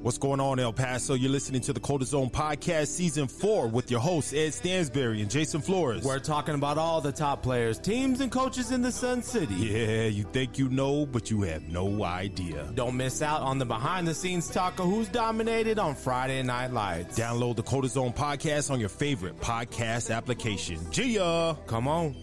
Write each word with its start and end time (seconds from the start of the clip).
What's 0.00 0.16
going 0.16 0.40
on, 0.40 0.58
El 0.58 0.72
Paso? 0.72 1.12
You're 1.12 1.30
listening 1.30 1.60
to 1.60 1.74
the 1.74 1.80
Coldest 1.80 2.12
Zone 2.12 2.30
Podcast 2.30 2.86
Season 2.86 3.28
4 3.28 3.68
with 3.68 3.90
your 3.90 4.00
hosts, 4.00 4.32
Ed 4.32 4.54
Stansbury 4.54 5.20
and 5.20 5.30
Jason 5.30 5.60
Flores. 5.60 6.02
We're 6.02 6.20
talking 6.20 6.54
about 6.54 6.78
all 6.78 7.02
the 7.02 7.12
top 7.12 7.42
players, 7.42 7.78
teams, 7.78 8.22
and 8.22 8.32
coaches 8.32 8.70
in 8.70 8.80
the 8.80 8.92
Sun 8.92 9.24
City. 9.24 9.54
Yeah, 9.56 10.06
you 10.06 10.24
think 10.24 10.58
you 10.58 10.70
know, 10.70 11.04
but 11.04 11.30
you 11.30 11.42
have 11.42 11.68
no 11.68 12.02
idea. 12.02 12.66
Don't 12.74 12.96
miss 12.96 13.20
out 13.20 13.42
on 13.42 13.58
the 13.58 13.66
behind 13.66 14.08
the 14.08 14.14
scenes 14.14 14.48
talk 14.48 14.78
of 14.78 14.86
who's 14.86 15.10
dominated 15.10 15.78
on 15.78 15.94
Friday 15.94 16.42
Night 16.42 16.72
Lights. 16.72 17.18
Download 17.18 17.56
the 17.56 17.62
Coldest 17.62 17.92
Zone 17.92 18.14
Podcast 18.14 18.70
on 18.70 18.80
your 18.80 18.88
favorite 18.88 19.38
podcast 19.40 20.10
application. 20.10 20.78
Gia! 20.90 21.58
Come 21.66 21.86
on. 21.86 22.16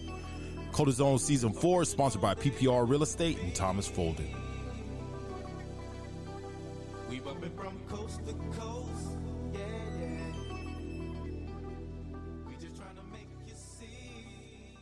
Coldest 0.71 0.97
Zone 0.97 1.19
Season 1.19 1.53
4 1.53 1.83
is 1.83 1.89
sponsored 1.89 2.23
by 2.23 2.33
PPR 2.33 2.89
Real 2.89 3.03
Estate 3.03 3.37
and 3.37 3.53
Thomas 3.53 3.87
Folden. 3.87 4.33
We 7.39 7.49
bumpin' 7.49 7.57
from 7.57 7.97
coast 7.97 8.19
to 8.25 8.33
coast, 8.59 9.07
yeah, 9.53 9.59
yeah. 9.99 10.33
We 12.47 12.53
just 12.59 12.75
tryna 12.75 13.03
make 13.11 13.29
you 13.47 13.53
see. 13.55 14.73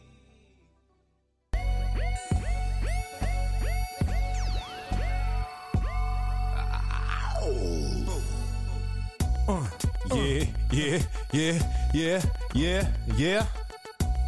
Uh, 9.47 9.67
yeah, 10.13 10.45
yeah, 10.71 10.99
yeah, 11.31 11.59
yeah, 11.93 12.21
yeah, 12.53 12.89
yeah. 13.17 13.45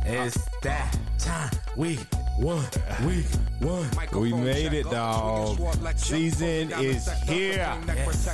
It's 0.05 0.37
that 0.63 0.97
time. 1.17 1.51
Week 1.75 1.99
one. 2.39 2.63
Uh, 2.89 3.07
Week 3.07 3.25
one. 3.61 3.89
We 4.13 4.33
made 4.33 4.73
it, 4.73 4.89
dog. 4.89 5.59
Season 5.95 6.71
is 6.79 7.07
here. 7.23 7.75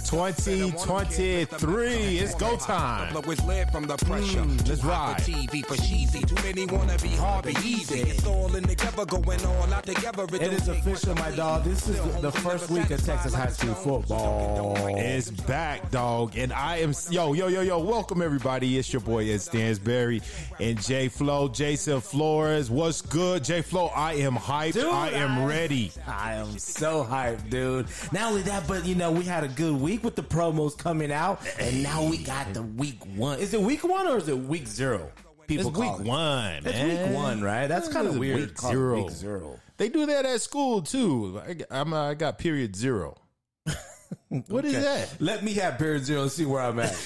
2023. 0.05 2.17
It's 2.19 2.35
go 2.35 2.57
time. 2.57 3.13
Mm, 3.13 4.67
let's 4.67 4.83
ride. 4.83 5.17
TV 5.17 5.65
for 5.65 5.75
cheesy. 5.77 6.21
Too 6.21 6.35
many 6.43 6.65
wanna 6.65 6.97
be 6.99 7.09
hard, 7.09 7.45
be 7.45 7.55
easy. 7.63 8.01
It's 8.01 8.25
all 8.25 8.53
in 8.55 8.63
together, 8.63 9.05
going 9.05 9.45
all 9.45 9.73
out 9.73 9.85
together. 9.85 10.25
It 10.33 10.53
is 10.53 10.67
official, 10.67 11.15
my 11.15 11.31
dog. 11.31 11.63
This 11.63 11.87
is 11.87 11.99
the 12.21 12.31
first 12.31 12.69
week 12.69 12.89
of 12.91 13.03
Texas 13.05 13.33
high 13.33 13.47
school 13.47 13.73
football. 13.75 14.75
It's 14.97 15.29
back, 15.31 15.89
dog. 15.91 16.37
And 16.37 16.51
I 16.53 16.77
am, 16.77 16.93
yo, 17.09 17.33
yo, 17.33 17.47
yo, 17.47 17.61
yo, 17.61 17.79
welcome 17.79 18.21
everybody. 18.21 18.77
It's 18.77 18.91
your 18.91 19.01
boy 19.01 19.29
Ed 19.29 19.41
Stansbury 19.41 20.21
and 20.59 20.81
J 20.81 21.07
Flow, 21.07 21.47
Jason 21.47 22.01
Flores. 22.01 22.69
What's 22.69 23.01
good, 23.01 23.43
J 23.43 23.61
Flow? 23.61 23.87
I 23.87 24.13
am 24.15 24.35
hyped. 24.35 24.73
Dude, 24.73 24.85
I 24.85 25.09
am 25.13 25.45
ready. 25.45 25.91
I 26.07 26.33
am 26.33 26.57
so 26.59 27.03
hyped, 27.03 27.49
dude. 27.49 27.87
Not 28.11 28.31
only 28.31 28.41
that, 28.43 28.67
but 28.67 28.85
you 28.85 28.95
know, 28.95 29.11
we 29.11 29.23
had 29.23 29.43
a 29.43 29.47
good 29.47 29.73
week 29.79 30.03
with 30.03 30.15
the 30.15 30.23
promos 30.23 30.77
coming 30.77 31.11
out, 31.11 31.41
and 31.59 31.81
now 31.83 32.03
we 32.03 32.17
got 32.17 32.53
the 32.53 32.63
week 32.63 32.99
one. 33.15 33.39
Is 33.39 33.53
it 33.53 33.61
week 33.61 33.83
one 33.83 34.07
or 34.07 34.17
is 34.17 34.27
it 34.27 34.37
week 34.37 34.67
zero? 34.67 35.11
People 35.47 35.69
It's 35.71 35.77
week 35.79 35.99
it. 35.99 36.05
one, 36.05 36.53
It's 36.57 36.65
man. 36.65 37.07
week 37.07 37.15
one, 37.15 37.41
right? 37.41 37.67
That's 37.67 37.89
kind 37.89 38.07
of 38.07 38.17
weird. 38.17 38.39
Week 38.39 38.49
to 38.49 38.53
call 38.55 38.69
it 38.69 38.73
zero. 38.73 38.95
Week 39.03 39.11
zero. 39.11 39.59
They 39.77 39.89
do 39.89 40.05
that 40.05 40.25
at 40.25 40.39
school 40.41 40.81
too. 40.81 41.41
I, 41.45 41.57
I'm, 41.81 41.93
uh, 41.93 42.11
I 42.11 42.13
got 42.13 42.37
period 42.37 42.75
zero. 42.75 43.17
What 44.47 44.65
is 44.65 44.73
that? 44.73 45.15
Let 45.19 45.43
me 45.43 45.53
have 45.55 45.77
period 45.77 46.05
zero 46.05 46.23
and 46.23 46.31
see 46.31 46.45
where 46.45 46.61
I'm 46.61 46.79
at. 46.79 46.93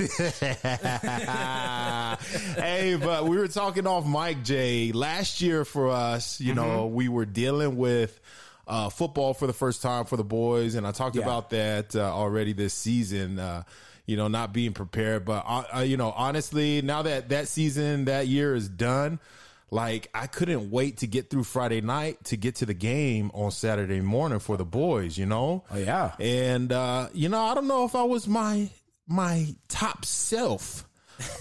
hey, 2.57 2.95
but 3.01 3.25
we 3.25 3.37
were 3.37 3.47
talking 3.47 3.87
off 3.87 4.05
Mike 4.05 4.43
J 4.43 4.91
last 4.91 5.41
year 5.41 5.65
for 5.65 5.89
us. 5.89 6.39
You 6.41 6.53
know, 6.53 6.67
Mm-hmm. 6.87 6.95
we 6.95 7.07
were 7.09 7.25
dealing 7.25 7.77
with 7.77 8.19
uh, 8.67 8.89
football 8.89 9.33
for 9.33 9.47
the 9.47 9.53
first 9.53 9.81
time 9.81 10.05
for 10.05 10.17
the 10.17 10.23
boys, 10.23 10.75
and 10.75 10.85
I 10.85 10.91
talked 10.91 11.15
Yeah. 11.15 11.23
about 11.23 11.49
that 11.51 11.95
uh, 11.95 12.01
already 12.01 12.53
this 12.53 12.73
season. 12.73 13.39
Uh, 13.39 13.63
you 14.05 14.15
know, 14.15 14.27
not 14.29 14.53
being 14.53 14.71
prepared, 14.73 15.25
but 15.25 15.43
uh, 15.47 15.63
uh, 15.77 15.79
you 15.81 15.97
know, 15.97 16.11
honestly, 16.15 16.81
now 16.81 17.01
that 17.01 17.29
that 17.29 17.47
season, 17.47 18.05
that 18.05 18.27
year 18.27 18.55
is 18.55 18.69
done. 18.69 19.19
Like 19.69 20.09
I 20.13 20.27
couldn't 20.27 20.71
wait 20.71 20.97
to 20.97 21.07
get 21.07 21.29
through 21.29 21.43
Friday 21.43 21.81
night 21.81 22.23
to 22.25 22.37
get 22.37 22.55
to 22.55 22.65
the 22.65 22.73
game 22.73 23.31
on 23.33 23.51
Saturday 23.51 23.99
morning 23.99 24.39
for 24.39 24.55
the 24.55 24.65
boys, 24.65 25.17
you 25.17 25.25
know? 25.25 25.65
Oh, 25.71 25.77
yeah. 25.77 26.13
And 26.19 26.71
uh, 26.71 27.09
you 27.13 27.29
know, 27.29 27.43
I 27.43 27.53
don't 27.53 27.67
know 27.67 27.83
if 27.85 27.95
I 27.95 28.03
was 28.03 28.27
my 28.27 28.69
my 29.07 29.55
top 29.67 30.05
self 30.05 30.87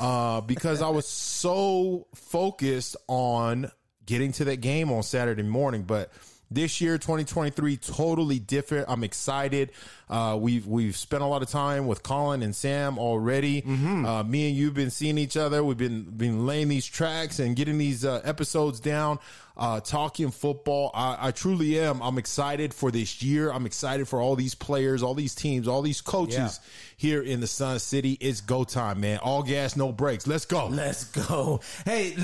uh, 0.00 0.41
because 0.42 0.82
I 0.82 0.88
was 0.88 1.06
so 1.06 2.09
focused 2.15 2.97
on 3.06 3.70
getting 4.04 4.32
to 4.32 4.44
that 4.47 4.56
game 4.56 4.91
on 4.91 5.03
Saturday 5.03 5.42
morning. 5.42 5.82
But 5.82 6.10
this 6.50 6.80
year, 6.80 6.96
2023, 6.98 7.76
totally 7.78 8.38
different. 8.38 8.86
I'm 8.88 9.02
excited. 9.04 9.72
Uh, 10.08 10.36
we've 10.40 10.66
we've 10.66 10.96
spent 10.96 11.22
a 11.22 11.26
lot 11.26 11.42
of 11.42 11.48
time 11.48 11.86
with 11.86 12.02
Colin 12.02 12.42
and 12.42 12.54
Sam 12.54 12.98
already. 12.98 13.62
Uh, 14.06 14.22
me 14.22 14.48
and 14.48 14.56
you've 14.56 14.74
been 14.74 14.90
seeing 14.90 15.18
each 15.18 15.36
other. 15.36 15.64
We've 15.64 15.76
been 15.76 16.04
been 16.04 16.46
laying 16.46 16.68
these 16.68 16.86
tracks 16.86 17.38
and 17.40 17.56
getting 17.56 17.78
these 17.78 18.04
uh, 18.04 18.20
episodes 18.24 18.78
down. 18.80 19.18
Uh, 19.56 19.80
talking 19.80 20.30
football. 20.30 20.90
I, 20.92 21.28
I 21.28 21.30
truly 21.30 21.80
am. 21.80 22.02
I'm 22.02 22.18
excited 22.18 22.74
for 22.74 22.90
this 22.90 23.22
year. 23.22 23.50
I'm 23.50 23.64
excited 23.64 24.06
for 24.06 24.20
all 24.20 24.36
these 24.36 24.54
players, 24.54 25.02
all 25.02 25.14
these 25.14 25.34
teams, 25.34 25.66
all 25.66 25.80
these 25.80 26.02
coaches 26.02 26.60
Yeah. 26.62 26.68
here 26.98 27.22
in 27.22 27.40
the 27.40 27.46
Sun 27.46 27.78
City. 27.78 28.18
It's 28.20 28.42
go 28.42 28.64
time, 28.64 29.00
man. 29.00 29.18
All 29.22 29.42
gas, 29.42 29.74
no 29.74 29.92
brakes. 29.92 30.26
Let's 30.26 30.44
go. 30.44 30.66
Let's 30.66 31.04
go. 31.04 31.60
Hey, 31.86 32.14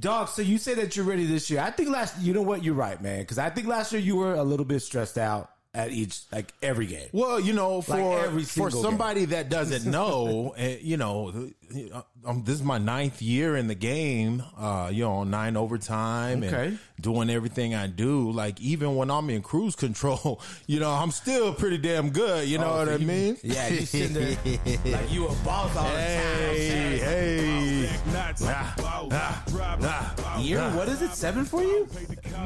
dog. 0.00 0.28
So 0.28 0.42
you 0.42 0.58
say 0.58 0.74
that 0.74 0.96
you're 0.96 1.04
ready 1.04 1.24
this 1.24 1.50
year. 1.50 1.60
I 1.60 1.70
think 1.70 1.88
last. 1.88 2.20
You 2.20 2.32
know 2.34 2.42
what? 2.42 2.64
You're 2.64 2.74
right, 2.74 3.00
man. 3.00 3.20
Because 3.20 3.38
I 3.38 3.50
think 3.50 3.68
last 3.68 3.92
year 3.92 4.00
you 4.00 4.16
were 4.16 4.34
a 4.34 4.42
little 4.42 4.66
bit 4.66 4.80
stressed 4.80 5.18
out 5.18 5.50
at 5.74 5.90
each, 5.90 6.20
like 6.30 6.52
every 6.62 6.86
game. 6.86 7.08
Well, 7.12 7.40
you 7.40 7.54
know, 7.54 7.80
for 7.80 7.96
Like 7.96 8.24
every 8.26 8.42
for 8.44 8.70
somebody 8.70 9.24
that 9.26 9.48
doesn't 9.48 9.90
know, 9.90 10.54
uh, 10.58 10.62
you 10.80 10.96
know, 10.98 11.50
um, 12.26 12.42
this 12.44 12.56
is 12.56 12.62
my 12.62 12.76
ninth 12.76 13.22
year 13.22 13.56
in 13.56 13.66
the 13.68 13.74
game. 13.74 14.42
Uh, 14.58 14.90
you 14.92 15.02
know, 15.04 15.24
nine 15.24 15.56
overtime 15.56 16.42
Okay. 16.44 16.66
and 16.66 16.78
doing 17.00 17.30
everything 17.30 17.74
I 17.74 17.86
do. 17.86 18.30
Like 18.30 18.60
even 18.60 18.96
when 18.96 19.10
I'm 19.10 19.30
in 19.30 19.40
cruise 19.40 19.74
control, 19.86 20.42
you 20.66 20.78
know, 20.78 20.90
I'm 20.90 21.10
still 21.10 21.54
pretty 21.54 21.78
damn 21.78 22.10
good. 22.10 22.46
You 22.48 22.58
know 22.58 22.70
Oh, 22.74 22.78
what 22.78 22.88
I 22.90 22.98
mean? 22.98 23.38
Yeah, 23.42 23.68
you 23.68 23.86
sitting 23.86 24.12
there 24.12 24.36
like 24.84 25.10
you 25.10 25.26
a 25.26 25.34
boss 25.36 25.74
all 25.74 25.84
the 25.84 25.90
time. 25.90 25.96
Hey, 25.96 26.98
hey, 26.98 27.61
time. 28.10 29.10
Year, 30.40 30.60
what 30.70 30.88
is 30.88 31.02
it? 31.02 31.10
Seven 31.10 31.44
for 31.44 31.62
you? 31.62 31.88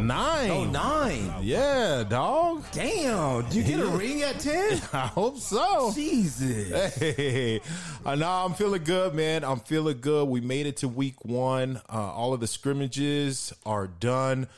nine. 0.00 0.50
Oh, 0.50 0.64
nine. 0.64 1.32
Yeah, 1.42 2.04
dog. 2.08 2.64
Damn. 2.72 3.44
Did 3.44 3.54
you 3.54 3.62
get 3.62 3.80
a 3.80 3.86
ring 3.86 4.22
at 4.22 4.40
ten? 4.40 4.80
I 4.92 5.06
hope 5.06 5.38
so. 5.38 5.92
Jesus. 5.94 6.96
Hey, 6.96 7.60
uh, 8.04 8.14
nah, 8.14 8.44
I'm 8.44 8.54
feeling 8.54 8.84
good, 8.84 9.14
man. 9.14 9.44
I'm 9.44 9.60
feeling 9.60 9.98
good. 10.00 10.28
We 10.28 10.40
made 10.40 10.66
it 10.66 10.78
to 10.78 10.88
week 10.88 11.24
one. 11.24 11.80
Uh, 11.88 12.12
all 12.12 12.34
of 12.34 12.40
the 12.40 12.46
scrimmages 12.46 13.52
are 13.64 13.86
done. 13.86 14.48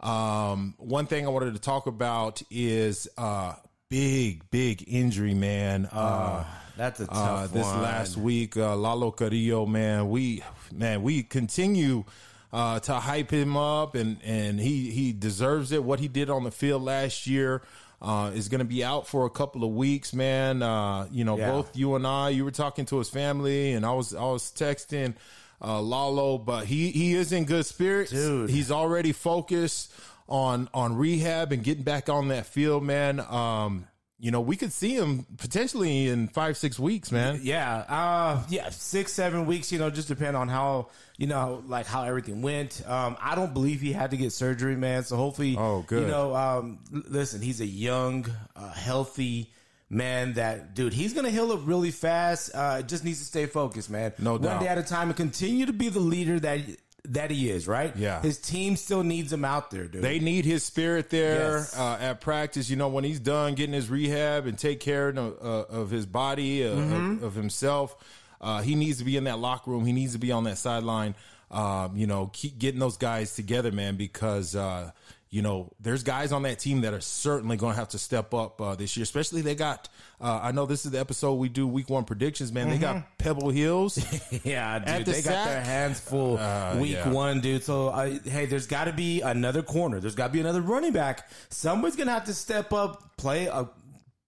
Um, 0.00 0.74
one 0.78 1.06
thing 1.06 1.26
I 1.26 1.30
wanted 1.30 1.54
to 1.54 1.60
talk 1.60 1.86
about 1.86 2.40
is 2.50 3.08
uh, 3.18 3.54
big, 3.88 4.48
big 4.50 4.84
injury, 4.86 5.34
man. 5.34 5.86
Uh, 5.86 6.44
That's 6.78 7.00
a 7.00 7.06
tough 7.06 7.16
uh, 7.16 7.46
this 7.48 7.66
one. 7.66 7.82
last 7.82 8.16
week, 8.16 8.56
uh, 8.56 8.74
Lalo 8.76 9.10
Carrillo, 9.10 9.66
man, 9.66 10.08
we 10.08 10.42
man, 10.72 11.02
we 11.02 11.22
continue 11.24 12.04
uh, 12.52 12.78
to 12.80 12.94
hype 12.94 13.30
him 13.30 13.56
up, 13.56 13.94
and 13.94 14.16
and 14.24 14.58
he 14.60 14.90
he 14.90 15.12
deserves 15.12 15.72
it. 15.72 15.82
What 15.84 16.00
he 16.00 16.08
did 16.08 16.30
on 16.30 16.44
the 16.44 16.50
field 16.52 16.82
last 16.82 17.26
year 17.26 17.62
uh, 18.00 18.30
is 18.32 18.48
going 18.48 18.60
to 18.60 18.64
be 18.64 18.84
out 18.84 19.08
for 19.08 19.26
a 19.26 19.30
couple 19.30 19.64
of 19.64 19.70
weeks, 19.70 20.14
man. 20.14 20.62
Uh, 20.62 21.08
you 21.10 21.24
know, 21.24 21.36
Yeah. 21.36 21.50
both 21.50 21.76
you 21.76 21.96
and 21.96 22.06
I, 22.06 22.30
you 22.30 22.44
were 22.44 22.52
talking 22.52 22.86
to 22.86 22.98
his 22.98 23.10
family, 23.10 23.72
and 23.72 23.84
I 23.84 23.92
was 23.92 24.14
I 24.14 24.22
was 24.22 24.44
texting. 24.44 25.14
Uh, 25.60 25.82
Lalo, 25.82 26.38
but 26.38 26.66
he 26.66 26.92
he 26.92 27.14
is 27.14 27.32
in 27.32 27.44
good 27.44 27.66
spirits. 27.66 28.12
Dude. 28.12 28.48
He's 28.50 28.70
already 28.70 29.10
focused 29.10 29.92
on 30.28 30.68
on 30.72 30.96
rehab 30.96 31.50
and 31.50 31.64
getting 31.64 31.82
back 31.82 32.08
on 32.08 32.28
that 32.28 32.46
field, 32.46 32.84
man. 32.84 33.18
Um, 33.18 33.88
you 34.20 34.30
know, 34.32 34.40
we 34.40 34.56
could 34.56 34.72
see 34.72 34.94
him 34.96 35.26
potentially 35.36 36.08
in 36.08 36.26
five 36.28 36.56
six 36.56 36.78
weeks, 36.78 37.12
man. 37.12 37.40
Yeah, 37.42 37.84
uh, 37.88 38.42
yeah, 38.48 38.68
six, 38.70 39.12
seven 39.12 39.46
weeks. 39.46 39.70
You 39.70 39.78
know, 39.78 39.90
just 39.90 40.08
depend 40.08 40.36
on 40.36 40.48
how 40.48 40.88
you 41.16 41.26
know, 41.28 41.62
like 41.66 41.86
how 41.86 42.02
everything 42.04 42.42
went. 42.42 42.82
Um, 42.88 43.16
I 43.20 43.34
don't 43.34 43.52
believe 43.54 43.80
he 43.80 43.92
had 43.92 44.10
to 44.10 44.16
get 44.16 44.32
surgery, 44.32 44.76
man. 44.76 45.04
So 45.04 45.16
hopefully, 45.16 45.54
Oh, 45.58 45.82
good. 45.86 46.02
You 46.02 46.08
know, 46.08 46.34
um, 46.34 46.78
listen, 46.90 47.40
he's 47.42 47.60
a 47.60 47.66
young, 47.66 48.26
uh, 48.56 48.72
healthy 48.72 49.52
man. 49.88 50.32
That 50.34 50.74
dude, 50.74 50.92
he's 50.92 51.12
gonna 51.12 51.30
heal 51.30 51.52
up 51.52 51.60
really 51.64 51.92
fast. 51.92 52.50
Uh, 52.54 52.82
just 52.82 53.04
needs 53.04 53.20
to 53.20 53.24
stay 53.24 53.46
focused, 53.46 53.88
man. 53.88 54.12
No 54.18 54.32
one 54.32 54.42
day 54.60 54.66
at 54.68 54.78
a 54.78 54.82
time, 54.82 55.08
and 55.08 55.16
continue 55.16 55.66
to 55.66 55.72
be 55.72 55.88
the 55.90 56.00
leader 56.00 56.40
that 56.40 56.60
that 57.04 57.30
he 57.30 57.50
is. 57.50 57.66
Right? 57.68 57.94
Yeah. 57.96 58.20
his 58.22 58.38
team 58.38 58.76
still 58.76 59.02
needs 59.02 59.32
him 59.32 59.44
out 59.44 59.70
there, 59.70 59.86
dude. 59.86 60.02
They 60.02 60.18
need 60.18 60.44
his 60.44 60.64
spirit 60.64 61.10
there 61.10 61.58
Yes. 61.58 61.76
uh, 61.78 61.96
at 62.00 62.20
practice. 62.20 62.68
You 62.70 62.76
know, 62.76 62.88
when 62.88 63.04
he's 63.04 63.20
done 63.20 63.54
getting 63.54 63.74
his 63.74 63.88
rehab 63.88 64.46
and 64.46 64.58
take 64.58 64.80
care 64.80 65.08
of, 65.08 65.18
uh, 65.18 65.64
of 65.74 65.90
his 65.90 66.06
body, 66.06 66.64
uh, 66.64 66.70
Mm-hmm. 66.74 67.12
of, 67.18 67.22
of 67.22 67.34
himself, 67.34 67.96
uh, 68.40 68.62
he 68.62 68.74
needs 68.74 68.98
to 68.98 69.04
be 69.04 69.16
in 69.16 69.24
that 69.24 69.38
locker 69.38 69.70
room. 69.70 69.84
He 69.86 69.92
needs 69.92 70.12
to 70.12 70.18
be 70.18 70.32
on 70.32 70.44
that 70.44 70.58
sideline. 70.58 71.14
Um, 71.50 71.96
you 71.96 72.06
know, 72.06 72.30
keep 72.32 72.58
getting 72.58 72.78
those 72.78 72.98
guys 72.98 73.34
together, 73.34 73.72
man, 73.72 73.96
because 73.96 74.54
uh, 74.54 74.90
you 75.30 75.42
know, 75.42 75.70
there's 75.78 76.02
guys 76.02 76.32
on 76.32 76.42
that 76.44 76.58
team 76.58 76.80
that 76.82 76.94
are 76.94 77.00
certainly 77.00 77.56
going 77.56 77.74
to 77.74 77.78
have 77.78 77.88
to 77.90 77.98
step 77.98 78.32
up 78.32 78.60
uh, 78.60 78.74
this 78.74 78.96
year. 78.96 79.02
Especially 79.02 79.42
they 79.42 79.54
got. 79.54 79.88
Uh, 80.20 80.40
I 80.42 80.52
know 80.52 80.64
this 80.66 80.84
is 80.84 80.90
the 80.92 80.98
episode 80.98 81.34
we 81.34 81.48
do 81.48 81.66
week 81.66 81.90
one 81.90 82.04
predictions. 82.04 82.50
Man, 82.52 82.70
they 82.70 82.78
got 82.78 83.18
Pebble 83.18 83.50
Hills. 83.50 83.98
Yeah, 84.44 84.78
dude, 84.78 85.06
the 85.06 85.12
they 85.12 85.22
got 85.22 85.44
their 85.46 85.60
hands 85.62 86.00
full 86.00 86.38
Uh, 86.38 86.76
week 86.80 86.92
yeah. 86.92 87.10
one, 87.10 87.40
dude. 87.40 87.62
So, 87.62 87.88
uh, 87.88 88.18
hey, 88.24 88.46
there's 88.46 88.66
got 88.66 88.84
to 88.84 88.92
be 88.92 89.20
another 89.20 89.62
corner. 89.62 90.00
There's 90.00 90.14
got 90.14 90.28
to 90.28 90.32
be 90.32 90.40
another 90.40 90.60
running 90.62 90.92
back. 90.92 91.28
Somebody's 91.50 91.96
gonna 91.96 92.12
have 92.12 92.24
to 92.24 92.34
step 92.34 92.72
up, 92.72 93.16
play 93.16 93.46
a 93.46 93.68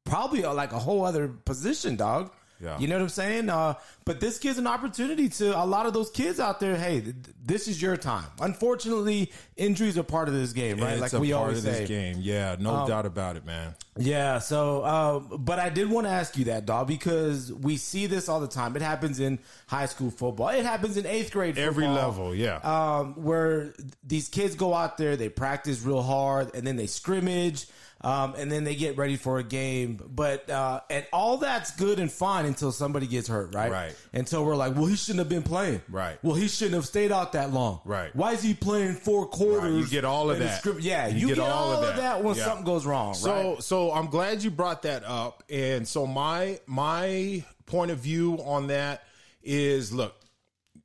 probably 0.05 0.43
a, 0.43 0.53
like 0.53 0.73
a 0.73 0.79
whole 0.79 1.05
other 1.05 1.29
position, 1.29 1.97
dog. 1.97 2.33
Yeah. 2.61 2.79
You 2.79 2.89
know 2.89 2.97
what 2.97 3.03
I'm 3.03 3.09
saying? 3.09 3.49
Uh, 3.49 3.75
but 4.05 4.21
this 4.21 4.39
gives 4.39 4.59
an 4.59 4.67
opportunity 4.67 5.29
to 5.31 5.59
a 5.59 5.65
lot 5.65 5.87
of 5.87 5.95
those 5.95 6.11
kids 6.11 6.39
out 6.39 6.61
there. 6.61 6.77
Hey, 6.77 7.01
th- 7.01 7.15
this 7.43 7.69
is 7.69 7.81
your 7.81 7.97
time. 7.97 8.27
Unfortunately, 8.41 9.33
injuries 9.57 9.97
are 9.97 10.03
part 10.03 10.29
of 10.29 10.35
this 10.35 10.53
game, 10.53 10.79
right? 10.79 10.93
It's 10.93 11.01
like 11.01 11.13
a 11.15 11.21
we 11.21 11.33
part 11.33 11.43
always 11.43 11.65
of 11.65 11.73
say. 11.73 11.81
this 11.81 11.89
game. 11.89 12.17
Yeah, 12.21 12.57
no 12.59 12.75
Um, 12.77 12.89
doubt 12.89 13.07
about 13.07 13.37
it, 13.37 13.47
man. 13.47 13.75
Yeah, 13.97 14.39
so 14.39 14.83
uh, 14.83 15.19
but 15.39 15.59
I 15.59 15.69
did 15.71 15.91
want 15.91 16.07
to 16.07 16.11
ask 16.11 16.37
you 16.37 16.45
that, 16.47 16.67
dog, 16.67 16.87
because 16.87 17.53
we 17.53 17.77
see 17.77 18.07
this 18.07 18.29
all 18.29 18.41
the 18.41 18.49
time. 18.49 18.77
It 18.77 18.83
happens 18.83 19.21
in 19.21 19.39
high 19.67 19.87
school 19.87 20.11
football. 20.11 20.49
It 20.51 20.65
happens 20.65 20.97
in 20.97 21.07
eighth 21.07 21.33
grade. 21.33 21.59
Every 21.59 21.87
level, 21.87 22.35
yeah. 22.35 22.57
Um, 22.59 23.15
where 23.15 23.75
these 24.05 24.29
kids 24.29 24.55
go 24.55 24.75
out 24.75 24.97
there, 24.99 25.17
they 25.17 25.29
practice 25.29 25.83
real 25.83 26.03
hard, 26.03 26.55
and 26.55 26.67
then 26.67 26.77
they 26.77 26.87
scrimmage, 26.87 27.67
um, 28.03 28.35
and 28.37 28.51
then 28.51 28.65
they 28.65 28.75
get 28.75 28.97
ready 28.97 29.17
for 29.17 29.39
a 29.39 29.43
game. 29.43 30.01
But 30.09 30.49
uh, 30.49 30.81
and 30.89 31.07
all 31.13 31.37
that's 31.39 31.73
good 31.73 31.99
and 31.99 32.11
fine 32.11 32.47
until 32.47 32.73
somebody 32.73 33.07
gets 33.07 33.29
hurt, 33.29 33.55
right? 33.55 33.71
Right. 33.71 33.97
Until 34.13 34.45
we're 34.45 34.57
like, 34.57 34.75
well, 34.75 34.87
he 34.87 34.97
shouldn't 34.97 35.19
have 35.19 35.29
been 35.29 35.43
playing. 35.43 35.83
Right. 35.89 36.19
Well, 36.23 36.35
he 36.35 36.49
shouldn't 36.49 36.75
have 36.75 36.87
stayed 36.87 37.13
out 37.13 37.33
that 37.33 37.53
long. 37.53 37.81
Right. 37.85 38.15
Why 38.17 38.33
is 38.33 38.43
he 38.43 38.55
playing 38.55 38.95
four 38.95 39.27
quarters? 39.27 39.79
You 39.81 39.87
get 39.87 40.05
all 40.05 40.31
of 40.31 40.39
that. 40.39 40.61
scrim- 40.61 40.81
yeah, 40.81 41.09
you, 41.09 41.29
get, 41.29 41.39
all, 41.39 41.73
of 41.73 41.97
that, 41.97 42.25
when 42.25 42.37
Yeah. 42.37 42.45
something 42.45 42.65
goes 42.65 42.87
wrong. 42.87 43.15
So 43.15 43.53
right? 43.55 43.63
so 43.63 43.93
I'm 43.93 44.07
glad 44.07 44.43
you 44.43 44.51
brought 44.51 44.83
that 44.83 45.05
up. 45.05 45.45
And 45.51 45.87
so 45.87 46.07
my 46.07 46.61
my 46.67 47.45
point 47.67 47.91
of 47.91 47.99
view 47.99 48.39
on 48.45 48.69
that 48.69 49.03
is 49.43 49.93
look, 49.93 50.15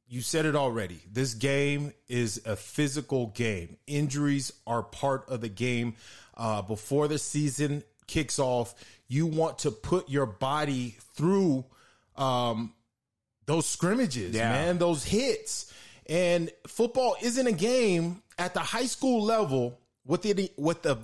you 0.08 0.22
said 0.22 0.46
it 0.46 0.56
already. 0.56 1.02
This 1.12 1.34
game 1.34 1.92
is 2.08 2.42
a 2.46 2.56
physical 2.56 3.28
game. 3.28 3.78
Injuries 3.88 4.54
are 4.68 4.84
part 4.84 5.28
of 5.30 5.42
the 5.42 5.50
game. 5.50 5.96
Uh, 6.38 6.62
before 6.62 7.08
the 7.08 7.18
season 7.18 7.84
kicks 8.08 8.40
off, 8.40 8.76
you 9.08 9.26
want 9.26 9.60
to 9.60 9.72
put 9.72 10.10
your 10.10 10.26
body 10.26 10.98
through 11.16 11.64
um, 12.18 12.74
those 13.46 13.66
scrimmages, 13.66 14.36
Yeah. 14.36 14.52
man, 14.52 14.78
those 14.78 15.04
hits. 15.04 15.72
And 16.08 16.52
football 16.68 17.16
isn't 17.22 17.48
a 17.48 17.52
game 17.52 18.22
at 18.38 18.54
the 18.54 18.60
high 18.60 18.86
school 18.86 19.24
level 19.24 19.80
with 20.06 20.22
the 20.24 20.52
with 20.58 20.82
the 20.84 20.98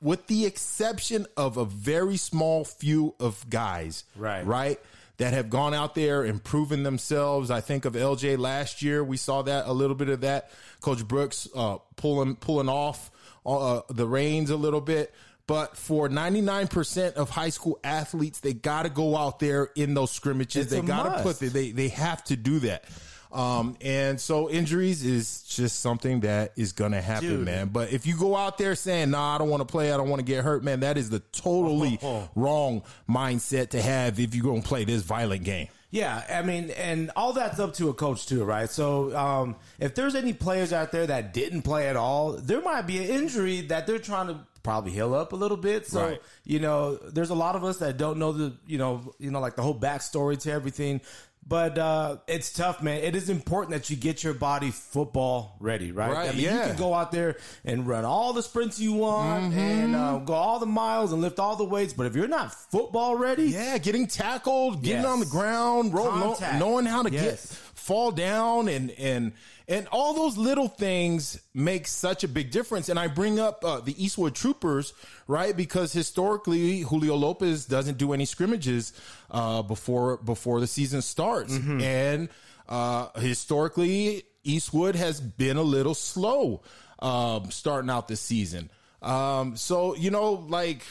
with 0.00 0.26
the 0.26 0.46
exception 0.46 1.26
of 1.36 1.56
a 1.56 1.64
very 1.64 2.16
small 2.16 2.64
few 2.64 3.14
of 3.20 3.48
guys, 3.48 4.02
Right. 4.16 4.44
right, 4.44 4.80
that 5.18 5.32
have 5.32 5.48
gone 5.48 5.74
out 5.74 5.94
there 5.94 6.24
and 6.24 6.42
proven 6.42 6.82
themselves. 6.82 7.50
I 7.52 7.60
think 7.60 7.84
of 7.84 7.92
LJ 7.94 8.36
last 8.36 8.82
year. 8.82 9.04
We 9.04 9.16
saw 9.16 9.42
that 9.42 9.66
a 9.68 9.72
little 9.72 9.94
bit 9.94 10.08
of 10.08 10.22
that. 10.22 10.50
Coach 10.80 11.06
Brooks 11.06 11.46
uh, 11.54 11.78
pulling 11.96 12.34
pulling 12.36 12.68
off 12.68 13.10
uh, 13.44 13.82
the 13.88 14.06
reins 14.06 14.50
a 14.50 14.56
little 14.56 14.80
bit. 14.80 15.14
But 15.46 15.76
for 15.76 16.08
99% 16.08 17.14
of 17.14 17.30
high 17.30 17.48
school 17.48 17.78
athletes, 17.82 18.40
they 18.40 18.54
got 18.54 18.84
to 18.84 18.88
go 18.88 19.16
out 19.16 19.40
there 19.40 19.70
in 19.74 19.92
those 19.94 20.10
scrimmages. 20.10 20.66
It's 20.66 20.72
they 20.72 20.80
got 20.80 21.16
to 21.16 21.22
put 21.22 21.40
the, 21.40 21.48
they 21.48 21.72
they 21.72 21.88
have 21.88 22.22
to 22.24 22.36
do 22.36 22.60
that. 22.60 22.84
Um, 23.32 23.76
and 23.80 24.20
so 24.20 24.50
injuries 24.50 25.04
is 25.04 25.42
just 25.44 25.80
something 25.80 26.20
that 26.20 26.52
is 26.56 26.72
going 26.72 26.92
to 26.92 27.00
happen, 27.00 27.28
Dude. 27.28 27.44
man. 27.46 27.68
But 27.68 27.90
if 27.90 28.06
you 28.06 28.16
go 28.16 28.36
out 28.36 28.58
there 28.58 28.74
saying, 28.74 29.10
"Nah, 29.10 29.34
I 29.34 29.38
don't 29.38 29.48
want 29.48 29.66
to 29.66 29.70
play. 29.70 29.90
I 29.92 29.96
don't 29.96 30.10
want 30.10 30.20
to 30.20 30.24
get 30.24 30.44
hurt," 30.44 30.62
man, 30.62 30.80
that 30.80 30.98
is 30.98 31.08
the 31.08 31.20
totally 31.20 31.98
wrong 32.36 32.82
mindset 33.08 33.70
to 33.70 33.80
have 33.80 34.20
if 34.20 34.34
you're 34.34 34.44
going 34.44 34.62
to 34.62 34.68
play 34.68 34.84
this 34.84 35.02
violent 35.02 35.44
game. 35.44 35.68
Yeah, 35.92 36.24
I 36.28 36.40
mean, 36.40 36.70
and 36.70 37.10
all 37.16 37.34
that's 37.34 37.60
up 37.60 37.74
to 37.74 37.90
a 37.90 37.94
coach 37.94 38.26
too, 38.26 38.44
right? 38.44 38.68
So, 38.68 39.14
um, 39.14 39.56
if 39.78 39.94
there's 39.94 40.14
any 40.14 40.32
players 40.32 40.72
out 40.72 40.90
there 40.90 41.06
that 41.06 41.34
didn't 41.34 41.62
play 41.62 41.86
at 41.88 41.96
all, 41.96 42.32
there 42.32 42.62
might 42.62 42.86
be 42.86 42.96
an 42.96 43.04
injury 43.10 43.60
that 43.62 43.86
they're 43.86 43.98
trying 43.98 44.28
to 44.28 44.40
probably 44.62 44.90
heal 44.92 45.12
up 45.14 45.34
a 45.34 45.36
little 45.36 45.58
bit. 45.58 45.86
So, 45.86 46.02
Right. 46.02 46.22
you 46.44 46.60
know, 46.60 46.94
there's 46.96 47.28
a 47.28 47.34
lot 47.34 47.56
of 47.56 47.62
us 47.64 47.76
that 47.78 47.98
don't 47.98 48.18
know 48.18 48.32
the, 48.32 48.54
you 48.66 48.78
know, 48.78 49.12
you 49.18 49.30
know, 49.30 49.40
like 49.40 49.54
the 49.54 49.62
whole 49.62 49.78
backstory 49.78 50.38
to 50.40 50.50
everything. 50.50 51.02
But 51.44 51.76
uh, 51.76 52.18
it's 52.28 52.52
tough, 52.52 52.82
man. 52.82 53.02
It 53.02 53.16
is 53.16 53.28
important 53.28 53.72
that 53.72 53.90
you 53.90 53.96
get 53.96 54.22
your 54.22 54.32
body 54.32 54.70
football 54.70 55.56
ready, 55.58 55.90
right? 55.90 56.10
Right, 56.12 56.28
I 56.28 56.32
mean, 56.32 56.42
you 56.42 56.48
can 56.48 56.76
go 56.76 56.94
out 56.94 57.10
there 57.10 57.36
and 57.64 57.86
run 57.86 58.04
all 58.04 58.32
the 58.32 58.42
sprints 58.42 58.78
you 58.78 58.92
want 58.92 59.52
and 59.52 59.94
uh, 59.96 60.18
go 60.18 60.34
all 60.34 60.60
the 60.60 60.66
miles 60.66 61.12
and 61.12 61.20
lift 61.20 61.40
all 61.40 61.56
the 61.56 61.64
weights. 61.64 61.92
But 61.92 62.06
if 62.06 62.14
you're 62.14 62.28
not 62.28 62.54
football 62.54 63.16
ready, 63.16 63.46
Yeah, 63.50 63.76
getting 63.78 64.06
tackled, 64.06 64.82
getting 64.82 65.02
Yes. 65.02 65.10
on 65.12 65.20
the 65.20 65.26
ground, 65.26 65.92
roll, 65.92 66.12
know- 66.12 66.32
Contact. 66.34 66.58
knowing 66.60 66.86
how 66.86 67.02
to 67.02 67.10
Yes. 67.12 67.22
get 67.22 67.58
fall 67.82 68.10
down, 68.12 68.68
and 68.68 68.90
and 68.92 69.32
and 69.68 69.86
all 69.92 70.14
those 70.14 70.36
little 70.36 70.68
things 70.68 71.40
make 71.54 71.86
such 71.86 72.24
a 72.24 72.28
big 72.28 72.50
difference. 72.50 72.88
And 72.88 72.98
I 72.98 73.06
bring 73.08 73.38
up 73.40 73.64
uh, 73.64 73.80
the 73.80 73.94
Eastwood 74.02 74.34
Troopers, 74.34 74.92
right? 75.26 75.56
Because 75.56 75.92
historically, 75.92 76.80
Julio 76.80 77.16
Lopez 77.16 77.66
doesn't 77.66 77.98
do 77.98 78.12
any 78.12 78.24
scrimmages 78.24 78.92
uh, 79.30 79.62
before 79.62 80.16
before 80.18 80.60
the 80.60 80.66
season 80.66 81.02
starts, 81.02 81.52
Mm-hmm. 81.52 81.80
and 81.80 82.28
uh, 82.68 83.08
historically, 83.20 84.22
Eastwood 84.44 84.94
has 84.96 85.20
been 85.20 85.56
a 85.56 85.62
little 85.62 85.94
slow 85.94 86.62
um, 87.00 87.50
starting 87.50 87.90
out 87.90 88.08
the 88.08 88.16
season. 88.16 88.70
Um, 89.02 89.56
so 89.56 89.94
you 89.96 90.10
know, 90.10 90.32
like 90.48 90.84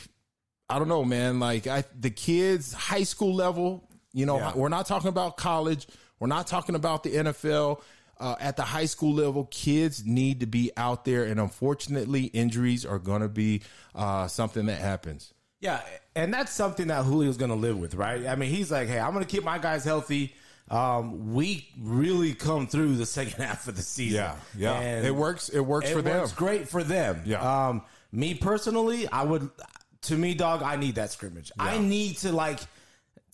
I 0.69 0.79
don't 0.79 0.88
know, 0.89 1.03
man. 1.05 1.39
Like 1.39 1.67
I, 1.67 1.83
the 1.99 2.09
kids, 2.09 2.73
high 2.73 3.03
school 3.03 3.33
level. 3.33 3.88
You 4.13 4.25
know, 4.25 4.38
Yeah. 4.38 4.51
we're 4.55 4.67
not 4.69 4.88
talking 4.88 5.07
about 5.07 5.38
college. 5.38 5.88
We're 6.21 6.27
not 6.27 6.45
talking 6.47 6.75
about 6.75 7.03
the 7.03 7.09
NFL. 7.09 7.81
Uh, 8.19 8.35
at 8.39 8.56
the 8.56 8.62
high 8.62 8.85
school 8.85 9.15
level, 9.15 9.45
kids 9.45 10.06
need 10.06 10.41
to 10.41 10.45
be 10.45 10.69
out 10.77 11.06
there, 11.06 11.23
and 11.23 11.39
unfortunately, 11.39 12.25
injuries 12.25 12.85
are 12.85 13.00
going 13.00 13.23
to 13.23 13.27
be 13.27 13.63
uh, 13.95 14.27
something 14.27 14.68
that 14.68 14.79
happens. 14.79 15.33
Yeah, 15.59 15.81
and 16.15 16.31
that's 16.31 16.51
something 16.51 16.89
that 16.89 17.06
Julio's 17.06 17.38
going 17.38 17.50
to 17.50 17.56
live 17.56 17.79
with, 17.79 17.95
right? 17.95 18.27
I 18.27 18.35
mean, 18.35 18.51
he's 18.51 18.71
like, 18.71 18.89
hey, 18.89 19.00
I'm 19.00 19.13
going 19.13 19.25
to 19.25 19.29
keep 19.29 19.44
my 19.44 19.57
guys 19.57 19.83
healthy. 19.83 20.35
Um, 20.69 21.33
we 21.33 21.68
really 21.79 22.35
come 22.35 22.67
through 22.67 22.97
the 22.97 23.06
second 23.07 23.44
half 23.44 23.67
of 23.67 23.75
the 23.75 23.81
season. 23.81 24.17
Yeah, 24.19 24.35
yeah, 24.56 24.79
and 24.79 25.07
it 25.07 25.15
works. 25.15 25.50
It 25.50 25.62
works 25.62 25.89
it 25.89 25.94
for 25.94 26.03
them. 26.03 26.19
works 26.19 26.33
great 26.33 26.67
for 26.67 26.83
them. 26.83 27.24
Yeah. 27.25 27.69
Um, 27.69 27.81
me 28.12 28.35
personally, 28.35 29.07
I 29.07 29.24
would, 29.24 29.50
to 30.03 30.15
me, 30.15 30.35
dog, 30.35 30.62
I 30.62 30.75
need 30.75 30.95
that 30.95 31.12
scrimmage. 31.12 31.51
I 31.57 31.79
need 31.79 32.17
to 32.17 32.31
like 32.31 32.59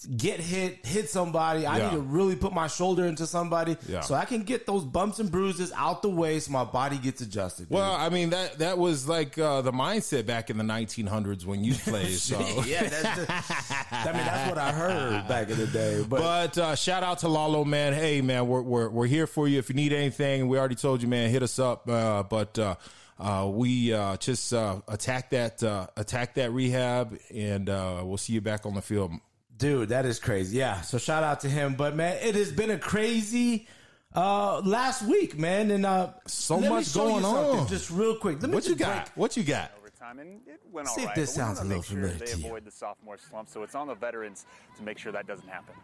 get 0.05 0.39
hit, 0.39 0.85
hit 0.85 1.09
somebody. 1.09 1.65
I 1.65 1.77
Yeah. 1.77 1.85
need 1.89 1.95
to 1.95 2.01
really 2.01 2.35
put 2.35 2.53
my 2.53 2.67
shoulder 2.67 3.05
into 3.05 3.25
somebody 3.25 3.77
Yeah. 3.87 4.01
so 4.01 4.13
I 4.13 4.25
can 4.25 4.43
get 4.43 4.65
those 4.67 4.83
bumps 4.83 5.19
and 5.19 5.31
bruises 5.31 5.71
out 5.75 6.01
the 6.03 6.09
way 6.09 6.39
so 6.39 6.51
my 6.51 6.63
body 6.65 6.97
gets 6.97 7.21
adjusted. 7.21 7.63
dude. 7.69 7.71
Well, 7.77 7.93
I 7.93 8.09
mean 8.09 8.29
that 8.31 8.59
that 8.59 8.77
was 8.77 9.07
like 9.07 9.37
uh, 9.39 9.61
the 9.61 9.71
mindset 9.71 10.25
back 10.25 10.49
in 10.49 10.57
the 10.57 10.63
1900s 10.63 11.45
when 11.45 11.63
you 11.63 11.73
played. 11.75 12.17
So. 12.27 12.39
yeah, 12.65 12.83
that's 12.87 13.19
I 13.91 14.05
mean, 14.13 14.25
that's 14.25 14.49
what 14.49 14.57
I 14.57 14.71
heard 14.71 15.27
back 15.27 15.49
in 15.49 15.57
the 15.57 15.67
day. 15.67 16.03
But, 16.07 16.19
But 16.21 16.57
uh, 16.57 16.75
shout 16.75 17.03
out 17.03 17.19
to 17.19 17.27
Lalo, 17.27 17.63
man. 17.65 17.93
Hey, 17.93 18.21
man, 18.21 18.47
we're, 18.47 18.61
we're 18.61 18.89
we're 18.89 19.07
here 19.07 19.27
for 19.27 19.47
you. 19.47 19.57
If 19.59 19.69
you 19.69 19.75
need 19.75 19.93
anything, 19.93 20.47
we 20.47 20.57
already 20.59 20.75
told 20.75 21.01
you, 21.01 21.07
man. 21.07 21.29
Hit 21.29 21.41
us 21.43 21.57
up. 21.59 21.89
Uh, 21.89 22.23
but 22.23 22.57
uh, 22.59 22.75
uh, 23.19 23.49
we 23.51 23.93
uh, 23.93 24.17
just 24.17 24.53
uh, 24.53 24.81
attack 24.87 25.31
that 25.31 25.63
uh, 25.63 25.87
attack 25.97 26.35
that 26.35 26.51
rehab, 26.51 27.17
and 27.33 27.69
uh, 27.69 28.01
we'll 28.03 28.17
see 28.17 28.33
you 28.33 28.41
back 28.41 28.65
on 28.65 28.73
the 28.75 28.81
field. 28.81 29.11
Dude, 29.57 29.89
that 29.89 30.05
is 30.05 30.19
crazy. 30.19 30.57
Yeah, 30.57 30.81
so 30.81 30.97
shout 30.97 31.23
out 31.23 31.41
to 31.41 31.49
him. 31.49 31.75
But 31.75 31.95
man, 31.95 32.17
it 32.21 32.35
has 32.35 32.51
been 32.51 32.71
a 32.71 32.77
crazy 32.79 33.67
uh 34.15 34.59
last 34.61 35.03
week, 35.03 35.37
man, 35.37 35.71
and 35.71 35.85
uh 35.85 36.11
So 36.27 36.55
let 36.55 36.63
me 36.63 36.69
much 36.69 36.87
show 36.87 37.07
going 37.07 37.23
something 37.23 37.59
on. 37.61 37.67
Just 37.67 37.91
real 37.91 38.15
quick, 38.15 38.41
let 38.41 38.49
me 38.49 38.55
What 38.55 38.67
you 38.67 38.75
got? 38.75 39.05
break- 39.05 39.17
What 39.17 39.37
you 39.37 39.43
got? 39.43 39.71
overtime, 39.77 40.19
and 40.19 40.39
it 40.47 40.61
went 40.71 40.87
See 40.87 41.01
all 41.03 41.09
if 41.09 41.15
this 41.15 41.31
but 41.31 41.35
sounds 41.35 41.57
wanna 41.59 41.69
a 41.69 41.77
make 41.77 41.77
little 41.89 41.95
sure 41.95 41.95
familiar 42.09 42.17
They 42.19 42.25
to 42.33 42.37
you. 42.39 42.45
avoid 42.47 42.65
the 42.65 42.71
sophomore 42.71 43.17
slump, 43.17 43.49
so 43.49 43.63
it's 43.63 43.75
on 43.75 43.87
the 43.87 43.95
veterans 43.95 44.45
to 44.77 44.83
make 44.83 44.97
sure 44.97 45.11
that 45.11 45.27
doesn't 45.27 45.47
happen. 45.49 45.75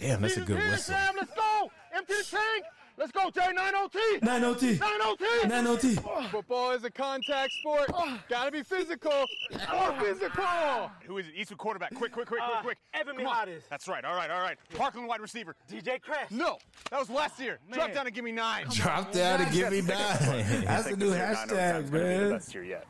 Damn, 0.00 0.20
that's 0.22 0.36
a 0.36 0.40
good 0.40 0.56
whistle. 0.56 0.94
Sam, 0.94 1.14
let's 1.16 1.32
go! 1.34 1.70
Empty 1.94 2.14
the 2.14 2.24
tank! 2.24 2.64
Let's 2.98 3.10
go, 3.10 3.30
J. 3.30 3.40
9OT! 3.40 4.20
9OT. 4.20 4.78
9OT! 4.78 5.42
9OT. 5.44 6.30
Football 6.30 6.72
is 6.72 6.84
a 6.84 6.90
contact 6.90 7.52
sport. 7.52 7.90
Gotta 8.28 8.50
be 8.50 8.62
physical. 8.62 9.24
More 9.72 9.92
physical! 9.98 10.44
Ah. 10.44 10.92
Who 11.06 11.18
is 11.18 11.26
it? 11.26 11.34
Eastwood 11.34 11.58
quarterback. 11.58 11.94
Quick, 11.94 12.12
quick, 12.12 12.26
quick, 12.26 12.40
quick, 12.40 12.56
ah, 12.56 12.62
quick. 12.62 12.78
Evan 12.92 13.16
Come. 13.16 13.26
Mihatis. 13.26 13.62
That's 13.70 13.88
right. 13.88 14.04
All 14.04 14.14
right, 14.14 14.30
all 14.30 14.40
right. 14.40 14.58
Parkland 14.76 15.08
wide 15.08 15.20
receiver. 15.20 15.56
DJ 15.70 16.00
Crest. 16.00 16.30
No, 16.30 16.58
that 16.90 17.00
was 17.00 17.08
last 17.08 17.40
year. 17.40 17.58
Oh, 17.70 17.74
Drop 17.74 17.92
down 17.92 18.06
and 18.06 18.14
give 18.14 18.24
me 18.24 18.32
nine. 18.32 18.66
Drop 18.70 19.10
down 19.10 19.40
and 19.40 19.52
give 19.52 19.70
me 19.70 19.80
nine. 19.80 19.86
That's 20.64 20.90
the 20.90 20.96
new 20.96 21.10
this 21.10 21.16
year 21.16 21.26
nine 21.26 21.36
overtime's 21.36 21.50
hashtag, 21.50 21.72
gonna 21.72 21.82
be 21.82 21.98
the 21.98 22.20
man. 22.20 22.30
Best 22.30 22.54
year 22.54 22.64
yet. 22.64 22.86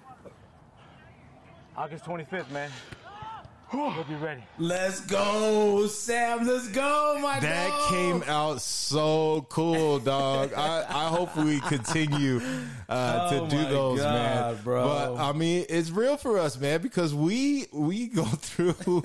August 1.77 2.05
25th, 2.05 2.51
man. 2.51 2.71
We'll 3.73 4.05
be 4.05 4.15
ready. 4.17 4.43
Let's 4.59 5.01
go, 5.01 5.87
Sam. 5.87 6.47
Let's 6.47 6.69
go, 6.69 7.19
my 7.23 7.41
That 7.41 7.69
dog. 7.71 7.89
came 7.91 8.23
out 8.27 8.61
so 8.61 9.47
cool, 9.49 9.99
dog. 9.99 10.53
I, 10.55 10.85
I 10.89 11.09
hope 11.09 11.35
we 11.37 11.59
continue 11.61 12.41
uh, 12.89 13.29
Oh 13.33 13.41
to 13.45 13.49
do 13.49 13.63
my 13.63 13.71
those, 13.71 13.99
man. 14.01 14.59
Bro. 14.63 14.85
But 14.87 15.17
I 15.17 15.33
mean, 15.33 15.65
it's 15.71 15.91
real 15.91 16.17
for 16.19 16.39
us, 16.39 16.59
man, 16.61 16.83
because 16.83 17.15
we 17.15 17.67
we 17.73 18.09
go 18.09 18.25
through 18.27 19.05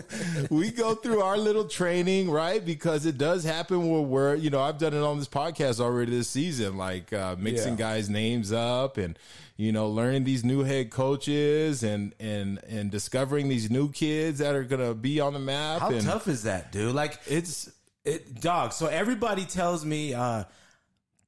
we 0.50 0.72
go 0.72 0.96
through 0.96 1.22
our 1.22 1.38
little 1.38 1.66
training, 1.66 2.30
right? 2.30 2.64
Because 2.64 3.06
it 3.06 3.18
does 3.18 3.44
happen 3.46 3.90
where 3.90 4.02
we're, 4.02 4.36
you 4.36 4.50
know, 4.50 4.62
I've 4.62 4.78
done 4.78 4.94
it 4.94 5.02
on 5.04 5.18
this 5.18 5.30
podcast 5.30 5.80
already 5.80 6.12
this 6.12 6.30
season, 6.30 6.78
like 6.78 7.14
uh, 7.14 7.36
mixing 7.40 7.74
Yeah. 7.74 7.94
guys' 7.96 8.10
names 8.10 8.52
up 8.52 8.98
and 8.98 9.18
you 9.58 9.72
know 9.72 9.90
learning 9.90 10.24
these 10.24 10.44
new 10.46 10.64
head 10.64 10.90
coaches 10.92 11.84
and 11.84 12.14
and 12.20 12.60
and 12.70 12.90
discovering 12.92 13.50
these 13.50 13.70
new 13.70 13.92
kids 13.92 14.40
that 14.40 14.56
are 14.56 14.64
gonna 14.64 14.94
be 14.94 15.20
on 15.20 15.34
the 15.34 15.40
map. 15.40 15.82
How 15.82 15.90
and 15.92 16.02
tough 16.02 16.28
is 16.28 16.44
that, 16.44 16.72
dude? 16.72 16.96
Like 16.96 17.20
It's 17.28 17.70
it, 18.06 18.40
dog. 18.40 18.72
So 18.72 18.86
everybody 18.88 19.44
tells 19.46 19.84
me, 19.84 20.14
uh, 20.14 20.46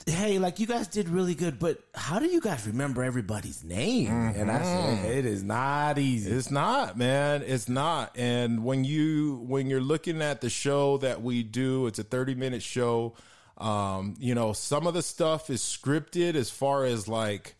"Hey, 0.06 0.40
like 0.40 0.60
you 0.60 0.66
guys 0.68 0.88
did 0.88 1.10
really 1.10 1.36
good, 1.36 1.60
but 1.60 1.80
how 1.94 2.20
do 2.20 2.26
you 2.28 2.40
guys 2.40 2.66
remember 2.68 3.04
everybody's 3.04 3.64
name?" 3.64 4.08
And 4.08 4.50
I 4.50 4.60
Mm-hmm. 4.60 5.04
said, 5.04 5.18
"It 5.18 5.26
is 5.26 5.44
not 5.44 5.98
easy." 5.98 6.32
It's 6.32 6.50
not, 6.50 6.98
man. 6.98 7.44
It's 7.46 7.68
not. 7.68 8.16
And 8.18 8.64
when 8.64 8.86
you 8.86 9.44
when 9.48 9.68
you're 9.68 9.82
looking 9.82 10.22
at 10.22 10.40
the 10.42 10.50
show 10.50 10.98
that 11.00 11.22
we 11.22 11.44
do, 11.44 11.88
it's 11.88 12.00
a 12.00 12.04
30 12.04 12.36
minute 12.36 12.64
show. 12.64 13.16
Um, 13.58 14.16
you 14.20 14.36
know, 14.36 14.54
some 14.54 14.88
of 14.88 14.94
the 14.94 15.02
stuff 15.02 15.50
is 15.50 15.62
scripted 15.62 16.36
as 16.36 16.50
far 16.50 16.86
as 16.86 17.10
like 17.10 17.56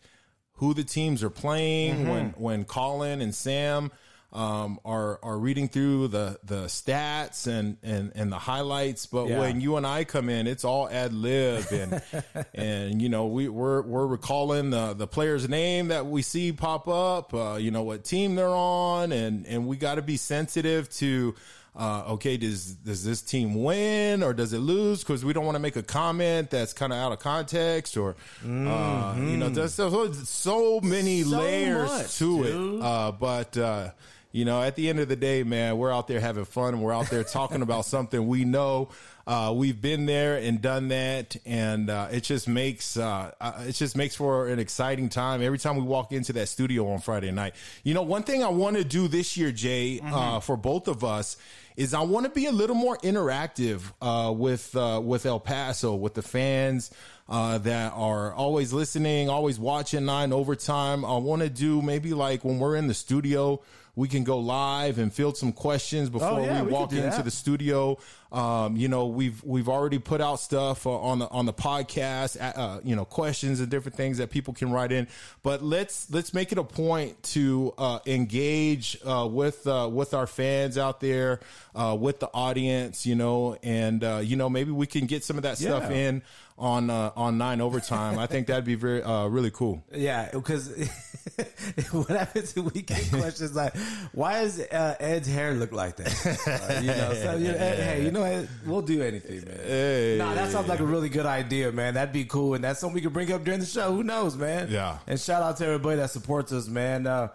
who 0.60 0.72
the 0.74 0.84
teams 0.84 1.22
are 1.22 1.30
playing 1.30 2.08
when 2.08 2.30
when 2.38 2.64
Colin 2.64 3.20
and 3.20 3.34
Sam 3.34 3.90
um, 4.32 4.78
are 4.84 5.18
are 5.24 5.36
reading 5.36 5.68
through 5.68 6.06
the 6.08 6.38
the 6.44 6.66
stats 6.66 7.48
and 7.48 7.78
and 7.82 8.12
and 8.14 8.30
the 8.30 8.38
highlights. 8.38 9.06
But 9.06 9.26
Yeah. 9.28 9.40
when 9.40 9.60
you 9.60 9.76
and 9.76 9.84
I 9.84 10.04
come 10.04 10.28
in, 10.28 10.46
it's 10.46 10.64
all 10.64 10.88
ad 10.88 11.12
lib 11.12 11.64
and 11.72 12.00
and 12.54 13.02
you 13.02 13.08
know 13.08 13.26
we 13.26 13.48
we're 13.48 13.82
we're 13.82 14.06
recalling 14.06 14.70
the 14.70 14.94
the 14.94 15.08
player's 15.08 15.48
name 15.48 15.88
that 15.88 16.06
we 16.06 16.22
see 16.22 16.52
pop 16.52 16.86
up. 16.86 17.34
Uh, 17.34 17.56
you 17.58 17.72
know 17.72 17.82
what 17.82 18.04
team 18.04 18.36
they're 18.36 18.48
on, 18.48 19.10
and 19.10 19.46
and 19.48 19.66
we 19.66 19.76
got 19.76 19.96
to 19.96 20.02
be 20.02 20.16
sensitive 20.16 20.88
to. 20.90 21.34
Uh, 21.76 22.02
okay, 22.08 22.36
does 22.36 22.74
does 22.74 23.04
this 23.04 23.22
team 23.22 23.54
win 23.62 24.22
or 24.24 24.34
does 24.34 24.52
it 24.52 24.58
lose? 24.58 25.00
Because 25.04 25.24
we 25.24 25.32
don't 25.32 25.44
want 25.44 25.54
to 25.54 25.60
make 25.60 25.76
a 25.76 25.82
comment 25.84 26.50
that's 26.50 26.72
kind 26.72 26.92
of 26.92 26.98
out 26.98 27.12
of 27.12 27.20
context, 27.20 27.96
or 27.96 28.16
uh, 28.44 29.14
you 29.16 29.36
know, 29.36 29.48
there's 29.48 29.74
so, 29.74 30.12
so 30.12 30.80
many 30.80 31.22
So 31.22 31.38
layers 31.38 31.88
much, 31.88 32.18
to 32.18 32.42
dude. 32.42 32.76
it. 32.76 32.82
Uh, 32.82 33.12
but 33.12 33.56
uh, 33.56 33.90
you 34.32 34.44
know, 34.44 34.60
at 34.62 34.74
the 34.76 34.88
end 34.88 34.98
of 34.98 35.08
the 35.08 35.16
day, 35.16 35.42
man, 35.44 35.78
we're 35.78 35.92
out 35.92 36.08
there 36.08 36.20
having 36.20 36.44
fun. 36.44 36.80
We're 36.80 36.92
out 36.92 37.08
there 37.08 37.22
talking 37.24 37.62
about 37.62 37.84
something 37.84 38.26
we 38.26 38.44
know. 38.44 38.88
Uh, 39.30 39.52
we've 39.52 39.80
been 39.80 40.06
there 40.06 40.34
and 40.38 40.60
done 40.60 40.88
that, 40.88 41.36
and 41.46 41.88
uh, 41.88 42.08
it 42.10 42.24
just 42.24 42.48
makes 42.48 42.96
uh, 42.96 43.30
uh, 43.40 43.62
it 43.64 43.72
just 43.76 43.96
makes 43.96 44.16
for 44.16 44.48
an 44.48 44.58
exciting 44.58 45.08
time 45.08 45.40
every 45.40 45.56
time 45.56 45.76
we 45.76 45.82
walk 45.82 46.10
into 46.10 46.32
that 46.32 46.48
studio 46.48 46.88
on 46.88 46.98
Friday 46.98 47.30
night. 47.30 47.54
You 47.84 47.94
know, 47.94 48.02
one 48.02 48.24
thing 48.24 48.42
I 48.42 48.48
want 48.48 48.76
to 48.76 48.82
do 48.82 49.06
this 49.06 49.36
year, 49.36 49.52
Jay, 49.52 50.00
uh, 50.04 50.40
for 50.40 50.56
both 50.56 50.88
of 50.88 51.04
us, 51.04 51.36
is 51.76 51.94
I 51.94 52.00
want 52.00 52.26
to 52.26 52.30
be 52.32 52.46
a 52.46 52.50
little 52.52 52.74
more 52.74 52.98
interactive 52.98 53.82
uh, 54.02 54.32
with 54.32 54.74
uh, 54.74 55.00
with 55.00 55.24
El 55.26 55.38
Paso, 55.38 55.94
with 55.94 56.14
the 56.14 56.22
fans 56.22 56.90
uh, 57.28 57.58
that 57.58 57.92
are 57.94 58.32
always 58.34 58.72
listening, 58.72 59.28
always 59.28 59.60
watching 59.60 60.06
nine 60.06 60.32
overtime. 60.32 61.04
I 61.04 61.18
want 61.18 61.42
to 61.42 61.48
do 61.48 61.82
maybe 61.82 62.14
like 62.14 62.44
when 62.44 62.58
we're 62.58 62.74
in 62.74 62.88
the 62.88 62.94
studio, 62.94 63.60
we 63.94 64.08
can 64.08 64.24
go 64.24 64.38
live 64.40 64.98
and 64.98 65.12
field 65.12 65.36
some 65.36 65.52
questions 65.52 66.10
before 66.10 66.40
Oh, 66.40 66.44
yeah, 66.44 66.62
we 66.62 66.66
we 66.66 66.72
walk 66.72 66.92
into 66.92 67.22
the 67.22 67.30
studio. 67.30 67.96
Um, 68.32 68.76
you 68.76 68.86
know, 68.88 69.06
we've 69.06 69.42
we've 69.42 69.68
already 69.68 69.98
put 69.98 70.20
out 70.20 70.36
stuff 70.40 70.86
uh, 70.86 70.90
on 70.90 71.18
the 71.18 71.28
on 71.30 71.46
the 71.46 71.52
podcast. 71.52 72.36
Uh, 72.40 72.80
you 72.84 72.94
know, 72.94 73.04
questions 73.04 73.58
and 73.60 73.68
different 73.68 73.96
things 73.96 74.18
that 74.18 74.30
people 74.30 74.54
can 74.54 74.70
write 74.70 74.92
in. 74.92 75.08
But 75.42 75.62
let's 75.62 76.08
let's 76.10 76.32
make 76.32 76.52
it 76.52 76.58
a 76.58 76.64
point 76.64 77.20
to 77.34 77.74
uh, 77.76 77.98
engage 78.06 78.98
uh, 79.04 79.28
with 79.30 79.66
uh, 79.66 79.88
with 79.92 80.14
our 80.14 80.26
fans 80.26 80.78
out 80.78 81.00
there, 81.00 81.40
uh, 81.74 81.96
with 81.98 82.20
the 82.20 82.30
audience. 82.32 83.04
You 83.04 83.16
know, 83.16 83.56
and 83.62 84.04
uh, 84.04 84.20
you 84.22 84.36
know 84.36 84.48
maybe 84.48 84.70
we 84.70 84.86
can 84.86 85.06
get 85.06 85.24
some 85.24 85.36
of 85.36 85.42
that 85.42 85.58
stuff 85.58 85.84
Yeah. 85.90 85.96
in 85.96 86.22
on 86.60 86.90
uh, 86.90 87.10
on 87.16 87.38
nine 87.38 87.60
overtime. 87.60 88.18
I 88.18 88.26
think 88.26 88.46
that'd 88.46 88.64
be 88.64 88.74
very 88.76 89.02
uh, 89.02 89.26
really 89.26 89.50
cool. 89.50 89.82
Yeah, 89.92 90.28
because 90.32 90.68
what 91.90 92.08
happens 92.08 92.56
if 92.56 92.72
we 92.74 92.82
get 92.82 93.08
questions 93.10 93.54
like, 93.56 93.76
"Why 94.12 94.42
does 94.42 94.60
uh, 94.60 94.94
Ed's 95.00 95.26
hair 95.28 95.54
look 95.54 95.72
like 95.72 95.96
that?" 95.96 96.80
You 96.82 96.88
know, 96.88 97.14
so 97.14 97.36
you 97.36 97.48
know, 97.52 97.58
Ed, 97.58 97.78
hey, 97.78 98.04
you 98.04 98.10
know, 98.10 98.22
Ed, 98.22 98.48
we'll 98.66 98.82
do 98.82 99.02
anything, 99.02 99.44
man. 99.46 99.58
Hey. 99.66 100.16
Nah, 100.18 100.34
that 100.34 100.50
sounds 100.52 100.68
like 100.68 100.80
a 100.80 100.84
really 100.84 101.08
good 101.08 101.26
idea, 101.26 101.72
man. 101.72 101.94
That'd 101.94 102.12
be 102.12 102.24
cool, 102.24 102.54
and 102.54 102.62
that's 102.62 102.78
something 102.80 102.94
we 102.94 103.00
could 103.00 103.12
bring 103.12 103.32
up 103.32 103.42
during 103.44 103.60
the 103.60 103.66
show. 103.66 103.92
Who 103.94 104.02
knows, 104.04 104.36
man? 104.36 104.68
Yeah. 104.70 104.98
And 105.06 105.18
shout 105.18 105.42
out 105.42 105.56
to 105.58 105.66
everybody 105.66 105.96
that 105.96 106.10
supports 106.10 106.52
us, 106.52 106.68
man. 106.68 107.06
Uh, 107.06 107.28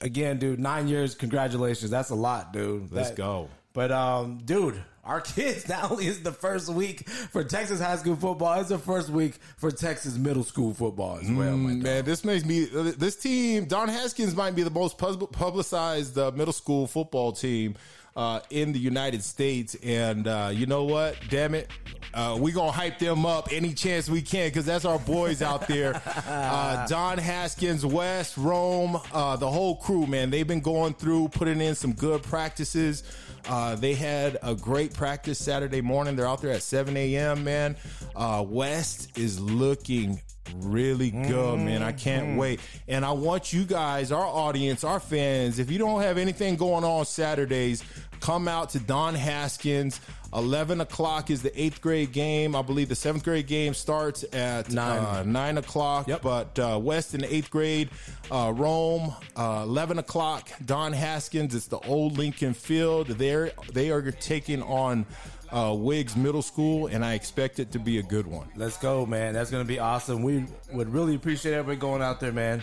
again, 0.00 0.38
dude, 0.38 0.58
nine 0.58 0.88
years, 0.88 1.14
congratulations. 1.14 1.90
That's 1.90 2.10
a 2.10 2.14
lot, 2.14 2.52
dude. 2.52 2.92
Let's 2.92 3.10
That- 3.10 3.16
go. 3.16 3.48
But 3.72 3.90
um, 3.90 4.38
dude, 4.44 4.82
our 5.04 5.20
kids 5.20 5.68
not 5.68 5.90
only 5.90 6.06
is 6.06 6.22
the 6.22 6.32
first 6.32 6.68
week 6.68 7.08
for 7.08 7.44
Texas 7.44 7.80
high 7.80 7.96
school 7.96 8.16
football, 8.16 8.58
it's 8.60 8.68
the 8.68 8.78
first 8.78 9.10
week 9.10 9.34
for 9.56 9.70
Texas 9.70 10.16
middle 10.16 10.44
school 10.44 10.74
football 10.74 11.18
as 11.18 11.30
well. 11.30 11.54
Mm, 11.54 11.82
man, 11.82 12.04
this 12.04 12.24
makes 12.24 12.44
me. 12.44 12.64
This 12.64 13.16
team, 13.16 13.66
Don 13.66 13.88
Haskins, 13.88 14.34
might 14.34 14.54
be 14.54 14.62
the 14.62 14.70
most 14.70 14.98
publicized 14.98 16.18
uh, 16.18 16.30
middle 16.34 16.52
school 16.52 16.86
football 16.86 17.32
team 17.32 17.76
uh, 18.16 18.40
in 18.50 18.72
the 18.72 18.78
United 18.78 19.22
States. 19.22 19.76
And 19.82 20.26
uh, 20.26 20.50
you 20.52 20.66
know 20.66 20.84
what? 20.84 21.16
Damn 21.30 21.54
it, 21.54 21.68
uh, 22.12 22.38
we 22.40 22.52
gonna 22.52 22.70
hype 22.70 22.98
them 22.98 23.26
up 23.26 23.48
any 23.50 23.74
chance 23.74 24.08
we 24.08 24.22
can 24.22 24.48
because 24.48 24.66
that's 24.66 24.84
our 24.84 24.98
boys 25.00 25.42
out 25.42 25.66
there. 25.66 26.00
Uh, 26.26 26.86
Don 26.88 27.18
Haskins, 27.18 27.84
West, 27.84 28.36
Rome, 28.36 28.98
uh, 29.12 29.36
the 29.36 29.50
whole 29.50 29.76
crew, 29.76 30.06
man. 30.06 30.30
They've 30.30 30.46
been 30.46 30.60
going 30.60 30.94
through, 30.94 31.28
putting 31.28 31.60
in 31.60 31.74
some 31.74 31.92
good 31.92 32.22
practices. 32.22 33.02
Uh, 33.48 33.74
they 33.74 33.94
had 33.94 34.38
a 34.42 34.54
great 34.54 34.94
practice 34.94 35.38
Saturday 35.38 35.82
morning. 35.82 36.16
They're 36.16 36.26
out 36.26 36.40
there 36.40 36.52
at 36.52 36.62
7 36.62 36.96
a.m. 36.96 37.44
Man, 37.44 37.76
uh, 38.16 38.44
West 38.46 39.18
is 39.18 39.38
looking 39.38 40.20
really 40.56 41.10
good, 41.10 41.58
man. 41.60 41.82
I 41.82 41.92
can't 41.92 42.38
wait. 42.38 42.60
And 42.88 43.04
I 43.04 43.12
want 43.12 43.52
you 43.52 43.64
guys, 43.64 44.12
our 44.12 44.24
audience, 44.24 44.84
our 44.84 45.00
fans, 45.00 45.58
if 45.58 45.70
you 45.70 45.78
don't 45.78 46.02
have 46.02 46.18
anything 46.18 46.56
going 46.56 46.84
on 46.84 47.04
Saturdays, 47.06 47.82
come 48.20 48.48
out 48.48 48.70
to 48.70 48.80
Don 48.80 49.14
Haskins. 49.14 50.00
11 50.34 50.80
o'clock 50.80 51.30
is 51.30 51.42
the 51.42 51.60
eighth 51.60 51.80
grade 51.80 52.10
game. 52.10 52.56
I 52.56 52.62
believe 52.62 52.88
the 52.88 52.96
seventh 52.96 53.22
grade 53.22 53.46
game 53.46 53.72
starts 53.72 54.24
at 54.32 54.70
Nine. 54.70 54.98
Uh, 54.98 55.22
9 55.22 55.58
o'clock. 55.58 56.08
Yep. 56.08 56.22
But 56.22 56.58
uh, 56.58 56.78
West 56.82 57.14
in 57.14 57.20
the 57.20 57.32
eighth 57.32 57.50
grade, 57.50 57.90
uh, 58.32 58.52
Rome, 58.54 59.12
uh, 59.36 59.62
11 59.64 59.98
o'clock. 59.98 60.48
Don 60.64 60.92
Haskins, 60.92 61.54
it's 61.54 61.66
the 61.66 61.78
old 61.80 62.18
Lincoln 62.18 62.54
Field. 62.54 63.08
They're, 63.08 63.52
they 63.72 63.90
are 63.90 64.10
taking 64.10 64.62
on 64.62 65.06
uh, 65.54 65.72
Wiggs 65.74 66.16
Middle 66.16 66.42
School, 66.42 66.88
and 66.88 67.04
I 67.04 67.14
expect 67.14 67.58
it 67.60 67.70
to 67.72 67.78
be 67.78 67.98
a 67.98 68.02
good 68.02 68.26
one. 68.26 68.48
Let's 68.56 68.76
go, 68.78 69.06
man. 69.06 69.34
That's 69.34 69.50
going 69.50 69.62
to 69.62 69.68
be 69.68 69.78
awesome. 69.78 70.22
We 70.22 70.46
would 70.72 70.92
really 70.92 71.14
appreciate 71.14 71.52
everybody 71.54 71.78
going 71.80 72.02
out 72.02 72.20
there, 72.20 72.32
man. 72.32 72.62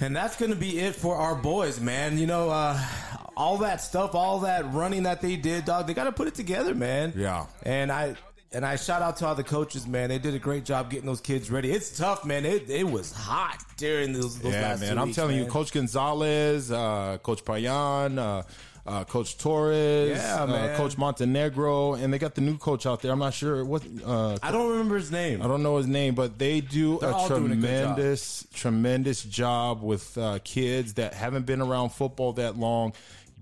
And 0.00 0.14
that's 0.14 0.36
going 0.36 0.50
to 0.50 0.56
be 0.58 0.78
it 0.78 0.94
for 0.94 1.16
our 1.16 1.34
boys, 1.34 1.80
man. 1.80 2.18
You 2.18 2.26
know, 2.26 2.50
uh, 2.50 2.78
all 3.36 3.56
that 3.58 3.80
stuff, 3.80 4.14
all 4.14 4.40
that 4.40 4.70
running 4.74 5.04
that 5.04 5.22
they 5.22 5.36
did, 5.36 5.64
dog, 5.64 5.86
they 5.86 5.94
got 5.94 6.04
to 6.04 6.12
put 6.12 6.28
it 6.28 6.34
together, 6.34 6.74
man. 6.74 7.12
Yeah. 7.16 7.46
And 7.62 7.90
I. 7.90 8.16
And 8.52 8.64
I 8.64 8.76
shout 8.76 9.02
out 9.02 9.16
to 9.18 9.26
all 9.26 9.34
the 9.34 9.42
coaches, 9.44 9.86
man. 9.88 10.08
They 10.08 10.18
did 10.20 10.32
a 10.34 10.38
great 10.38 10.64
job 10.64 10.88
getting 10.88 11.04
those 11.04 11.20
kids 11.20 11.50
ready. 11.50 11.72
It's 11.72 11.98
tough, 11.98 12.24
man. 12.24 12.46
It, 12.46 12.70
it 12.70 12.88
was 12.88 13.12
hot 13.12 13.58
during 13.76 14.12
those, 14.12 14.38
those 14.38 14.52
Yeah, 14.54 14.62
last 14.62 14.80
man. 14.80 14.94
two 14.94 15.00
I'm 15.00 15.06
weeks, 15.08 15.16
telling 15.16 15.36
you. 15.36 15.46
Coach 15.46 15.72
Gonzalez, 15.72 16.70
uh, 16.70 17.18
Coach 17.24 17.44
Payan, 17.44 18.18
uh, 18.18 18.42
uh, 18.86 19.04
Coach 19.04 19.36
Torres, 19.38 20.16
Yeah, 20.18 20.42
uh. 20.44 20.76
Coach 20.76 20.96
Montenegro, 20.96 21.94
and 21.94 22.12
they 22.12 22.18
got 22.18 22.34
the 22.34 22.40
new 22.40 22.56
coach 22.58 22.86
out 22.86 23.02
there. 23.02 23.12
I'm 23.12 23.18
not 23.18 23.34
sure 23.34 23.64
what. 23.64 23.82
Uh, 24.04 24.38
I 24.42 24.52
don't 24.52 24.70
remember 24.70 24.96
his 24.96 25.10
name. 25.10 25.42
I 25.42 25.48
don't 25.48 25.62
know 25.62 25.76
his 25.76 25.86
name, 25.86 26.14
but 26.14 26.38
they 26.38 26.60
do 26.60 26.98
They're 27.00 27.10
a 27.10 27.12
doing 27.12 27.52
a 27.52 27.54
job. 27.54 27.60
tremendous, 27.60 28.46
tremendous 28.54 29.22
job 29.22 29.82
with 29.82 30.16
uh, 30.18 30.38
kids 30.44 30.94
that 30.94 31.14
haven't 31.14 31.46
been 31.46 31.60
around 31.60 31.90
football 31.90 32.32
that 32.34 32.56
long, 32.56 32.92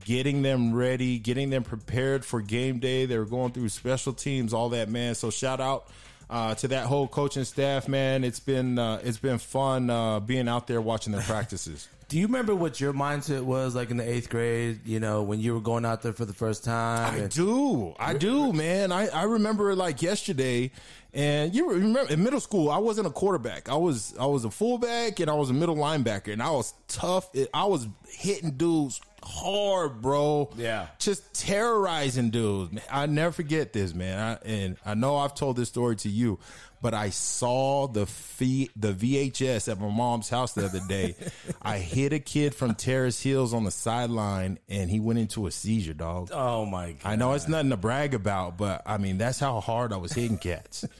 getting 0.04 0.42
them 0.42 0.74
ready, 0.74 1.18
getting 1.18 1.50
them 1.50 1.62
prepared 1.64 2.24
for 2.24 2.40
game 2.40 2.78
day. 2.78 3.06
They're 3.06 3.24
going 3.24 3.52
through 3.52 3.68
special 3.70 4.12
teams, 4.12 4.52
all 4.54 4.70
that, 4.70 4.88
man. 4.88 5.14
So 5.14 5.30
shout 5.30 5.60
out. 5.60 5.86
Uh, 6.30 6.54
to 6.54 6.68
that 6.68 6.86
whole 6.86 7.06
coaching 7.06 7.44
staff, 7.44 7.86
man, 7.86 8.24
it's 8.24 8.40
been 8.40 8.78
uh, 8.78 9.00
it's 9.02 9.18
been 9.18 9.38
fun 9.38 9.90
uh, 9.90 10.20
being 10.20 10.48
out 10.48 10.66
there 10.66 10.80
watching 10.80 11.12
their 11.12 11.22
practices. 11.22 11.88
Do 12.08 12.18
you 12.18 12.26
remember 12.26 12.54
what 12.54 12.80
your 12.80 12.92
mindset 12.92 13.42
was 13.42 13.74
like 13.74 13.90
in 13.90 13.96
the 13.96 14.08
eighth 14.08 14.28
grade? 14.28 14.80
You 14.84 15.00
know, 15.00 15.22
when 15.22 15.40
you 15.40 15.54
were 15.54 15.60
going 15.60 15.84
out 15.84 16.02
there 16.02 16.12
for 16.12 16.24
the 16.24 16.34
first 16.34 16.62
time. 16.62 17.24
I 17.24 17.26
do. 17.26 17.94
I 17.98 18.12
do, 18.12 18.52
man. 18.52 18.92
I, 18.92 19.08
I 19.08 19.22
remember 19.22 19.74
like 19.74 20.02
yesterday. 20.02 20.70
And 21.14 21.54
you 21.54 21.70
remember 21.70 22.12
in 22.12 22.22
middle 22.22 22.40
school, 22.40 22.70
I 22.70 22.78
wasn't 22.78 23.06
a 23.06 23.10
quarterback. 23.10 23.68
I 23.68 23.76
was 23.76 24.14
I 24.18 24.26
was 24.26 24.44
a 24.44 24.50
fullback 24.50 25.20
and 25.20 25.30
I 25.30 25.34
was 25.34 25.48
a 25.48 25.54
middle 25.54 25.76
linebacker, 25.76 26.32
and 26.32 26.42
I 26.42 26.50
was 26.50 26.74
tough. 26.88 27.30
I 27.54 27.64
was 27.64 27.86
hitting 28.08 28.52
dudes 28.52 29.00
hard, 29.24 30.00
bro. 30.02 30.50
Yeah. 30.56 30.86
just 30.98 31.34
terrorizing 31.34 32.30
dudes. 32.30 32.80
I 32.90 33.06
never 33.06 33.32
forget 33.32 33.72
this, 33.72 33.94
man. 33.94 34.18
I, 34.18 34.46
and 34.48 34.76
I 34.84 34.94
know 34.94 35.16
I've 35.16 35.34
told 35.34 35.56
this 35.56 35.68
story 35.68 35.96
to 35.96 36.08
you, 36.08 36.38
but 36.82 36.92
I 36.94 37.10
saw 37.10 37.86
the 37.86 38.04
fee, 38.06 38.70
the 38.76 38.92
VHS 38.92 39.70
at 39.70 39.80
my 39.80 39.88
mom's 39.88 40.28
house 40.28 40.52
the 40.52 40.66
other 40.66 40.80
day. 40.88 41.16
I 41.62 41.78
hit 41.78 42.12
a 42.12 42.18
kid 42.18 42.54
from 42.54 42.74
Terrace 42.74 43.22
Hills 43.22 43.54
on 43.54 43.64
the 43.64 43.70
sideline, 43.70 44.58
and 44.68 44.90
he 44.90 45.00
went 45.00 45.18
into 45.18 45.46
a 45.46 45.50
seizure, 45.50 45.94
dog. 45.94 46.28
Oh 46.32 46.66
my 46.66 46.92
god! 46.92 46.98
I 47.04 47.16
know 47.16 47.32
it's 47.32 47.48
nothing 47.48 47.70
to 47.70 47.76
brag 47.78 48.12
about, 48.14 48.58
but 48.58 48.82
I 48.84 48.98
mean 48.98 49.16
that's 49.16 49.40
how 49.40 49.60
hard 49.60 49.92
I 49.92 49.96
was 49.96 50.12
hitting 50.12 50.36
cats. 50.38 50.84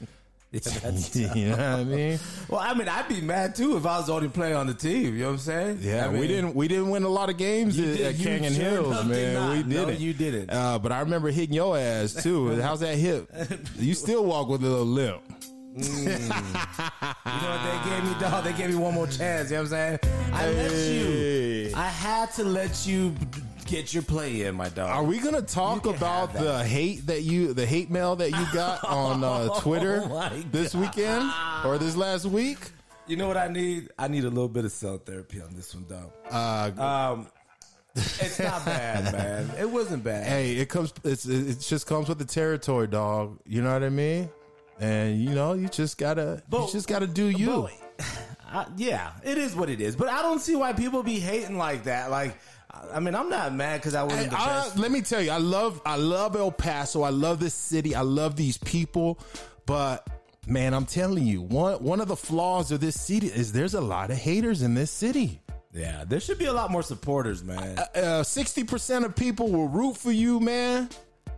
you 1.35 1.49
know 1.49 1.57
what 1.57 1.59
I 1.59 1.83
mean? 1.83 2.19
Well, 2.49 2.59
I 2.61 2.73
mean, 2.73 2.87
I'd 2.87 3.07
be 3.09 3.21
mad 3.21 3.55
too 3.55 3.77
if 3.77 3.85
I 3.85 3.97
was 3.97 4.07
the 4.07 4.13
only 4.13 4.29
player 4.29 4.55
on 4.55 4.67
the 4.67 4.73
team. 4.73 5.13
You 5.15 5.21
know 5.23 5.25
what 5.27 5.31
I'm 5.33 5.37
saying? 5.39 5.79
Yeah, 5.81 6.05
I 6.05 6.09
mean, 6.09 6.19
we 6.21 6.27
didn't 6.27 6.55
we 6.55 6.67
didn't 6.67 6.89
win 6.89 7.03
a 7.03 7.09
lot 7.09 7.29
of 7.29 7.37
games 7.37 7.77
at, 7.77 7.83
did- 7.85 8.01
at 8.01 8.15
Canyon 8.23 8.53
sure 8.53 8.63
Hills, 8.63 8.97
did 8.97 9.07
man. 9.07 9.33
not. 9.33 9.51
We 9.51 9.63
No, 9.75 9.85
didn't. 9.85 9.99
you 10.01 10.13
didn't. 10.13 10.49
Uh, 10.51 10.79
but 10.79 10.91
I 10.91 10.99
remember 11.01 11.29
hitting 11.31 11.55
your 11.55 11.77
ass 11.77 12.13
too. 12.23 12.55
How's 12.61 12.79
that 12.79 12.95
hip? 12.97 13.29
You 13.77 13.93
still 13.93 14.25
walk 14.25 14.47
with 14.49 14.63
a 14.63 14.67
little 14.67 14.85
limp. 14.85 15.21
You 15.77 15.83
know 16.19 16.29
what 17.51 17.83
they 17.83 17.89
gave 17.89 18.03
me, 18.05 18.15
dog? 18.19 18.43
They 18.45 18.53
gave 18.53 18.69
me 18.69 18.75
one 18.77 18.93
more 18.93 19.07
chance. 19.07 19.49
You 19.51 19.57
know 19.57 19.63
what 19.63 19.73
I'm 19.73 19.99
saying? 19.99 19.99
I 20.31 20.49
let 20.51 20.71
you. 20.71 21.71
I 21.75 21.87
had 21.87 22.31
to 22.35 22.43
let 22.45 22.87
you 22.87 23.13
get 23.65 23.93
your 23.93 24.03
play 24.03 24.43
in, 24.43 24.55
my 24.55 24.69
dog. 24.69 24.89
Are 24.89 25.03
we 25.03 25.19
gonna 25.19 25.41
talk 25.41 25.85
about 25.85 26.33
the 26.33 26.63
hate 26.63 27.07
that 27.07 27.23
you, 27.23 27.53
the 27.53 27.65
hate 27.65 27.89
mail 27.89 28.15
that 28.17 28.31
you 28.31 28.45
got 28.53 28.83
on 28.87 29.23
uh, 29.23 29.47
Twitter 29.59 30.01
Oh 30.03 30.09
my 30.09 30.43
this 30.51 30.73
weekend 30.75 31.29
or 31.65 31.77
this 31.77 31.95
last 31.95 32.25
week? 32.25 32.59
You 33.07 33.17
know 33.17 33.27
what 33.27 33.37
I 33.37 33.47
need? 33.47 33.89
I 33.99 34.07
need 34.07 34.23
a 34.23 34.29
little 34.29 34.49
bit 34.49 34.65
of 34.65 34.71
cell 34.71 34.97
therapy 34.97 35.41
on 35.41 35.53
this 35.55 35.75
one, 35.75 35.85
dog. 35.87 36.11
Uh, 36.31 36.81
Um, 36.81 37.27
it's 37.95 38.39
not 38.39 38.65
bad, 38.65 39.13
man. 39.13 39.51
It 39.59 39.69
wasn't 39.69 40.03
bad. 40.03 40.25
hey, 40.27 40.53
it 40.57 40.69
comes. 40.69 40.93
It's 41.03 41.25
it 41.25 41.59
just 41.59 41.87
comes 41.87 42.09
with 42.09 42.17
the 42.17 42.25
territory, 42.25 42.87
dog. 42.87 43.39
You 43.45 43.61
know 43.61 43.71
what 43.73 43.83
I 43.83 43.89
mean? 43.89 44.29
And 44.79 45.21
you 45.23 45.29
know, 45.29 45.53
you 45.53 45.69
just 45.69 45.97
gotta, 45.97 46.43
you 46.51 46.67
just 46.71 46.87
gotta 46.87 47.07
do 47.07 47.29
you. 47.29 47.69
But, 47.97 48.05
uh, 48.51 48.65
yeah, 48.75 49.11
it 49.23 49.37
is 49.37 49.55
what 49.55 49.69
it 49.69 49.79
is. 49.79 49.95
But 49.95 50.09
I 50.09 50.21
don't 50.21 50.39
see 50.39 50.55
why 50.55 50.73
people 50.73 51.01
be 51.03 51.19
hating 51.19 51.57
like 51.57 51.85
that. 51.85 52.11
Like, 52.11 52.35
I 52.93 52.99
mean, 52.99 53.15
I'm 53.15 53.29
not 53.29 53.53
mad 53.53 53.77
because 53.81 53.95
I 53.95 54.03
wasn't 54.03 54.31
the 54.31 54.39
I- 54.39 54.69
let 54.75 54.91
me 54.91 55.01
tell 55.01 55.21
you, 55.21 55.31
I 55.31 55.37
love 55.37 55.81
I 55.85 55.95
love 55.97 56.35
El 56.35 56.51
Paso. 56.51 57.03
I 57.03 57.09
love 57.09 57.39
this 57.39 57.53
city. 57.53 57.95
I 57.95 58.01
love 58.01 58.35
these 58.35 58.57
people. 58.57 59.19
But 59.65 60.07
man, 60.47 60.73
I'm 60.73 60.85
telling 60.85 61.25
you, 61.25 61.41
one 61.41 61.75
one 61.83 62.01
of 62.01 62.07
the 62.07 62.15
flaws 62.15 62.71
of 62.71 62.79
this 62.79 62.99
city 62.99 63.27
is 63.27 63.51
there's 63.51 63.73
a 63.73 63.81
lot 63.81 64.11
of 64.11 64.17
haters 64.17 64.61
in 64.61 64.73
this 64.73 64.91
city. 64.91 65.41
Yeah, 65.73 66.05
there 66.07 66.21
should 66.21 66.37
be 66.37 66.45
a 66.45 66.53
lot 66.53 66.71
more 66.71 66.83
supporters, 66.83 67.43
man. 67.43 67.77
Uh, 67.95 68.23
Sixty 68.23 68.63
percent 68.63 69.03
of 69.05 69.15
people 69.15 69.49
will 69.51 69.67
root 69.67 69.97
for 69.97 70.11
you, 70.11 70.39
man. 70.39 70.89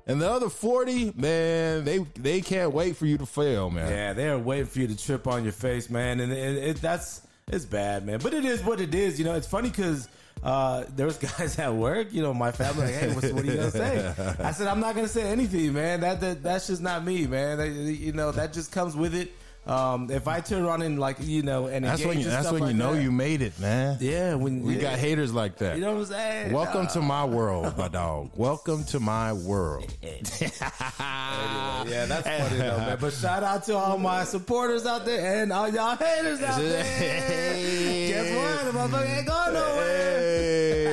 And 0.06 0.22
the 0.22 0.30
other 0.30 0.50
forty, 0.50 1.12
man, 1.16 1.84
they 1.84 2.00
they 2.16 2.42
can't 2.42 2.72
wait 2.74 2.96
for 2.98 3.06
you 3.06 3.18
to 3.18 3.26
fail, 3.26 3.70
man. 3.70 3.90
Yeah, 3.90 4.14
they're 4.14 4.38
waiting 4.38 4.68
for 4.68 4.80
you 4.80 4.88
to 4.88 4.96
trip 4.98 5.28
on 5.28 5.44
your 5.44 5.52
face, 5.54 5.90
man, 5.90 6.20
and 6.20 6.32
it, 6.32 6.58
it, 6.58 6.82
that's 6.82 7.22
it's 7.52 7.66
bad, 7.66 8.06
man. 8.06 8.20
But 8.22 8.34
it 8.34 8.46
is 8.46 8.64
what 8.64 8.80
it 8.80 8.94
is. 8.94 9.18
You 9.20 9.26
know, 9.26 9.36
it's 9.36 9.48
funny 9.48 9.70
because 9.70 10.08
uh, 10.44 10.86
there 10.96 11.06
was 11.06 11.18
guys 11.38 11.58
at 11.60 11.74
work. 11.74 12.12
You 12.12 12.22
know, 12.22 12.34
my 12.34 12.52
family 12.52 12.86
like, 12.86 12.96
hey, 12.96 13.14
what's, 13.14 13.32
what 13.32 13.44
are 13.44 13.48
you 13.48 13.56
gonna 13.56 13.72
say? 13.72 14.14
I 14.40 14.52
said, 14.52 14.68
I'm 14.68 14.80
not 14.80 14.96
gonna 14.96 15.08
say 15.08 15.24
anything, 15.24 15.74
man. 15.74 16.02
That, 16.02 16.20
that 16.22 16.44
that's 16.44 16.68
just 16.68 16.82
not 16.82 17.04
me, 17.04 17.28
man. 17.28 17.58
That, 17.58 17.70
you 17.70 18.14
know, 18.14 18.32
that 18.32 18.54
just 18.54 18.72
comes 18.72 18.96
with 18.96 19.16
it. 19.16 19.32
Um, 19.68 20.10
if 20.10 20.30
I 20.30 20.40
turn 20.40 20.64
around 20.64 20.82
and 20.82 20.98
like, 20.98 21.18
you 21.20 21.42
know, 21.42 21.68
and 21.68 21.84
That's 21.84 22.04
when 22.04 22.20
you, 22.20 22.26
that's 22.26 22.50
when 22.50 22.62
like 22.62 22.72
you 22.72 22.78
know 22.78 22.96
that, 22.96 23.04
you 23.04 23.12
made 23.12 23.42
it, 23.42 23.60
man. 23.60 23.98
Yeah, 24.00 24.36
when 24.36 24.64
We 24.64 24.76
yeah, 24.76 24.82
got 24.82 25.00
haters 25.00 25.34
like 25.34 25.58
that. 25.58 25.76
You 25.76 25.82
know 25.82 25.92
what 25.92 26.00
I'm 26.00 26.06
saying? 26.06 26.54
Welcome 26.54 26.88
to 26.88 27.02
my 27.02 27.26
world, 27.26 27.78
my 27.78 27.90
dog. 27.90 28.32
Welcome 28.36 28.86
to 28.86 29.00
my 29.02 29.34
world. 29.34 29.94
Yeah, 31.88 32.06
that's 32.06 32.28
funny 32.28 32.58
though, 32.58 32.78
man. 32.78 32.98
But 33.00 33.14
shout 33.14 33.44
out 33.44 33.64
to 33.66 33.76
all 33.76 33.98
my 33.98 34.24
supporters 34.24 34.86
out 34.86 35.06
there 35.06 35.44
and 35.44 35.54
all 35.54 35.70
y'all 35.70 35.96
haters 35.96 36.42
out 36.42 36.60
there. 36.60 36.84
Guess 38.08 38.36
what? 38.36 38.74
The 38.74 38.78
motherfucker 38.78 39.18
ain't 39.18 39.28
going 39.28 39.54
nowhere. 39.54 40.20
Hey. 40.20 40.87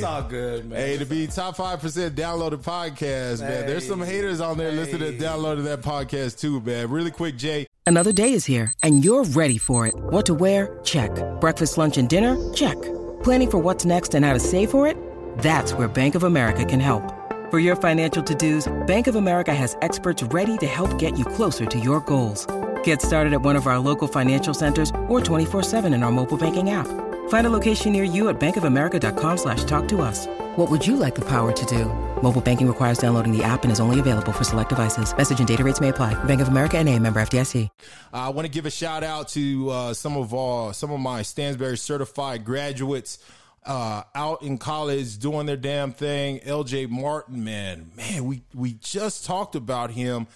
It's 0.00 0.06
all 0.06 0.22
good, 0.22 0.68
man. 0.70 0.78
Hey, 0.78 0.96
to 0.98 1.04
be 1.04 1.26
top 1.26 1.56
five 1.56 1.80
percent 1.80 2.14
downloaded 2.14 2.58
podcast, 2.62 3.40
man. 3.40 3.66
There's 3.66 3.86
some 3.86 4.00
haters 4.00 4.40
on 4.40 4.56
there 4.56 4.72
listening 4.72 5.00
to 5.00 5.12
Hey. 5.12 5.18
downloading 5.18 5.64
that 5.64 5.82
podcast 5.82 6.40
too, 6.40 6.60
man. 6.60 6.90
Really 6.90 7.10
quick, 7.10 7.36
Jay. 7.36 7.66
Another 7.86 8.12
day 8.12 8.32
is 8.32 8.44
here, 8.44 8.72
and 8.82 9.04
you're 9.04 9.24
ready 9.24 9.58
for 9.58 9.86
it. 9.86 9.94
What 9.94 10.24
to 10.26 10.34
wear? 10.34 10.78
Check. 10.84 11.10
Breakfast, 11.40 11.76
lunch, 11.76 11.98
and 11.98 12.08
dinner? 12.08 12.36
Check. 12.54 12.80
Planning 13.22 13.50
for 13.50 13.58
what's 13.58 13.84
next 13.84 14.14
and 14.14 14.24
how 14.24 14.32
to 14.32 14.38
save 14.40 14.70
for 14.70 14.86
it? 14.86 14.96
That's 15.38 15.74
where 15.74 15.88
Bank 15.88 16.14
of 16.14 16.22
America 16.22 16.64
can 16.64 16.80
help. 16.80 17.02
For 17.50 17.58
your 17.58 17.74
financial 17.76 18.22
to-dos, 18.22 18.72
Bank 18.86 19.06
of 19.08 19.16
America 19.16 19.52
has 19.52 19.76
experts 19.82 20.22
ready 20.22 20.56
to 20.58 20.66
help 20.66 20.98
get 20.98 21.18
you 21.18 21.24
closer 21.24 21.66
to 21.66 21.78
your 21.80 22.00
goals. 22.00 22.46
Get 22.84 23.02
started 23.02 23.32
at 23.32 23.42
one 23.42 23.56
of 23.56 23.66
our 23.66 23.78
local 23.80 24.06
financial 24.08 24.54
centers 24.54 24.90
or 25.08 25.20
24-7 25.20 25.92
in 25.92 26.02
our 26.04 26.12
mobile 26.12 26.38
banking 26.38 26.70
app. 26.70 26.86
Find 27.30 27.46
a 27.46 27.50
location 27.50 27.92
near 27.92 28.02
you 28.02 28.28
at 28.28 28.40
bankofamerica.com 28.40 29.36
slash 29.36 29.62
talk 29.62 29.86
to 29.88 30.02
us. 30.02 30.26
What 30.56 30.68
would 30.68 30.84
you 30.84 30.96
like 30.96 31.14
the 31.14 31.24
power 31.24 31.52
to 31.52 31.66
do? 31.66 31.84
Mobile 32.22 32.40
banking 32.40 32.66
requires 32.66 32.98
downloading 32.98 33.30
the 33.30 33.44
app 33.44 33.62
and 33.62 33.70
is 33.70 33.78
only 33.78 34.00
available 34.00 34.32
for 34.32 34.42
select 34.42 34.68
devices. 34.68 35.16
Message 35.16 35.38
and 35.38 35.46
data 35.46 35.62
rates 35.62 35.80
may 35.80 35.90
apply. 35.90 36.12
Bank 36.24 36.40
of 36.40 36.48
America 36.48 36.76
and 36.76 36.88
a 36.88 36.98
member 36.98 37.20
FDIC. 37.20 37.68
I 38.12 38.30
want 38.30 38.46
to 38.46 38.50
give 38.50 38.66
a 38.66 38.70
shout 38.70 39.04
out 39.04 39.28
to 39.28 39.70
uh, 39.70 39.94
some 39.94 40.16
of 40.16 40.34
uh, 40.34 40.72
some 40.72 40.90
of 40.90 40.98
my 40.98 41.22
Stansbury 41.22 41.78
certified 41.78 42.44
graduates 42.44 43.20
uh, 43.64 44.02
out 44.12 44.42
in 44.42 44.58
college 44.58 45.16
doing 45.18 45.46
their 45.46 45.56
damn 45.56 45.92
thing. 45.92 46.40
LJ 46.40 46.90
Martin, 46.90 47.44
man, 47.44 47.92
man, 47.96 48.24
we 48.24 48.42
we 48.56 48.72
just 48.72 49.24
talked 49.24 49.54
about 49.54 49.92
him. 49.92 50.26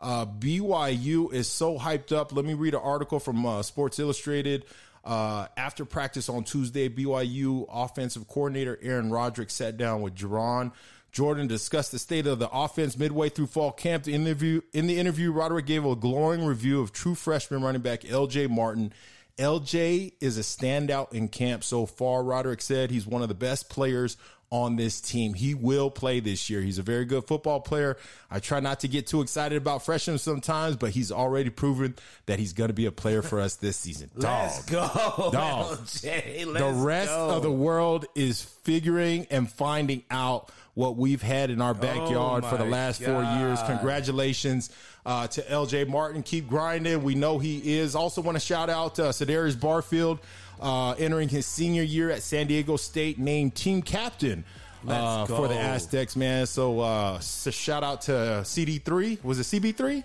Uh, 0.00 0.26
BYU 0.26 1.32
is 1.32 1.46
so 1.46 1.78
hyped 1.78 2.10
up. 2.10 2.32
Let 2.34 2.44
me 2.44 2.54
read 2.54 2.74
an 2.74 2.80
article 2.82 3.20
from 3.20 3.46
uh, 3.46 3.62
Sports 3.62 4.00
Illustrated. 4.00 4.64
Uh, 5.04 5.46
after 5.56 5.84
practice 5.84 6.28
on 6.28 6.44
Tuesday, 6.44 6.88
BYU 6.88 7.66
offensive 7.72 8.28
coordinator 8.28 8.78
Aaron 8.82 9.10
Roderick 9.10 9.50
sat 9.50 9.76
down 9.76 10.02
with 10.02 10.14
Jerron 10.14 10.72
Jordan 11.12 11.48
discussed 11.48 11.92
the 11.92 11.98
state 11.98 12.26
of 12.26 12.38
the 12.38 12.48
offense 12.50 12.96
midway 12.96 13.28
through 13.28 13.48
fall 13.48 13.72
camp. 13.72 14.04
The 14.04 14.14
interview 14.14 14.60
in 14.72 14.86
the 14.86 14.98
interview, 14.98 15.32
Roderick 15.32 15.66
gave 15.66 15.84
a 15.84 15.96
glowing 15.96 16.44
review 16.44 16.80
of 16.80 16.92
true 16.92 17.14
freshman 17.14 17.62
running 17.62 17.82
back 17.82 18.02
LJ 18.02 18.48
Martin. 18.48 18.92
LJ 19.36 20.12
is 20.20 20.38
a 20.38 20.42
standout 20.42 21.12
in 21.12 21.28
camp 21.28 21.64
so 21.64 21.86
far. 21.86 22.22
Roderick 22.22 22.60
said 22.60 22.90
he's 22.90 23.06
one 23.06 23.22
of 23.22 23.28
the 23.28 23.34
best 23.34 23.68
players 23.68 24.16
on 24.50 24.74
this 24.76 25.00
team. 25.00 25.32
He 25.32 25.54
will 25.54 25.90
play 25.90 26.18
this 26.20 26.50
year. 26.50 26.60
He's 26.60 26.78
a 26.78 26.82
very 26.82 27.04
good 27.04 27.24
football 27.24 27.60
player. 27.60 27.96
I 28.30 28.40
try 28.40 28.58
not 28.60 28.80
to 28.80 28.88
get 28.88 29.06
too 29.06 29.20
excited 29.20 29.56
about 29.56 29.84
freshmen 29.84 30.18
sometimes, 30.18 30.76
but 30.76 30.90
he's 30.90 31.12
already 31.12 31.50
proven 31.50 31.94
that 32.26 32.38
he's 32.40 32.52
going 32.52 32.68
to 32.68 32.74
be 32.74 32.86
a 32.86 32.92
player 32.92 33.22
for 33.22 33.40
us 33.40 33.56
this 33.56 33.76
season. 33.76 34.10
Let's 34.16 34.64
Dog. 34.66 34.92
go, 34.92 35.30
Dog. 35.30 35.78
LJ. 35.78 36.44
The 36.44 36.44
Let's 36.46 36.78
rest 36.78 37.10
go. 37.10 37.30
of 37.30 37.42
the 37.42 37.52
world 37.52 38.06
is 38.16 38.42
figuring 38.42 39.26
and 39.30 39.50
finding 39.50 40.02
out 40.10 40.50
what 40.74 40.96
we've 40.96 41.22
had 41.22 41.50
in 41.50 41.60
our 41.60 41.74
backyard 41.74 42.44
for 42.44 42.56
the 42.56 42.64
Oh 42.64 42.68
last 42.68 43.02
four 43.02 43.22
years. 43.22 43.60
Congratulations 43.66 44.70
uh, 45.04 45.26
to 45.28 45.42
LJ 45.42 45.88
Martin. 45.88 46.22
Keep 46.22 46.48
grinding. 46.48 47.02
We 47.02 47.14
know 47.14 47.38
he 47.38 47.78
is. 47.78 47.94
Also, 47.94 48.20
want 48.20 48.36
to 48.36 48.40
shout 48.40 48.70
out 48.70 48.96
to 48.96 49.02
Cedarious 49.02 49.58
Barfield, 49.58 50.20
uh, 50.60 50.92
entering 50.98 51.28
his 51.28 51.46
senior 51.46 51.82
year 51.82 52.10
at 52.10 52.22
San 52.22 52.46
Diego 52.46 52.76
State, 52.76 53.18
named 53.18 53.54
team 53.54 53.82
captain. 53.82 54.44
Uh, 54.86 55.26
for 55.26 55.46
the. 55.48 55.54
Aztecs, 55.58 56.16
man. 56.16 56.46
So, 56.46 56.80
uh, 56.80 57.16
s- 57.16 57.48
shout 57.52 57.84
out 57.84 58.00
to 58.02 58.12
CD3. 58.44 59.22
Was 59.22 59.38
it 59.38 59.60
CB3? 59.62 60.02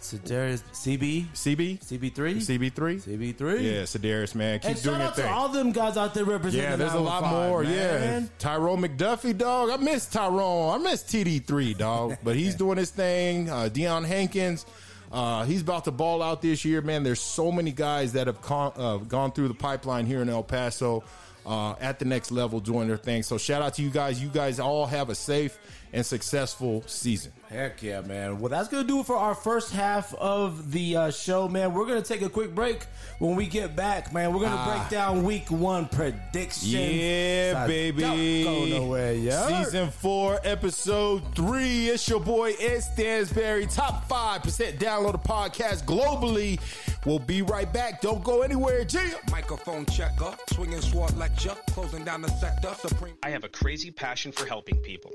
Cedarious 0.00 0.62
CB 0.72 1.26
CB? 1.34 1.78
CB3 1.80 2.36
CB3? 2.38 2.74
CB3. 3.04 3.62
Yeah, 3.62 3.82
Cedarious, 3.82 4.34
man. 4.34 4.58
Keep 4.58 4.70
And 4.70 4.82
doing 4.82 4.94
shout 4.94 4.98
your 5.00 5.08
out 5.08 5.16
thing. 5.16 5.24
to 5.26 5.30
all 5.30 5.48
them 5.50 5.72
guys 5.72 5.96
out 5.98 6.14
there 6.14 6.24
representing. 6.24 6.70
Yeah, 6.70 6.76
there's 6.76 6.94
a 6.94 6.98
lot 7.00 7.22
915, 7.22 7.48
more. 7.50 7.62
man. 7.64 8.22
Yeah, 8.22 8.28
Tyrone 8.38 8.80
McDuffie, 8.80 9.36
dog. 9.36 9.68
I 9.70 9.76
miss 9.76 10.06
Tyrone. 10.06 10.80
I 10.80 10.82
miss 10.82 11.02
TD3, 11.04 11.76
dog. 11.76 12.16
But 12.24 12.34
he's 12.36 12.54
doing 12.56 12.78
his 12.78 12.90
thing. 12.90 13.50
Uh, 13.50 13.68
Deion 13.70 14.06
Hankins, 14.06 14.64
uh, 15.10 15.44
he's 15.44 15.62
about 15.62 15.84
to 15.84 15.90
ball 15.90 16.22
out 16.22 16.40
this 16.42 16.64
year, 16.64 16.80
man. 16.82 17.02
There's 17.02 17.20
so 17.20 17.50
many 17.50 17.72
guys 17.72 18.12
that 18.12 18.26
have 18.26 18.40
con- 18.42 18.72
uh, 18.76 18.98
gone 18.98 19.32
through 19.32 19.48
the 19.48 19.54
pipeline 19.54 20.06
here 20.06 20.22
in 20.22 20.28
El 20.28 20.42
Paso 20.44 21.02
uh, 21.44 21.74
at 21.80 21.98
the 21.98 22.04
next 22.04 22.30
level 22.30 22.60
doing 22.60 22.86
their 22.88 22.96
thing. 22.96 23.22
So 23.22 23.38
shout 23.38 23.62
out 23.62 23.74
to 23.74 23.82
you 23.82 23.90
guys. 23.90 24.22
You 24.22 24.28
guys 24.28 24.60
all 24.60 24.86
have 24.86 25.10
a 25.10 25.14
safe 25.14 25.58
and 25.92 26.04
successful 26.04 26.84
season. 26.86 27.32
Heck 27.48 27.82
yeah, 27.82 28.00
man. 28.00 28.38
Well, 28.38 28.48
that's 28.48 28.68
going 28.68 28.84
to 28.84 28.88
do 28.88 29.00
it 29.00 29.06
for 29.06 29.16
our 29.16 29.34
first 29.34 29.72
half 29.72 30.14
of 30.14 30.70
the 30.70 30.96
uh, 30.96 31.10
show, 31.10 31.48
man. 31.48 31.74
We're 31.74 31.86
going 31.86 32.00
to 32.00 32.08
take 32.08 32.22
a 32.22 32.28
quick 32.28 32.54
break. 32.54 32.86
When 33.18 33.34
we 33.34 33.46
get 33.46 33.74
back, 33.74 34.12
man, 34.14 34.32
we're 34.32 34.40
going 34.40 34.56
to 34.56 34.64
break 34.64 34.88
down 34.88 35.24
week 35.24 35.50
one 35.50 35.86
predictions. 35.88 36.74
Ah. 36.74 36.78
Yeah, 36.78 37.62
So 37.64 37.68
baby. 37.68 38.02
Don't 38.02 38.44
go 38.44 38.64
nowhere, 38.78 39.14
yeah. 39.14 39.64
Season 39.64 39.90
four, 39.90 40.38
episode 40.44 41.34
three. 41.34 41.88
It's 41.88 42.08
your 42.08 42.20
boy 42.20 42.52
Ed 42.60 42.80
Stansbury. 42.80 43.66
Top 43.66 44.08
five 44.08 44.42
percent 44.42 44.78
download 44.78 45.12
the 45.12 45.18
podcast 45.18 45.84
globally. 45.84 46.60
We'll 47.04 47.18
be 47.18 47.42
right 47.42 47.70
back. 47.72 48.00
Don't 48.00 48.22
go 48.22 48.42
anywhere. 48.42 48.84
G. 48.84 48.98
Microphone 49.30 49.86
checker, 49.86 50.34
swinging 50.52 50.80
sword 50.80 51.16
like 51.16 51.30
gotcha. 51.30 51.56
Closing 51.70 52.04
down 52.04 52.22
the 52.22 52.28
sector, 52.28 52.74
supreme. 52.74 53.14
I 53.22 53.30
have 53.30 53.44
a 53.44 53.48
crazy 53.48 53.90
passion 53.90 54.32
for 54.32 54.46
helping 54.46 54.76
people. 54.76 55.10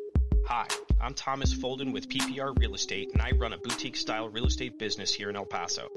Hi, 0.48 0.68
I'm 1.02 1.16
Thomas 1.16 1.52
Folden 1.56 1.92
with 1.92 2.08
PPR 2.08 2.56
Real 2.60 2.76
Estate, 2.76 3.10
and 3.14 3.22
I 3.22 3.32
run 3.32 3.54
a 3.54 3.58
boutique 3.58 3.96
style 3.96 4.30
real 4.30 4.46
estate 4.46 4.78
business 4.78 5.12
here 5.12 5.32
in 5.32 5.36
El 5.36 5.46
Paso. 5.46 5.88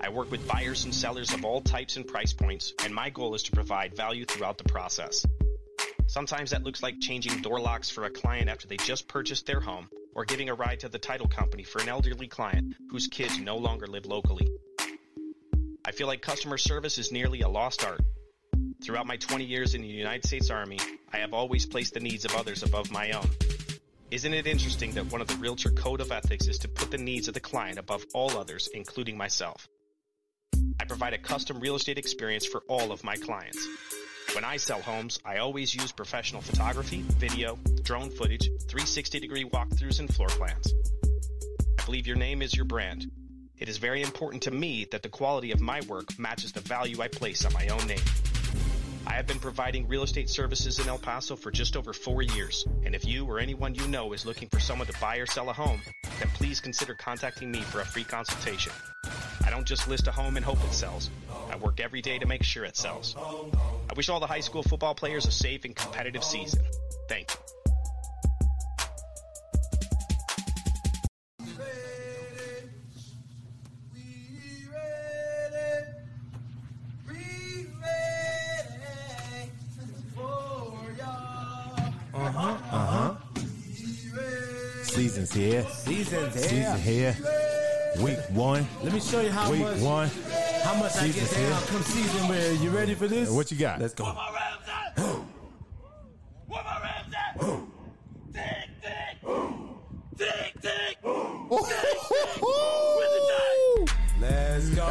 I 0.00 0.08
work 0.08 0.32
with 0.32 0.48
buyers 0.48 0.82
and 0.82 0.92
sellers 0.92 1.32
of 1.32 1.44
all 1.44 1.60
types 1.60 1.96
and 1.96 2.04
price 2.04 2.32
points, 2.32 2.74
and 2.84 2.92
my 2.92 3.10
goal 3.10 3.36
is 3.36 3.44
to 3.44 3.52
provide 3.52 3.96
value 3.96 4.24
throughout 4.24 4.58
the 4.58 4.64
process. 4.64 5.24
Sometimes 6.08 6.50
that 6.50 6.64
looks 6.64 6.82
like 6.82 6.98
changing 7.00 7.42
door 7.42 7.60
locks 7.60 7.88
for 7.88 8.04
a 8.04 8.10
client 8.10 8.48
after 8.48 8.66
they 8.66 8.76
just 8.76 9.06
purchased 9.06 9.46
their 9.46 9.60
home, 9.60 9.88
or 10.16 10.24
giving 10.24 10.48
a 10.48 10.54
ride 10.54 10.80
to 10.80 10.88
the 10.88 10.98
title 10.98 11.28
company 11.28 11.62
for 11.62 11.80
an 11.80 11.88
elderly 11.88 12.26
client 12.26 12.74
whose 12.90 13.06
kids 13.06 13.38
no 13.38 13.56
longer 13.56 13.86
live 13.86 14.04
locally. 14.04 14.48
I 15.84 15.92
feel 15.92 16.08
like 16.08 16.22
customer 16.22 16.58
service 16.58 16.98
is 16.98 17.12
nearly 17.12 17.42
a 17.42 17.48
lost 17.48 17.84
art. 17.84 18.00
Throughout 18.84 19.06
my 19.06 19.16
20 19.16 19.44
years 19.44 19.74
in 19.74 19.80
the 19.80 19.88
United 19.88 20.26
States 20.26 20.50
Army, 20.50 20.78
I 21.10 21.16
have 21.16 21.32
always 21.32 21.64
placed 21.64 21.94
the 21.94 22.00
needs 22.00 22.26
of 22.26 22.34
others 22.34 22.62
above 22.62 22.92
my 22.92 23.12
own. 23.12 23.30
Isn't 24.10 24.34
it 24.34 24.46
interesting 24.46 24.92
that 24.92 25.10
one 25.10 25.22
of 25.22 25.26
the 25.26 25.36
Realtor 25.36 25.70
Code 25.70 26.02
of 26.02 26.12
Ethics 26.12 26.48
is 26.48 26.58
to 26.58 26.68
put 26.68 26.90
the 26.90 26.98
needs 26.98 27.26
of 27.26 27.32
the 27.32 27.40
client 27.40 27.78
above 27.78 28.04
all 28.12 28.36
others, 28.36 28.68
including 28.74 29.16
myself? 29.16 29.66
I 30.78 30.84
provide 30.84 31.14
a 31.14 31.18
custom 31.18 31.60
real 31.60 31.76
estate 31.76 31.96
experience 31.96 32.44
for 32.44 32.62
all 32.68 32.92
of 32.92 33.02
my 33.02 33.16
clients. 33.16 33.66
When 34.34 34.44
I 34.44 34.58
sell 34.58 34.82
homes, 34.82 35.18
I 35.24 35.38
always 35.38 35.74
use 35.74 35.90
professional 35.90 36.42
photography, 36.42 37.06
video, 37.16 37.58
drone 37.84 38.10
footage, 38.10 38.50
360 38.68 39.18
degree 39.18 39.44
walkthroughs, 39.44 39.98
and 39.98 40.14
floor 40.14 40.28
plans. 40.28 40.74
I 41.80 41.84
believe 41.86 42.06
your 42.06 42.16
name 42.16 42.42
is 42.42 42.54
your 42.54 42.66
brand. 42.66 43.10
It 43.56 43.70
is 43.70 43.78
very 43.78 44.02
important 44.02 44.42
to 44.42 44.50
me 44.50 44.86
that 44.90 45.02
the 45.02 45.08
quality 45.08 45.52
of 45.52 45.60
my 45.62 45.80
work 45.88 46.18
matches 46.18 46.52
the 46.52 46.60
value 46.60 47.00
I 47.00 47.08
place 47.08 47.46
on 47.46 47.52
my 47.54 47.68
own 47.68 47.86
name. 47.86 48.02
I 49.06 49.14
have 49.14 49.26
been 49.26 49.38
providing 49.38 49.86
real 49.86 50.02
estate 50.02 50.30
services 50.30 50.78
in 50.78 50.88
El 50.88 50.98
Paso 50.98 51.36
for 51.36 51.50
just 51.50 51.76
over 51.76 51.92
four 51.92 52.22
years, 52.22 52.66
and 52.84 52.94
if 52.94 53.04
you 53.04 53.26
or 53.26 53.38
anyone 53.38 53.74
you 53.74 53.86
know 53.88 54.12
is 54.12 54.24
looking 54.24 54.48
for 54.48 54.60
someone 54.60 54.86
to 54.86 54.98
buy 55.00 55.16
or 55.16 55.26
sell 55.26 55.50
a 55.50 55.52
home, 55.52 55.80
then 56.18 56.28
please 56.34 56.60
consider 56.60 56.94
contacting 56.94 57.50
me 57.50 57.60
for 57.60 57.80
a 57.80 57.84
free 57.84 58.04
consultation. 58.04 58.72
I 59.44 59.50
don't 59.50 59.66
just 59.66 59.88
list 59.88 60.06
a 60.06 60.12
home 60.12 60.36
and 60.36 60.44
hope 60.44 60.62
it 60.64 60.72
sells. 60.72 61.10
I 61.50 61.56
work 61.56 61.80
every 61.80 62.00
day 62.00 62.18
to 62.18 62.26
make 62.26 62.42
sure 62.42 62.64
it 62.64 62.76
sells. 62.76 63.14
I 63.16 63.94
wish 63.94 64.08
all 64.08 64.20
the 64.20 64.26
high 64.26 64.40
school 64.40 64.62
football 64.62 64.94
players 64.94 65.26
a 65.26 65.32
safe 65.32 65.64
and 65.64 65.76
competitive 65.76 66.24
season. 66.24 66.62
Thank 67.08 67.30
you. 67.30 67.53
Here. 86.84 87.16
Week 88.02 88.18
one. 88.30 88.66
Let 88.82 88.92
me 88.92 89.00
show 89.00 89.20
you 89.22 89.30
how 89.30 89.50
Week 89.50 89.62
much 89.62 89.78
one. 89.80 90.10
how 90.62 90.74
much 90.74 90.94
I 90.96 91.08
get 91.08 91.30
down 91.30 91.40
here. 91.40 91.58
come 91.68 91.82
season 91.82 92.28
where 92.28 92.52
you 92.52 92.68
ready 92.68 92.94
for 92.94 93.08
this? 93.08 93.30
What 93.30 93.50
you 93.50 93.56
got? 93.56 93.80
Let's 93.80 93.94
go. 93.94 94.04
What 94.04 94.14
my 94.14 94.30
rams 94.30 94.66
at? 97.16 97.46
Tick 98.34 98.68
tick. 98.82 99.22
Boom. 99.22 99.76
Tick 100.18 100.60
tick. 100.60 101.02
Boom. 101.02 101.48
Let's 104.20 104.68
go. 104.70 104.86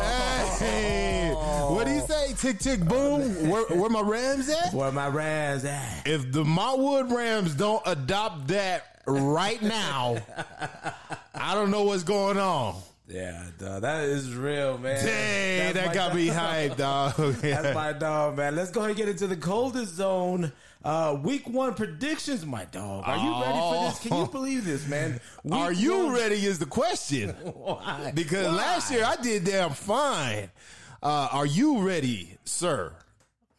Hey, 0.60 1.32
what 1.36 1.86
do 1.86 1.93
you 1.93 2.01
say? 2.01 2.34
Tick 2.34 2.58
tick 2.60 2.79
boom. 2.79 3.49
Where, 3.49 3.65
where 3.65 3.89
my 3.89 4.01
Rams 4.01 4.49
at? 4.49 4.73
Where 4.73 4.91
my 4.91 5.08
Rams 5.10 5.63
at? 5.65 6.08
If 6.08 6.32
the 6.32 6.43
Montwood 6.43 7.12
Rams 7.12 7.53
don't 7.56 7.84
adopt 7.86 8.47
that 8.47 9.01
right 9.06 9.62
now, 9.62 10.17
I 11.43 11.56
don't 11.56 11.71
know 11.71 11.84
what's 11.84 12.03
going 12.03 12.38
on. 12.38 12.82
Yeah, 13.10 13.43
dog, 13.60 13.82
that 13.82 14.06
is 14.06 14.34
real, 14.34 14.77
man. 14.77 15.03
Dang, 15.06 15.73
that 15.73 15.93
got 15.93 16.15
me 16.15 16.27
hyped, 16.29 16.77
dog. 16.77 17.15
That's 17.17 17.75
my 17.75 17.91
dog, 17.91 18.38
man. 18.38 18.56
Let's 18.56 18.71
go 18.71 18.79
ahead 18.79 18.91
and 18.91 18.97
get 18.97 19.10
into 19.10 19.27
the 19.27 19.36
coldest 19.36 19.95
zone. 19.95 20.53
Uh, 20.86 21.17
week 21.21 21.47
one 21.49 21.73
predictions, 21.73 22.45
my 22.45 22.63
dog. 22.65 23.03
Are 23.06 23.17
you 23.17 23.41
ready 23.41 23.60
for 23.60 23.89
this? 23.89 23.99
Can 23.99 24.17
you 24.19 24.27
believe 24.27 24.63
this, 24.63 24.88
man? 24.88 25.19
Week 25.43 25.53
Are 25.53 25.73
you 25.73 26.06
one- 26.06 26.13
ready? 26.15 26.45
Is 26.45 26.60
the 26.60 26.65
question. 26.65 27.29
Why? 27.29 28.12
Because 28.15 28.47
Why? 28.47 28.53
last 28.56 28.91
year 28.91 29.03
I 29.06 29.17
did 29.17 29.43
damn 29.43 29.71
fine. 29.71 30.49
Uh, 31.01 31.27
are 31.32 31.45
you 31.45 31.82
ready, 31.86 32.38
sir? 32.45 32.93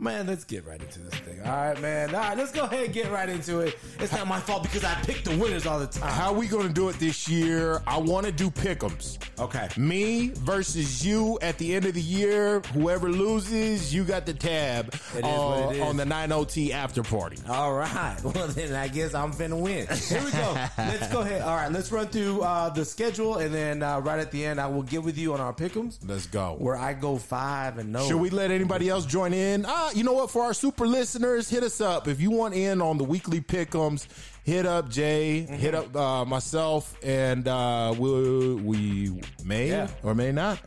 Man, 0.05 0.27
let's 0.27 0.45
get 0.45 0.67
right 0.67 0.79
into 0.79 0.99
this 0.99 1.15
thing. 1.21 1.41
All 1.41 1.51
right, 1.51 1.81
man. 1.81 2.15
All 2.15 2.21
right, 2.21 2.37
let's 2.37 2.53
go 2.53 2.65
ahead 2.65 2.85
and 2.85 2.93
get 2.93 3.11
right 3.11 3.27
into 3.27 3.61
it. 3.61 3.79
It's 3.99 4.13
not 4.13 4.27
my 4.27 4.39
fault 4.39 4.63
because 4.63 4.85
I 4.85 4.93
pick 4.97 5.25
the 5.25 5.35
winners 5.39 5.65
all 5.65 5.79
the 5.79 5.87
time. 5.87 6.13
How 6.13 6.31
we 6.31 6.47
going 6.47 6.69
to 6.69 6.75
do 6.75 6.91
it 6.91 6.99
this 6.99 7.27
year? 7.27 7.81
I 7.87 7.97
want 7.97 8.27
to 8.27 8.33
do 8.33 8.51
pick'ems. 8.51 9.17
Okay. 9.39 9.67
Me 9.79 10.29
versus 10.35 11.07
you 11.07 11.39
at 11.41 11.57
the 11.57 11.75
end 11.75 11.87
of 11.87 11.95
the 11.95 12.03
year. 12.03 12.61
Whoever 12.75 13.09
loses, 13.09 13.95
you 13.95 14.05
got 14.05 14.27
the 14.27 14.35
tab 14.35 14.89
It 14.89 14.99
is 15.17 15.23
what 15.23 15.31
uh, 15.31 15.71
it 15.71 15.77
is. 15.77 15.83
on 15.83 15.97
the 15.97 16.05
9OT 16.05 16.73
after 16.73 17.03
party. 17.03 17.39
All 17.49 17.73
right. 17.73 18.19
Well, 18.35 18.49
then 18.49 18.75
I 18.75 18.89
guess 18.89 19.15
I'm 19.15 19.33
finna 19.33 19.59
win. 19.59 19.87
Here 19.87 20.23
we 20.23 20.31
go. 20.33 20.53
let's 20.79 21.09
go 21.13 21.21
ahead. 21.21 21.43
All 21.43 21.55
right, 21.57 21.71
let's 21.71 21.91
run 21.93 22.09
through 22.09 22.43
uh, 22.43 22.69
the 22.71 22.85
schedule, 22.85 23.37
and 23.37 23.55
then 23.55 23.83
uh, 23.83 24.01
right 24.01 24.19
at 24.19 24.33
the 24.33 24.45
end, 24.45 24.61
I 24.61 24.67
will 24.67 24.83
get 24.83 25.03
with 25.03 25.17
you 25.17 25.33
on 25.35 25.41
our 25.41 25.53
pick'ems, 25.53 25.99
Let's 26.07 26.27
go. 26.27 26.57
where 26.59 26.77
I 26.77 26.95
go 26.95 27.17
five 27.17 27.79
and 27.79 27.93
no. 27.93 28.07
Should 28.09 28.21
we 28.21 28.31
let 28.31 28.51
anybody 28.51 28.89
else 28.89 29.07
join 29.07 29.33
in? 29.33 29.65
Ah, 29.69 29.93
you 29.95 30.05
know 30.05 30.13
what? 30.13 30.31
For 30.31 30.43
our 30.43 30.55
super 30.55 30.87
listeners, 30.87 31.49
hit 31.49 31.63
us 31.63 31.81
up 31.81 32.09
if 32.09 32.21
you 32.21 32.31
want 32.31 32.55
in 32.55 32.81
on 32.83 32.99
the 32.99 33.05
weekly 33.05 33.41
pickums. 33.41 34.07
Hit 34.45 34.67
up 34.67 34.89
Jay, 34.91 35.47
Mm-hmm. 35.49 35.55
hit 35.57 35.75
up 35.75 35.97
uh, 35.97 36.25
myself, 36.25 36.97
and 37.03 37.49
uh, 37.49 37.95
we 37.99 38.55
we 38.57 39.21
may 39.45 39.69
Yeah. 39.69 39.89
or 40.03 40.15
may 40.15 40.33
not 40.33 40.59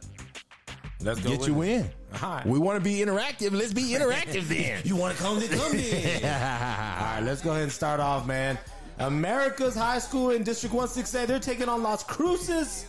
Let's 1.02 1.20
go 1.22 1.30
get 1.38 1.48
you 1.48 1.62
it. 1.62 1.68
in. 1.70 1.90
Right. 2.24 2.46
We 2.46 2.58
want 2.58 2.78
to 2.78 2.84
be 2.84 2.98
interactive. 3.00 3.52
Let's 3.52 3.74
be 3.74 3.84
interactive 3.92 4.44
then. 4.48 4.82
You 4.84 4.96
want 4.96 5.16
to 5.16 5.22
come? 5.24 5.40
Then 5.40 5.50
come 5.50 5.74
in. 5.76 6.16
All 6.24 6.30
right, 6.32 7.20
let's 7.24 7.42
go 7.42 7.52
ahead 7.52 7.64
and 7.64 7.72
start 7.72 8.00
off, 8.00 8.26
man. 8.26 8.58
America's 9.00 9.76
High 9.76 10.00
School 10.00 10.32
in 10.32 10.42
District 10.44 10.74
168, 10.74 11.28
they're 11.28 11.40
taking 11.40 11.70
on 11.70 11.84
Las 11.84 12.04
Cruces. 12.04 12.88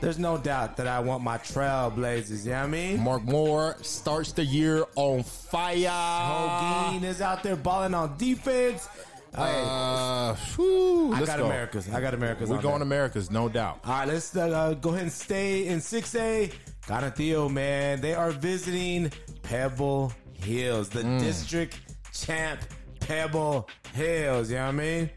There's 0.00 0.18
no 0.18 0.38
doubt 0.38 0.76
that 0.78 0.86
I 0.86 1.00
want 1.00 1.22
my 1.22 1.36
Trailblazers, 1.38 2.44
you 2.44 2.52
know 2.52 2.58
what 2.58 2.64
I 2.64 2.68
mean? 2.68 3.00
Mark 3.00 3.22
Moore 3.24 3.76
starts 3.82 4.32
the 4.32 4.44
year 4.44 4.84
on 4.96 5.22
fire. 5.22 5.88
Hogan 5.88 7.04
is 7.04 7.20
out 7.20 7.42
there 7.42 7.56
balling 7.56 7.92
on 7.94 8.16
defense. 8.16 8.88
Uh, 9.34 10.34
whew, 10.56 11.12
I 11.14 11.24
got 11.24 11.38
go. 11.38 11.46
America's. 11.46 11.88
I 11.92 12.00
got 12.00 12.14
America's. 12.14 12.50
We're 12.50 12.60
going 12.60 12.76
there. 12.78 12.82
Americas, 12.82 13.30
no 13.30 13.48
doubt. 13.48 13.80
All 13.84 13.92
right, 13.92 14.08
let's 14.08 14.34
uh, 14.36 14.74
go 14.80 14.90
ahead 14.90 15.02
and 15.02 15.12
stay 15.12 15.66
in 15.66 15.78
6A. 15.78 16.52
Canutillo, 16.86 17.50
man. 17.50 18.00
They 18.00 18.14
are 18.14 18.30
visiting 18.32 19.12
Pebble 19.42 20.12
Hills, 20.32 20.88
the 20.88 21.02
Mm. 21.02 21.20
district 21.20 21.78
champ 22.12 22.60
Pebble 23.00 23.68
Hills. 23.92 24.50
You 24.50 24.56
know 24.56 24.62
what 24.64 24.68
I 24.68 24.72
mean? 24.72 25.10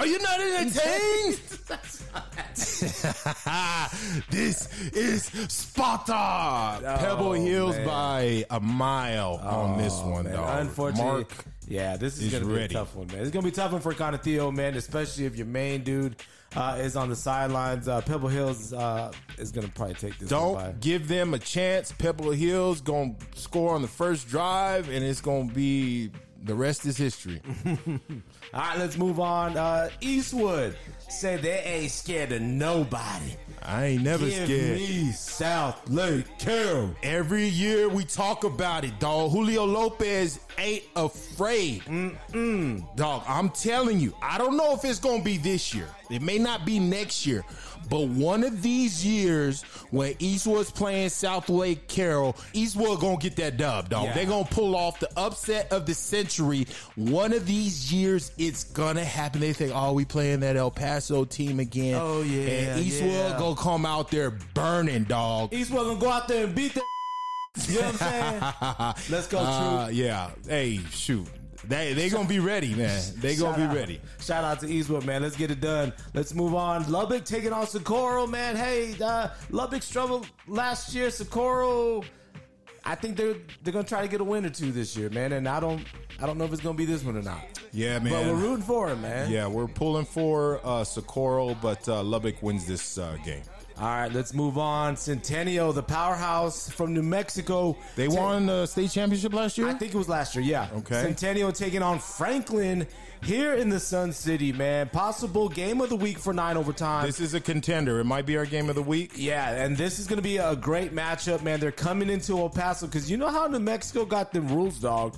Are 0.00 0.06
you 0.06 0.18
not 0.20 0.40
entertained? 0.40 1.40
this 4.30 4.66
is 4.94 5.24
Sparta. 5.52 6.80
Pebble 6.98 7.34
Hills 7.34 7.76
man. 7.76 7.86
by 7.86 8.46
a 8.48 8.58
mile 8.60 9.38
on 9.42 9.76
this 9.76 10.00
one, 10.00 10.24
Man, 10.24 10.32
dog. 10.32 10.60
Unfortunately, 10.62 11.04
Mark, 11.04 11.44
yeah, 11.68 11.98
this 11.98 12.16
is, 12.16 12.24
is 12.24 12.32
gonna 12.32 12.46
be 12.46 12.52
ready. 12.52 12.74
a 12.74 12.78
tough 12.78 12.96
one, 12.96 13.08
man. 13.08 13.18
It's 13.18 13.30
gonna 13.30 13.42
be 13.42 13.50
a 13.50 13.52
tough 13.52 13.72
one 13.72 13.82
for 13.82 13.92
Canutillo, 13.92 14.54
man, 14.54 14.74
especially 14.74 15.26
if 15.26 15.36
your 15.36 15.46
main 15.46 15.84
dude 15.84 16.16
uh, 16.56 16.78
is 16.80 16.96
on 16.96 17.10
the 17.10 17.16
sidelines. 17.16 17.86
Uh, 17.86 18.00
Pebble 18.00 18.30
Hills 18.30 18.72
uh, 18.72 19.12
is 19.36 19.52
gonna 19.52 19.68
probably 19.68 19.96
take 19.96 20.18
this. 20.18 20.30
one 20.30 20.54
by. 20.54 20.62
don't 20.64 20.80
give 20.80 21.08
them 21.08 21.34
a 21.34 21.38
chance. 21.38 21.92
Pebble 21.92 22.30
Hills 22.30 22.80
going 22.80 23.16
to 23.16 23.38
score 23.38 23.74
on 23.74 23.82
the 23.82 23.88
first 23.88 24.28
drive, 24.28 24.88
and 24.88 25.04
it's 25.04 25.20
going 25.20 25.50
to 25.50 25.54
be 25.54 26.10
the 26.44 26.54
rest 26.54 26.86
is 26.86 26.96
history. 26.96 27.40
All 27.66 27.76
right, 28.54 28.78
let's 28.78 28.96
move 28.96 29.20
on. 29.20 29.56
Uh, 29.56 29.90
Eastwood 30.00 30.76
said 31.08 31.42
they 31.42 31.58
ain't 31.60 31.90
scared 31.90 32.32
of 32.32 32.40
nobody. 32.42 33.34
I 33.62 33.86
ain't 33.86 34.02
never 34.02 34.24
Give 34.24 34.44
scared. 34.46 34.76
me 34.78 35.08
Southlake 35.12 36.38
Carroll. 36.38 36.94
Every 37.02 37.46
year 37.46 37.88
we 37.88 38.04
talk 38.04 38.44
about 38.44 38.84
it, 38.84 38.98
dog. 38.98 39.32
Julio 39.32 39.64
Lopez 39.64 40.40
ain't 40.56 40.84
afraid. 40.96 41.82
Dog, 42.96 43.22
I'm 43.28 43.50
telling 43.50 44.00
you, 44.00 44.14
I 44.22 44.38
don't 44.38 44.56
know 44.56 44.72
if 44.74 44.84
it's 44.84 44.98
going 44.98 45.18
to 45.18 45.24
be 45.24 45.36
this 45.36 45.74
year. 45.74 45.88
It 46.10 46.22
may 46.22 46.38
not 46.38 46.64
be 46.64 46.78
next 46.78 47.26
year. 47.26 47.44
But 47.90 48.06
one 48.08 48.44
of 48.44 48.62
these 48.62 49.04
years 49.04 49.62
when 49.90 50.14
Eastwood's 50.20 50.70
playing 50.70 51.08
Southlake 51.08 51.88
Carroll, 51.88 52.36
Eastwood 52.52 53.00
to 53.18 53.22
get 53.28 53.36
that 53.36 53.56
dub, 53.56 53.88
dog. 53.90 54.04
Yeah. 54.04 54.14
They're 54.14 54.26
going 54.26 54.44
to 54.44 54.54
pull 54.54 54.76
off 54.76 55.00
the 55.00 55.10
upset 55.18 55.72
of 55.72 55.86
the 55.86 55.94
century. 55.94 56.66
One 56.94 57.32
of 57.32 57.46
these 57.46 57.92
years, 57.92 58.30
it's 58.38 58.64
to 58.96 59.04
happen. 59.04 59.40
They 59.40 59.52
think, 59.52 59.72
oh, 59.74 59.92
we 59.92 60.04
playing 60.04 60.40
that 60.40 60.56
El 60.56 60.70
Paso 60.70 61.24
team 61.24 61.58
again. 61.60 61.96
Oh, 62.00 62.22
yeah, 62.22 62.48
And 62.48 62.80
Eastwood 62.80 63.10
yeah. 63.10 63.38
to 63.56 63.60
come 63.60 63.84
out 63.84 64.10
there 64.10 64.30
burning, 64.30 65.04
dog. 65.04 65.52
Eastwood 65.52 65.86
gonna 65.86 66.00
go 66.00 66.08
out 66.10 66.28
there 66.28 66.44
and 66.46 66.54
beat 66.54 66.74
the 66.74 66.82
You 67.68 67.80
know 67.80 67.86
what 67.90 68.02
I'm 68.02 68.94
saying? 68.94 68.94
Let's 69.10 69.26
go, 69.26 69.38
Uh, 69.40 69.86
True. 69.86 69.94
yeah. 69.96 70.30
Hey, 70.46 70.78
shoot. 70.92 71.26
They 71.68 71.92
they 71.92 72.08
gonna 72.08 72.28
be 72.28 72.38
ready, 72.38 72.74
man. 72.74 73.00
They 73.16 73.36
gonna 73.36 73.50
Shout 73.52 73.56
be 73.56 73.62
out. 73.64 73.76
ready. 73.76 74.00
Shout 74.20 74.44
out 74.44 74.60
to 74.60 74.68
Eastwood, 74.68 75.04
man. 75.04 75.22
Let's 75.22 75.36
get 75.36 75.50
it 75.50 75.60
done. 75.60 75.92
Let's 76.14 76.34
move 76.34 76.54
on. 76.54 76.90
Lubbock 76.90 77.24
taking 77.24 77.52
on 77.52 77.66
Socorro, 77.66 78.26
man. 78.26 78.56
Hey, 78.56 78.94
uh, 79.02 79.28
Lubbock 79.50 79.82
struggled 79.82 80.26
last 80.48 80.94
year. 80.94 81.10
Socorro, 81.10 82.02
I 82.84 82.94
think 82.94 83.16
they're 83.16 83.36
they're 83.62 83.72
gonna 83.72 83.84
try 83.84 84.00
to 84.02 84.08
get 84.08 84.20
a 84.20 84.24
win 84.24 84.46
or 84.46 84.50
two 84.50 84.72
this 84.72 84.96
year, 84.96 85.10
man. 85.10 85.32
And 85.32 85.46
I 85.46 85.60
don't 85.60 85.84
I 86.20 86.26
don't 86.26 86.38
know 86.38 86.44
if 86.44 86.52
it's 86.52 86.62
gonna 86.62 86.78
be 86.78 86.86
this 86.86 87.04
one 87.04 87.16
or 87.16 87.22
not. 87.22 87.40
Yeah, 87.72 87.98
man. 87.98 88.12
But 88.12 88.26
we're 88.26 88.40
rooting 88.40 88.64
for 88.64 88.88
him, 88.88 89.02
man. 89.02 89.30
Yeah, 89.30 89.46
we're 89.46 89.68
pulling 89.68 90.06
for 90.06 90.60
uh, 90.64 90.82
Socorro, 90.84 91.54
but 91.54 91.86
uh, 91.88 92.02
Lubbock 92.02 92.42
wins 92.42 92.66
this 92.66 92.96
uh, 92.98 93.16
game. 93.24 93.42
All 93.80 93.86
right, 93.86 94.12
let's 94.12 94.34
move 94.34 94.58
on. 94.58 94.94
Centennial, 94.96 95.72
the 95.72 95.82
powerhouse 95.82 96.68
from 96.70 96.92
New 96.92 97.02
Mexico. 97.02 97.76
They 97.96 98.08
Ta- 98.08 98.14
won 98.14 98.46
the 98.46 98.66
state 98.66 98.90
championship 98.90 99.32
last 99.32 99.56
year. 99.56 99.68
I 99.68 99.72
think 99.74 99.94
it 99.94 99.96
was 99.98 100.08
last 100.08 100.34
year, 100.36 100.44
yeah. 100.44 100.68
Okay. 100.74 101.00
Centennial 101.02 101.50
taking 101.50 101.82
on 101.82 101.98
Franklin 101.98 102.86
here 103.22 103.54
in 103.54 103.68
the 103.70 103.80
Sun 103.80 104.12
City, 104.12 104.50
man. 104.52 104.88
Possible 104.90 105.48
game 105.48 105.80
of 105.80 105.88
the 105.90 105.96
week 105.96 106.18
for 106.18 106.32
nine 106.34 106.56
overtime. 106.58 107.06
this 107.06 107.20
is 107.20 107.32
a 107.34 107.40
contender. 107.40 108.00
It 108.00 108.04
might 108.04 108.24
be 108.26 108.36
our 108.36 108.46
game 108.46 108.68
of 108.68 108.74
the 108.74 108.82
week. 108.82 109.12
yeah, 109.16 109.50
and 109.64 109.76
this 109.76 109.98
is 109.98 110.06
going 110.06 110.16
to 110.18 110.22
be 110.22 110.36
a 110.38 110.56
great 110.56 110.94
matchup, 110.94 111.42
man. 111.42 111.58
They're 111.60 111.70
coming 111.72 112.08
into 112.10 112.38
El 112.38 112.48
Paso 112.50 112.86
because 112.86 113.10
you 113.10 113.16
know 113.16 113.28
how 113.28 113.46
New 113.46 113.58
Mexico 113.60 114.04
got 114.04 114.32
them 114.32 114.48
rules, 114.48 114.78
dog. 114.78 115.16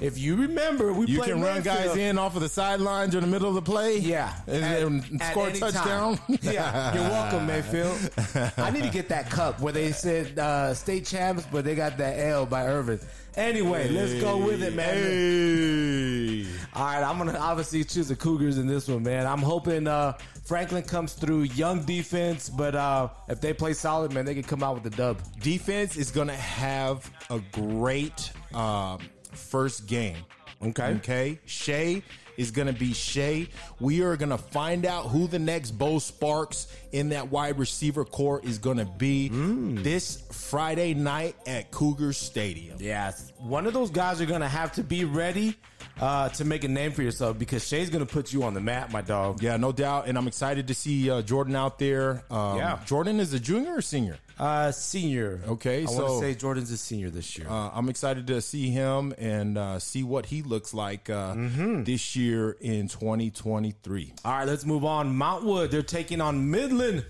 If 0.00 0.18
you 0.18 0.36
remember, 0.36 0.92
we 0.92 1.06
Mm. 1.06 1.08
You 1.08 1.20
can 1.22 1.42
run 1.42 1.62
guys 1.62 1.96
in 1.96 2.16
off 2.18 2.34
of 2.36 2.42
the 2.42 2.48
sidelines 2.48 3.14
or 3.14 3.18
in 3.18 3.24
the 3.24 3.30
middle 3.30 3.48
of 3.48 3.54
the 3.56 3.62
play. 3.62 3.98
Yeah, 3.98 4.32
and, 4.46 5.04
At- 5.20 5.30
score 5.32 5.48
a 5.48 5.52
touchdown. 5.52 6.18
yeah, 6.42 6.94
you're 6.94 7.02
welcome, 7.08 7.46
Mayfield. 7.46 8.03
I 8.56 8.70
need 8.70 8.84
to 8.84 8.90
get 8.90 9.08
that 9.08 9.30
cup 9.30 9.60
where 9.60 9.72
they 9.72 9.92
said 9.92 10.38
uh, 10.38 10.74
state 10.74 11.06
champs, 11.06 11.46
but 11.50 11.64
they 11.64 11.74
got 11.74 11.98
that 11.98 12.18
L 12.18 12.46
by 12.46 12.66
Irvin. 12.66 13.00
Anyway, 13.36 13.88
let's 13.90 14.14
go 14.14 14.38
with 14.38 14.62
it, 14.62 14.74
man. 14.74 14.94
Hey. 14.94 16.46
All 16.74 16.84
right, 16.84 17.02
I'm 17.02 17.18
gonna 17.18 17.36
obviously 17.38 17.82
choose 17.82 18.08
the 18.08 18.16
Cougars 18.16 18.58
in 18.58 18.66
this 18.66 18.86
one, 18.86 19.02
man. 19.02 19.26
I'm 19.26 19.42
hoping 19.42 19.88
uh, 19.88 20.16
Franklin 20.44 20.82
comes 20.82 21.14
through 21.14 21.42
young 21.42 21.82
defense, 21.84 22.48
but 22.48 22.74
uh, 22.74 23.08
if 23.28 23.40
they 23.40 23.52
play 23.52 23.72
solid, 23.72 24.12
man, 24.12 24.24
they 24.24 24.34
can 24.34 24.42
come 24.42 24.62
out 24.62 24.74
with 24.74 24.84
the 24.84 24.90
dub. 24.90 25.20
Defense 25.40 25.96
is 25.96 26.10
going 26.10 26.28
to 26.28 26.34
have 26.34 27.10
a 27.30 27.40
great 27.52 28.30
um, 28.52 29.00
first 29.32 29.86
game. 29.86 30.18
Okay. 30.62 30.94
Okay. 30.94 31.40
Shea 31.46 32.02
is 32.36 32.50
going 32.50 32.66
to 32.66 32.72
be 32.72 32.92
Shea. 32.92 33.48
We 33.80 34.02
are 34.02 34.16
going 34.16 34.30
to 34.30 34.38
find 34.38 34.86
out 34.86 35.06
who 35.06 35.26
the 35.26 35.38
next 35.38 35.72
Bo 35.72 35.98
Sparks 35.98 36.68
in 36.92 37.10
that 37.10 37.30
wide 37.30 37.58
receiver 37.58 38.04
core 38.04 38.40
is 38.44 38.58
going 38.58 38.78
to 38.78 38.84
be 38.84 39.30
mm. 39.32 39.82
this 39.82 40.22
Friday 40.30 40.94
night 40.94 41.36
at 41.46 41.70
Cougar 41.70 42.12
Stadium. 42.12 42.78
Yeah, 42.80 43.12
one 43.38 43.66
of 43.66 43.72
those 43.72 43.90
guys 43.90 44.20
are 44.20 44.26
gonna 44.26 44.48
have 44.48 44.72
to 44.72 44.82
be 44.82 45.04
ready 45.04 45.56
uh, 46.00 46.28
to 46.30 46.44
make 46.44 46.64
a 46.64 46.68
name 46.68 46.92
for 46.92 47.02
yourself 47.02 47.38
because 47.38 47.66
Shay's 47.66 47.90
gonna 47.90 48.06
put 48.06 48.32
you 48.32 48.42
on 48.42 48.54
the 48.54 48.60
map, 48.60 48.90
my 48.92 49.00
dog. 49.02 49.42
Yeah, 49.42 49.56
no 49.56 49.72
doubt. 49.72 50.08
And 50.08 50.18
I'm 50.18 50.26
excited 50.26 50.68
to 50.68 50.74
see 50.74 51.10
uh, 51.10 51.22
Jordan 51.22 51.54
out 51.56 51.78
there. 51.78 52.24
Um, 52.30 52.58
Yeah. 52.58 52.78
Jordan 52.86 53.20
is 53.20 53.32
a 53.32 53.40
junior 53.40 53.76
or 53.76 53.80
senior? 53.82 54.18
Uh, 54.38 54.72
senior. 54.72 55.40
Okay, 55.46 55.82
I 55.82 55.84
want 55.84 55.96
so- 55.96 56.20
to 56.20 56.26
say 56.26 56.34
Jordan's 56.34 56.70
a 56.72 56.76
senior 56.76 57.10
this 57.10 57.38
year. 57.38 57.46
Uh, 57.48 57.70
I'm 57.72 57.88
excited 57.88 58.26
to 58.26 58.40
see 58.42 58.70
him 58.70 59.14
and 59.16 59.56
uh, 59.56 59.78
see 59.78 60.02
what 60.02 60.26
he 60.26 60.42
looks 60.42 60.74
like 60.74 61.08
uh, 61.08 61.34
this 61.36 62.16
year 62.16 62.56
in 62.60 62.88
2023. 62.88 64.12
All 64.24 64.32
right, 64.32 64.46
let's 64.46 64.64
move 64.64 64.84
on. 64.84 65.14
Montwood, 65.16 65.70
they're 65.70 65.82
taking 65.82 66.20
on 66.20 66.50
Midland. 66.50 67.04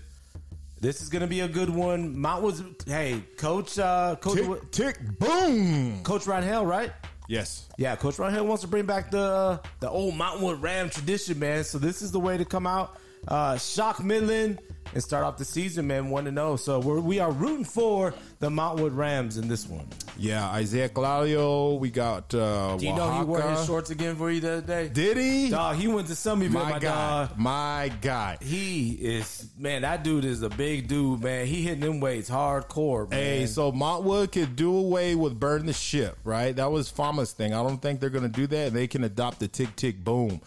This 0.81 1.01
is 1.01 1.09
gonna 1.09 1.25
be 1.25 1.39
a 1.39 1.47
good 1.47 1.69
one. 1.71 2.15
Montwood's 2.15 2.61
hey, 2.85 3.23
coach, 3.37 3.79
uh, 3.79 4.17
coach, 4.17 4.37
Tick, 4.71 4.97
tick, 4.99 5.19
boom. 5.19 6.03
coach 6.03 6.25
Rangel, 6.25 6.67
right? 6.67 6.91
Yes. 7.27 7.67
Yeah, 7.77 7.95
Coach 7.95 8.17
Rangel 8.17 8.45
wants 8.45 8.61
to 8.61 8.67
bring 8.67 8.85
back 8.85 9.11
the 9.11 9.59
the 9.79 9.89
old 9.89 10.13
Montwood 10.15 10.61
Ram 10.61 10.89
tradition, 10.89 11.39
man. 11.39 11.63
So 11.63 11.77
this 11.77 12.01
is 12.01 12.11
the 12.11 12.19
way 12.19 12.37
to 12.37 12.45
come 12.45 12.67
out, 12.67 12.97
uh, 13.27 13.57
shock 13.57 14.03
Midland, 14.03 14.59
and 14.93 15.03
start 15.03 15.23
off 15.23 15.37
the 15.37 15.45
season, 15.45 15.87
man. 15.87 16.09
One 16.09 16.25
to 16.25 16.31
know. 16.31 16.55
So 16.55 16.79
we're, 16.79 16.99
we 16.99 17.19
are 17.19 17.31
rooting 17.31 17.65
for 17.65 18.13
the 18.39 18.49
Montwood 18.49 18.95
Rams 18.95 19.37
in 19.37 19.47
this 19.47 19.67
one. 19.67 19.87
Yeah, 20.17 20.47
Isaiah 20.49 20.89
Claudio. 20.89 21.75
We 21.75 21.91
got 21.91 22.33
uh, 22.33 22.77
Do 22.77 22.85
you 22.85 22.95
know 22.95 23.11
he 23.19 23.23
wore 23.23 23.41
his 23.41 23.65
shorts 23.65 23.89
again 23.89 24.15
for 24.15 24.31
you 24.31 24.39
the 24.39 24.53
other 24.57 24.61
day? 24.61 24.87
Did 24.89 25.17
he? 25.17 25.49
Dog, 25.49 25.75
he 25.75 25.87
went 25.87 26.07
to 26.07 26.13
Summyville, 26.13 26.51
my, 26.51 26.71
my 26.71 26.79
guy. 26.79 27.25
dog. 27.27 27.37
My 27.37 27.91
guy. 28.01 28.37
He 28.41 28.91
is 28.91 29.49
man. 29.57 29.81
That 29.81 30.03
dude 30.03 30.25
is 30.25 30.41
a 30.41 30.49
big 30.49 30.87
dude, 30.87 31.21
man. 31.21 31.45
He 31.45 31.63
hitting 31.63 31.81
them 31.81 31.99
weights 31.99 32.29
hardcore, 32.29 33.09
man. 33.09 33.19
Hey, 33.19 33.45
so 33.45 33.71
Montwood 33.71 34.31
could 34.31 34.55
do 34.55 34.75
away 34.75 35.15
with 35.15 35.39
burn 35.39 35.65
the 35.65 35.73
ship, 35.73 36.17
right? 36.23 36.55
That 36.55 36.71
was 36.71 36.89
Fama's 36.89 37.31
thing. 37.33 37.53
I 37.53 37.61
don't 37.63 37.81
think 37.81 37.99
they're 37.99 38.09
going 38.09 38.23
to 38.23 38.29
do 38.29 38.47
that. 38.47 38.73
They 38.73 38.87
can 38.87 39.03
adopt 39.03 39.39
the 39.39 39.47
tick, 39.47 39.75
tick, 39.75 40.03
boom. 40.03 40.41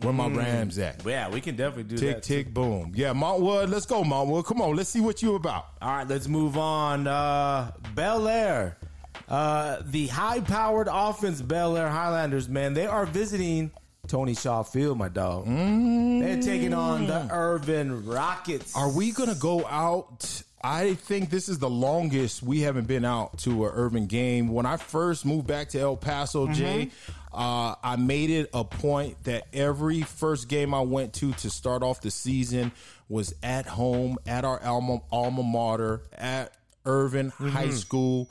Where 0.00 0.12
my 0.12 0.28
Rams 0.28 0.78
at? 0.78 1.04
yeah, 1.04 1.28
we 1.28 1.40
can 1.40 1.56
definitely 1.56 1.84
do 1.84 1.96
Tick, 1.96 2.16
that. 2.16 2.22
Tick, 2.22 2.46
tick, 2.46 2.54
boom. 2.54 2.92
Yeah, 2.94 3.12
Montwood. 3.14 3.68
Let's 3.68 3.86
go, 3.86 4.02
Montwood. 4.04 4.44
Come 4.46 4.60
on. 4.62 4.76
Let's 4.76 4.90
see 4.90 5.00
what 5.00 5.22
you 5.22 5.34
about. 5.34 5.66
All 5.80 5.90
right, 5.96 6.08
let's 6.08 6.28
move 6.28 6.56
on. 6.56 7.06
Uh, 7.08 7.72
Bel 7.94 8.28
Air, 8.28 8.76
uh, 9.32 9.78
the 9.86 10.06
high-powered 10.08 10.88
offense, 10.90 11.40
Bel 11.40 11.76
Air 11.76 11.88
Highlanders. 11.88 12.48
Man, 12.48 12.74
they 12.74 12.86
are 12.86 13.06
visiting 13.06 13.70
Tony 14.06 14.34
Shaw 14.34 14.62
Field, 14.62 14.98
my 14.98 15.08
dog. 15.08 15.46
They're 15.46 16.42
taking 16.42 16.74
on 16.74 17.06
the 17.06 17.28
Irvin 17.32 18.04
Rockets. 18.06 18.76
Are 18.76 18.90
we 18.90 19.10
gonna 19.12 19.34
go 19.34 19.66
out? 19.66 20.42
I 20.62 20.94
think 20.94 21.30
this 21.30 21.48
is 21.48 21.58
the 21.58 21.70
longest 21.70 22.42
we 22.42 22.60
haven't 22.60 22.86
been 22.86 23.04
out 23.04 23.38
to 23.38 23.66
an 23.66 23.72
Irvin 23.72 24.06
game. 24.06 24.48
When 24.52 24.66
I 24.66 24.76
first 24.76 25.24
moved 25.24 25.46
back 25.46 25.70
to 25.70 25.80
El 25.80 25.96
Paso, 25.96 26.46
Jay, 26.48 26.90
uh, 27.32 27.74
I 27.82 27.96
made 27.96 28.30
it 28.30 28.50
a 28.52 28.64
point 28.64 29.24
that 29.24 29.44
every 29.52 30.02
first 30.02 30.48
game 30.48 30.74
I 30.74 30.82
went 30.82 31.14
to 31.14 31.32
to 31.32 31.50
start 31.50 31.82
off 31.82 32.00
the 32.00 32.10
season 32.10 32.70
was 33.08 33.34
at 33.42 33.66
home 33.66 34.18
at 34.26 34.44
our 34.44 34.62
alma, 34.62 35.00
alma 35.10 35.42
mater 35.42 36.02
at 36.12 36.52
Irvin 36.84 37.30
High 37.30 37.70
School. 37.70 38.28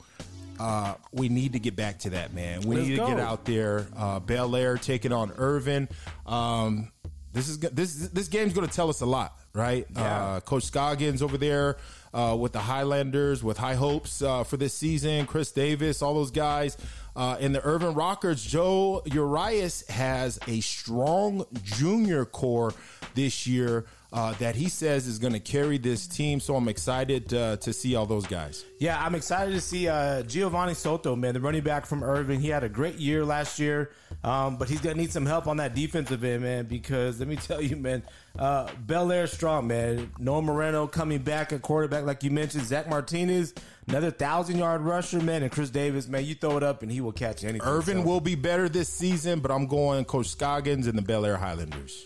Uh, 0.62 0.94
we 1.10 1.28
need 1.28 1.54
to 1.54 1.58
get 1.58 1.74
back 1.74 1.98
to 1.98 2.10
that, 2.10 2.32
man. 2.32 2.60
We 2.60 2.76
Let's 2.76 2.88
need 2.88 2.94
to 2.94 3.00
go. 3.00 3.06
get 3.08 3.18
out 3.18 3.44
there. 3.44 3.88
Uh, 3.96 4.20
Bel 4.20 4.54
Air 4.54 4.76
taking 4.76 5.12
on 5.12 5.32
Irvin. 5.36 5.88
Um, 6.24 6.92
this 7.32 7.48
is 7.48 7.58
this 7.58 7.94
this 8.08 8.28
game's 8.28 8.52
going 8.52 8.68
to 8.68 8.72
tell 8.72 8.88
us 8.88 9.00
a 9.00 9.06
lot, 9.06 9.36
right? 9.54 9.86
Uh, 9.96 10.38
Coach 10.40 10.64
Scoggins 10.64 11.20
over 11.20 11.36
there 11.36 11.78
uh, 12.14 12.36
with 12.38 12.52
the 12.52 12.60
Highlanders 12.60 13.42
with 13.42 13.56
high 13.56 13.74
hopes 13.74 14.22
uh, 14.22 14.44
for 14.44 14.56
this 14.56 14.72
season. 14.74 15.26
Chris 15.26 15.50
Davis, 15.50 16.00
all 16.00 16.14
those 16.14 16.30
guys. 16.30 16.76
Uh, 17.14 17.36
in 17.40 17.52
the 17.52 17.62
Irvin 17.62 17.94
Rockets, 17.94 18.42
Joe 18.42 19.02
Urias 19.04 19.86
has 19.88 20.38
a 20.48 20.60
strong 20.60 21.44
junior 21.62 22.24
core 22.24 22.72
this 23.14 23.46
year 23.46 23.84
uh, 24.12 24.32
that 24.34 24.54
he 24.54 24.68
says 24.68 25.06
is 25.06 25.18
going 25.18 25.32
to 25.32 25.40
carry 25.40 25.78
this 25.78 26.06
team. 26.06 26.40
So 26.40 26.56
I'm 26.56 26.68
excited 26.68 27.32
uh, 27.32 27.56
to 27.58 27.72
see 27.72 27.94
all 27.96 28.06
those 28.06 28.26
guys. 28.26 28.64
Yeah, 28.78 29.02
I'm 29.02 29.14
excited 29.14 29.52
to 29.52 29.60
see 29.60 29.88
uh, 29.88 30.22
Giovanni 30.22 30.74
Soto, 30.74 31.16
man, 31.16 31.34
the 31.34 31.40
running 31.40 31.62
back 31.62 31.86
from 31.86 32.02
Irvin. 32.02 32.40
He 32.40 32.48
had 32.48 32.64
a 32.64 32.68
great 32.68 32.96
year 32.96 33.24
last 33.24 33.58
year, 33.58 33.90
um, 34.24 34.56
but 34.56 34.68
he's 34.68 34.80
gonna 34.80 34.94
need 34.96 35.10
some 35.12 35.26
help 35.26 35.46
on 35.46 35.56
that 35.58 35.74
defensive 35.74 36.22
end, 36.22 36.42
man. 36.42 36.64
Because 36.66 37.18
let 37.18 37.28
me 37.28 37.36
tell 37.36 37.60
you, 37.60 37.76
man, 37.76 38.02
uh, 38.38 38.68
Bel 38.80 39.10
Air 39.10 39.26
strong, 39.26 39.66
man. 39.66 40.10
Noah 40.18 40.42
Moreno 40.42 40.86
coming 40.86 41.20
back 41.22 41.52
at 41.52 41.62
quarterback, 41.62 42.04
like 42.04 42.22
you 42.22 42.30
mentioned. 42.30 42.64
Zach 42.64 42.88
Martinez, 42.88 43.52
another 43.88 44.10
thousand 44.10 44.58
yard 44.58 44.80
rusher, 44.82 45.20
man, 45.20 45.42
and 45.42 45.50
Chris 45.50 45.70
Davis, 45.70 46.06
man. 46.08 46.24
You 46.24 46.34
throw 46.34 46.56
it 46.56 46.62
up 46.62 46.82
and 46.82 46.90
he 46.92 47.00
will 47.00 47.12
catch 47.12 47.42
anything. 47.44 47.62
Irvin 47.66 47.98
So- 47.98 48.02
will 48.04 48.20
be 48.20 48.34
better 48.34 48.68
this 48.68 48.88
season, 48.88 49.40
but 49.40 49.50
I'm 49.50 49.66
going 49.66 50.04
Coach 50.04 50.28
Scoggins 50.28 50.86
and 50.86 50.96
the 50.96 51.02
Bel 51.02 51.24
Air 51.26 51.36
Highlanders. 51.36 52.04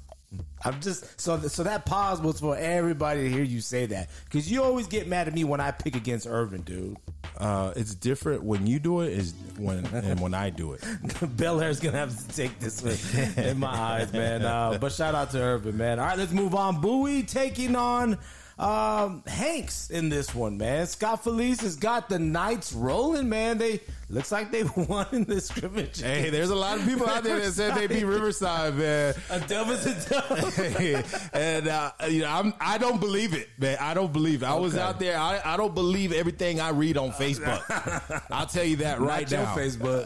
I'm 0.63 0.80
just 0.80 1.20
so 1.20 1.39
so 1.39 1.63
that 1.63 1.86
pause 1.86 2.22
was 2.22 2.39
for 2.39 2.56
everybody 2.56 3.24
to 3.24 3.30
hear 3.30 3.44
you 3.44 3.62
say 3.62 3.86
that 3.88 4.10
because 4.26 4.50
you 4.50 4.63
always 4.63 4.88
get 4.88 5.08
mad 5.08 5.28
at 5.28 5.34
me 5.34 5.44
when 5.44 5.60
I 5.60 5.72
pick 5.72 5.96
against 5.96 6.28
Irvin, 6.28 6.62
dude. 6.62 6.98
Uh, 7.38 7.74
it's 7.76 7.96
different 7.96 8.44
when 8.44 8.67
you 8.67 8.78
do 8.80 9.02
it 9.02 9.12
is 9.12 9.34
when 9.58 9.86
and 9.88 10.20
when 10.20 10.34
I 10.34 10.50
do 10.50 10.74
it. 10.74 10.84
Bel 11.38 11.60
Air's 11.60 11.80
gonna 11.80 11.98
have 11.98 12.15
to 12.15 12.36
take 12.36 12.60
this 12.60 12.82
one 12.82 13.46
in 13.46 13.60
my 13.60 13.67
eyes, 13.67 14.13
man. 14.13 14.44
Uh, 14.44 14.78
but 14.80 14.91
shout 14.91 15.15
out 15.15 15.32
to 15.32 15.39
Irvin, 15.39 15.78
man. 15.78 16.00
All 16.00 16.06
right, 16.06 16.17
let's 16.17 16.32
move 16.32 16.54
on. 16.54 16.80
Bowie 16.80 17.24
taking 17.24 17.76
on 17.76 18.17
um, 18.60 19.24
Hanks 19.26 19.90
in 19.90 20.10
this 20.10 20.36
one, 20.36 20.58
man. 20.58 20.86
Scott 20.88 21.24
Veliz 21.24 21.62
has 21.62 21.76
got 21.76 22.10
the 22.10 22.20
Knights 22.20 22.74
rolling, 22.74 23.30
man. 23.30 23.58
They 23.58 23.80
looks 24.10 24.32
like 24.32 24.52
they 24.52 24.64
won 24.76 25.08
in 25.12 25.24
this 25.24 25.48
scrimmage. 25.48 26.02
Hey, 26.02 26.30
there's 26.30 26.50
a 26.50 26.56
lot 26.56 26.78
of 26.78 26.86
people 26.86 27.08
out 27.08 27.24
there 27.24 27.40
that 27.40 27.52
said 27.54 27.76
they 27.76 27.88
beat 27.88 28.04
Riverside, 28.04 28.76
man. 28.76 29.16
a 29.30 29.40
dub 29.40 29.70
is 29.70 29.86
a 29.86 30.10
dub. 30.10 31.30
and 31.34 31.68
uh, 31.68 31.92
you 32.10 32.22
know, 32.22 32.30
I'm 32.30 32.54
I 32.60 32.78
don't 32.78 33.00
believe 33.00 33.34
it, 33.34 33.50
man. 33.58 33.78
I 33.80 33.94
don't 33.94 34.14
believe 34.14 34.44
it. 34.44 34.46
I 34.46 34.56
was 34.56 34.78
out 34.78 35.00
there. 35.00 35.18
I, 35.18 35.42
I 35.44 35.58
don't 35.58 35.74
believe 35.74 36.12
everything 36.14 36.60
I 36.60 36.70
read 36.70 36.98
on 36.98 37.12
Facebook. 37.12 37.62
I'll 38.32 38.46
tell 38.48 38.66
you 38.66 38.78
that 38.78 39.00
right 39.00 39.30
Not 39.32 39.44
now. 39.44 39.56
Facebook. 39.56 40.06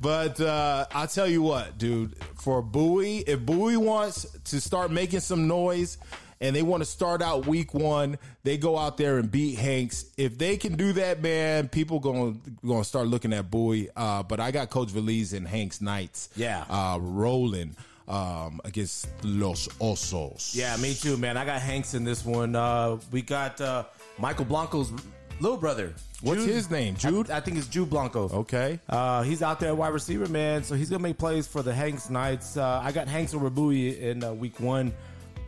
but 0.00 0.40
uh, 0.40 0.86
I'll 0.92 1.08
tell 1.08 1.28
you 1.28 1.42
what, 1.42 1.78
dude. 1.78 2.16
For 2.34 2.62
Bowie, 2.62 3.18
if 3.18 3.40
Bowie 3.40 3.76
wants 3.76 4.26
to 4.44 4.60
start 4.60 4.90
making 4.90 5.20
some 5.20 5.46
noise 5.46 5.98
and 6.40 6.54
they 6.54 6.62
want 6.62 6.82
to 6.82 6.84
start 6.88 7.22
out 7.22 7.46
week 7.46 7.72
one. 7.74 8.18
They 8.42 8.56
go 8.58 8.76
out 8.78 8.96
there 8.96 9.18
and 9.18 9.30
beat 9.30 9.58
Hanks. 9.58 10.04
If 10.16 10.36
they 10.38 10.56
can 10.56 10.76
do 10.76 10.92
that, 10.94 11.22
man, 11.22 11.68
people 11.68 11.98
going 12.00 12.40
going 12.64 12.82
to 12.82 12.88
start 12.88 13.08
looking 13.08 13.32
at 13.32 13.50
Bowie. 13.50 13.88
Uh, 13.96 14.22
but 14.22 14.40
I 14.40 14.50
got 14.50 14.70
Coach 14.70 14.88
Veliz 14.88 15.32
and 15.32 15.46
Hanks 15.46 15.80
Knights, 15.80 16.28
Yeah. 16.36 16.64
uh, 16.68 16.98
rolling 17.00 17.74
um, 18.08 18.60
against 18.64 19.08
Los 19.24 19.66
Osos. 19.80 20.54
Yeah, 20.54 20.76
me 20.76 20.94
too, 20.94 21.16
man. 21.16 21.36
I 21.36 21.44
got 21.44 21.60
Hanks 21.60 21.94
in 21.94 22.04
this 22.04 22.24
one. 22.24 22.54
Uh, 22.54 22.98
we 23.10 23.22
got 23.22 23.60
uh, 23.60 23.84
Michael 24.18 24.44
Blanco's 24.44 24.92
little 25.40 25.56
brother. 25.56 25.92
What's 26.22 26.44
Jude. 26.44 26.54
his 26.54 26.70
name? 26.70 26.96
Jude. 26.96 27.30
I, 27.30 27.38
I 27.38 27.40
think 27.40 27.58
it's 27.58 27.66
Jude 27.66 27.90
Blanco. 27.90 28.28
Okay. 28.30 28.80
Uh, 28.88 29.22
he's 29.22 29.42
out 29.42 29.60
there 29.60 29.68
at 29.70 29.76
wide 29.76 29.92
receiver, 29.92 30.26
man. 30.28 30.64
So 30.64 30.74
he's 30.74 30.88
gonna 30.88 31.02
make 31.02 31.18
plays 31.18 31.46
for 31.46 31.62
the 31.62 31.74
Hanks 31.74 32.08
Knights. 32.08 32.56
Uh, 32.56 32.80
I 32.82 32.90
got 32.92 33.06
Hanks 33.08 33.34
over 33.34 33.50
Bowie 33.50 34.00
in 34.00 34.24
uh, 34.24 34.32
week 34.32 34.58
one. 34.60 34.94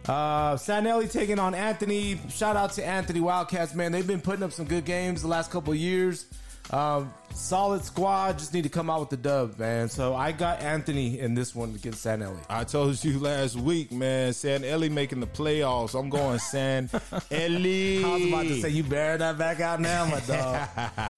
Uh, 0.08 0.56
San 0.56 0.86
Eli 0.86 1.06
taking 1.06 1.38
on 1.38 1.54
Anthony. 1.54 2.18
Shout 2.30 2.56
out 2.56 2.72
to 2.72 2.84
Anthony 2.84 3.20
Wildcats, 3.20 3.74
man. 3.74 3.92
They've 3.92 4.06
been 4.06 4.22
putting 4.22 4.42
up 4.42 4.52
some 4.52 4.66
good 4.66 4.84
games 4.86 5.20
the 5.20 5.28
last 5.28 5.50
couple 5.50 5.74
years. 5.74 6.26
Um, 6.70 7.12
solid 7.34 7.84
squad. 7.84 8.38
Just 8.38 8.54
need 8.54 8.62
to 8.62 8.68
come 8.68 8.90
out 8.90 9.00
with 9.00 9.10
the 9.10 9.16
dub, 9.16 9.58
man. 9.58 9.88
So 9.88 10.14
I 10.14 10.32
got 10.32 10.60
Anthony 10.60 11.18
in 11.18 11.34
this 11.34 11.54
one 11.54 11.74
against 11.74 12.02
San 12.02 12.22
Eli. 12.22 12.40
I 12.48 12.64
told 12.64 13.02
you 13.04 13.18
last 13.18 13.56
week, 13.56 13.92
man. 13.92 14.32
San 14.32 14.64
Eli 14.64 14.88
making 14.88 15.20
the 15.20 15.26
playoffs. 15.26 15.98
I'm 15.98 16.08
going 16.10 16.38
San 16.38 16.90
Eli. 17.30 18.02
I 18.04 18.14
was 18.14 18.26
about 18.26 18.42
to 18.44 18.60
say 18.60 18.70
you 18.70 18.84
bear 18.84 19.18
that 19.18 19.38
back 19.38 19.60
out 19.60 19.80
now, 19.80 20.06
my 20.06 20.20
dog. 20.20 21.08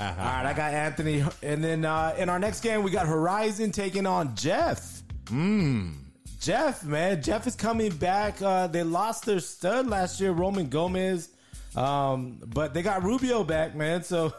All 0.00 0.06
right, 0.06 0.46
I 0.46 0.52
got 0.54 0.74
Anthony, 0.74 1.24
and 1.42 1.62
then 1.62 1.84
uh, 1.84 2.14
in 2.18 2.28
our 2.28 2.38
next 2.38 2.60
game 2.60 2.82
we 2.82 2.90
got 2.90 3.06
Horizon 3.06 3.70
taking 3.70 4.06
on 4.06 4.34
Jeff. 4.34 5.02
Hmm. 5.28 5.92
Jeff, 6.40 6.84
man, 6.84 7.22
Jeff 7.22 7.46
is 7.46 7.54
coming 7.56 7.90
back. 7.90 8.42
Uh, 8.42 8.66
they 8.66 8.82
lost 8.82 9.24
their 9.24 9.40
stud 9.40 9.86
last 9.86 10.20
year, 10.20 10.32
Roman 10.32 10.68
Gomez, 10.68 11.30
um, 11.74 12.38
but 12.46 12.74
they 12.74 12.82
got 12.82 13.02
Rubio 13.02 13.44
back, 13.44 13.74
man. 13.74 14.02
So 14.02 14.34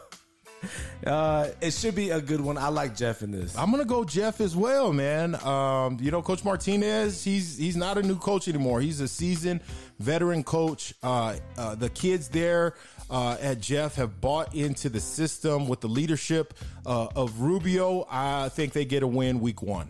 uh, 1.06 1.48
it 1.60 1.72
should 1.72 1.94
be 1.94 2.10
a 2.10 2.20
good 2.20 2.40
one. 2.40 2.58
I 2.58 2.68
like 2.68 2.94
Jeff 2.94 3.22
in 3.22 3.30
this. 3.30 3.56
I'm 3.56 3.70
gonna 3.70 3.84
go 3.84 4.04
Jeff 4.04 4.40
as 4.40 4.54
well, 4.54 4.92
man. 4.92 5.34
Um, 5.44 5.98
you 6.00 6.10
know, 6.10 6.22
Coach 6.22 6.44
Martinez, 6.44 7.24
he's 7.24 7.56
he's 7.56 7.76
not 7.76 7.98
a 7.98 8.02
new 8.02 8.18
coach 8.18 8.46
anymore. 8.46 8.80
He's 8.80 9.00
a 9.00 9.08
seasoned 9.08 9.60
veteran 9.98 10.44
coach. 10.44 10.94
Uh, 11.02 11.36
uh, 11.56 11.74
the 11.74 11.90
kids 11.90 12.28
there 12.28 12.74
uh, 13.10 13.36
at 13.40 13.60
Jeff 13.60 13.94
have 13.96 14.20
bought 14.20 14.54
into 14.54 14.88
the 14.88 15.00
system 15.00 15.68
with 15.68 15.80
the 15.80 15.88
leadership 15.88 16.54
uh, 16.84 17.06
of 17.14 17.40
Rubio. 17.40 18.06
I 18.10 18.48
think 18.50 18.72
they 18.72 18.84
get 18.84 19.02
a 19.02 19.06
win 19.06 19.40
week 19.40 19.62
one. 19.62 19.88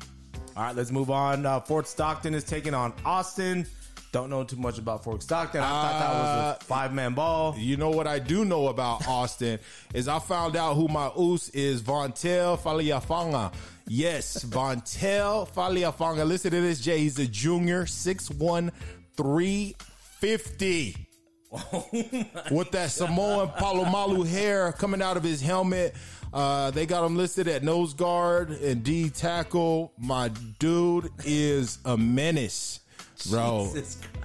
All 0.57 0.63
right, 0.63 0.75
let's 0.77 0.91
move 0.91 1.11
on. 1.11 1.45
Uh, 1.47 1.61
Fort 1.61 1.87
Stockton 1.87 2.35
is 2.35 2.45
taking 2.45 2.73
on 2.75 2.93
Austin. 3.05 3.67
Don't 4.13 4.31
know 4.31 4.45
too 4.45 4.57
much 4.57 4.79
about 4.79 5.05
Fort 5.05 5.23
Stockton. 5.23 5.61
I 5.61 5.69
thought 5.69 5.99
that 5.99 6.13
was 6.15 6.27
Uh, 6.29 6.57
a 6.59 6.65
five 6.65 6.95
man 6.95 7.13
ball. 7.13 7.55
You 7.59 7.77
know 7.77 7.91
what 7.91 8.07
I 8.07 8.19
do 8.19 8.45
know 8.47 8.69
about 8.69 9.07
Austin 9.07 9.59
is 9.93 10.09
I 10.09 10.19
found 10.21 10.57
out 10.57 10.75
who 10.75 10.89
my 10.89 11.11
oos 11.19 11.51
is 11.51 11.83
Vontel 11.83 12.59
Faliafanga. 12.59 13.53
Yes, 13.87 14.43
Vontel 14.49 15.47
Faliafanga. 15.53 16.27
Listen 16.27 16.51
to 16.53 16.61
this, 16.63 16.81
Jay. 16.81 17.01
He's 17.01 17.19
a 17.19 17.27
junior, 17.27 17.85
6'1", 17.85 18.71
350. 19.17 21.06
With 22.51 22.71
that 22.73 22.91
Samoan 22.91 23.49
Polamalu 23.49 24.27
hair 24.27 24.73
coming 24.73 25.01
out 25.01 25.17
of 25.17 25.23
his 25.23 25.41
helmet. 25.41 25.95
Uh, 26.33 26.71
they 26.71 26.87
got 26.87 27.05
him 27.05 27.17
listed 27.17 27.49
at 27.49 27.63
nose 27.63 27.95
guard 27.95 28.51
and 28.51 28.83
D 28.83 29.09
tackle. 29.09 29.93
My 29.97 30.29
dude 30.59 31.11
is 31.25 31.79
a 31.85 31.97
menace. 31.97 32.81
Bro, 33.25 33.73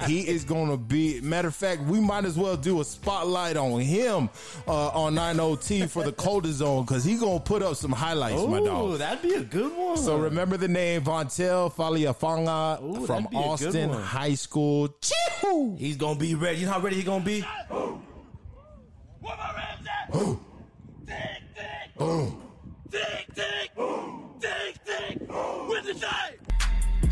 he 0.06 0.28
is 0.28 0.44
gonna 0.44 0.78
be. 0.78 1.22
Matter 1.22 1.48
of 1.48 1.56
fact, 1.56 1.82
we 1.84 2.00
might 2.00 2.26
as 2.26 2.38
well 2.38 2.58
do 2.58 2.82
a 2.82 2.86
spotlight 2.86 3.56
on 3.58 3.80
him 3.80 4.30
uh, 4.68 4.90
on 4.90 5.16
9OT 5.16 5.90
for 5.90 6.04
the 6.04 6.12
Coldest 6.12 6.56
Zone 6.60 6.84
because 6.84 7.04
he 7.04 7.16
gonna 7.18 7.40
put 7.40 7.62
up 7.64 7.76
some 7.76 7.92
highlights, 7.92 8.42
my 8.48 8.60
Ooh, 8.60 8.66
dog. 8.66 8.98
that'd 9.00 9.22
be 9.22 9.36
a 9.36 9.44
good 9.44 9.76
one. 9.76 9.98
So 9.98 10.18
remember 10.18 10.58
the 10.58 10.68
name 10.68 11.02
Vontel 11.04 11.74
Faliafanga 11.74 12.82
Ooh, 12.84 13.06
from 13.06 13.24
that'd 13.24 13.30
be 13.32 13.38
a 13.38 13.42
good 13.42 13.48
Austin. 13.48 13.90
High 13.92 14.36
School. 14.36 14.90
Chee-hoo! 15.02 15.76
he's 15.78 15.98
gonna 15.98 16.20
be 16.20 16.36
ready. 16.36 16.60
You 16.60 16.66
know 16.66 16.74
how 16.74 16.80
ready 16.82 16.98
he's 16.98 17.06
gonna 17.06 17.24
be? 17.24 17.46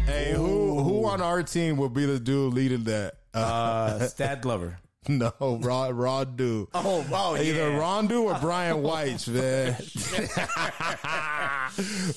Hey, 0.10 0.34
who 0.34 0.82
who 0.84 1.06
on 1.06 1.22
our 1.22 1.43
team 1.43 1.78
will 1.78 1.89
be 1.89 2.06
the 2.06 2.19
dude 2.19 2.54
leading 2.54 2.84
that? 2.86 3.15
Uh, 3.34 4.00
Stad 4.08 4.41
Glover. 4.41 4.80
no, 5.08 5.32
Rod 5.39 5.93
Rod. 5.93 6.41
Oh, 6.41 6.67
oh, 6.74 7.36
Either 7.38 7.69
yeah. 7.72 7.80
Rondu 7.80 8.24
or 8.24 8.38
Brian 8.39 8.82
White, 8.82 9.28
man. 9.38 9.76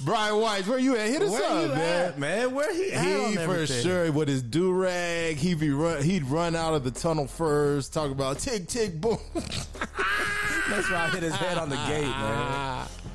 Brian 0.04 0.40
White, 0.40 0.66
where 0.66 0.78
you 0.78 0.96
at? 0.96 1.08
Hit 1.08 1.22
us 1.22 1.30
Where 1.30 1.44
up, 1.44 1.62
you 1.62 1.68
man. 1.68 1.78
at, 2.08 2.18
man? 2.18 2.54
Where 2.54 2.74
he 2.74 2.92
at 2.92 3.20
on 3.20 3.28
He 3.30 3.34
for 3.36 3.42
everything? 3.42 3.82
sure 3.82 4.12
with 4.12 4.28
his 4.28 4.42
do 4.42 4.72
rag, 4.72 5.36
he 5.36 5.54
be 5.54 5.70
run, 5.70 6.02
he'd 6.02 6.24
run 6.24 6.56
out 6.56 6.74
of 6.74 6.84
the 6.84 6.90
tunnel 6.90 7.26
first, 7.26 7.92
talk 7.92 8.10
about 8.10 8.38
tick 8.40 8.66
tick 8.68 9.00
boom. 9.00 9.18
That's 10.72 10.90
why 10.90 11.04
I 11.04 11.08
hit 11.10 11.22
his 11.22 11.34
head 11.34 11.58
on 11.58 11.68
the 11.68 11.76
gate, 11.76 12.00
man. 12.00 12.86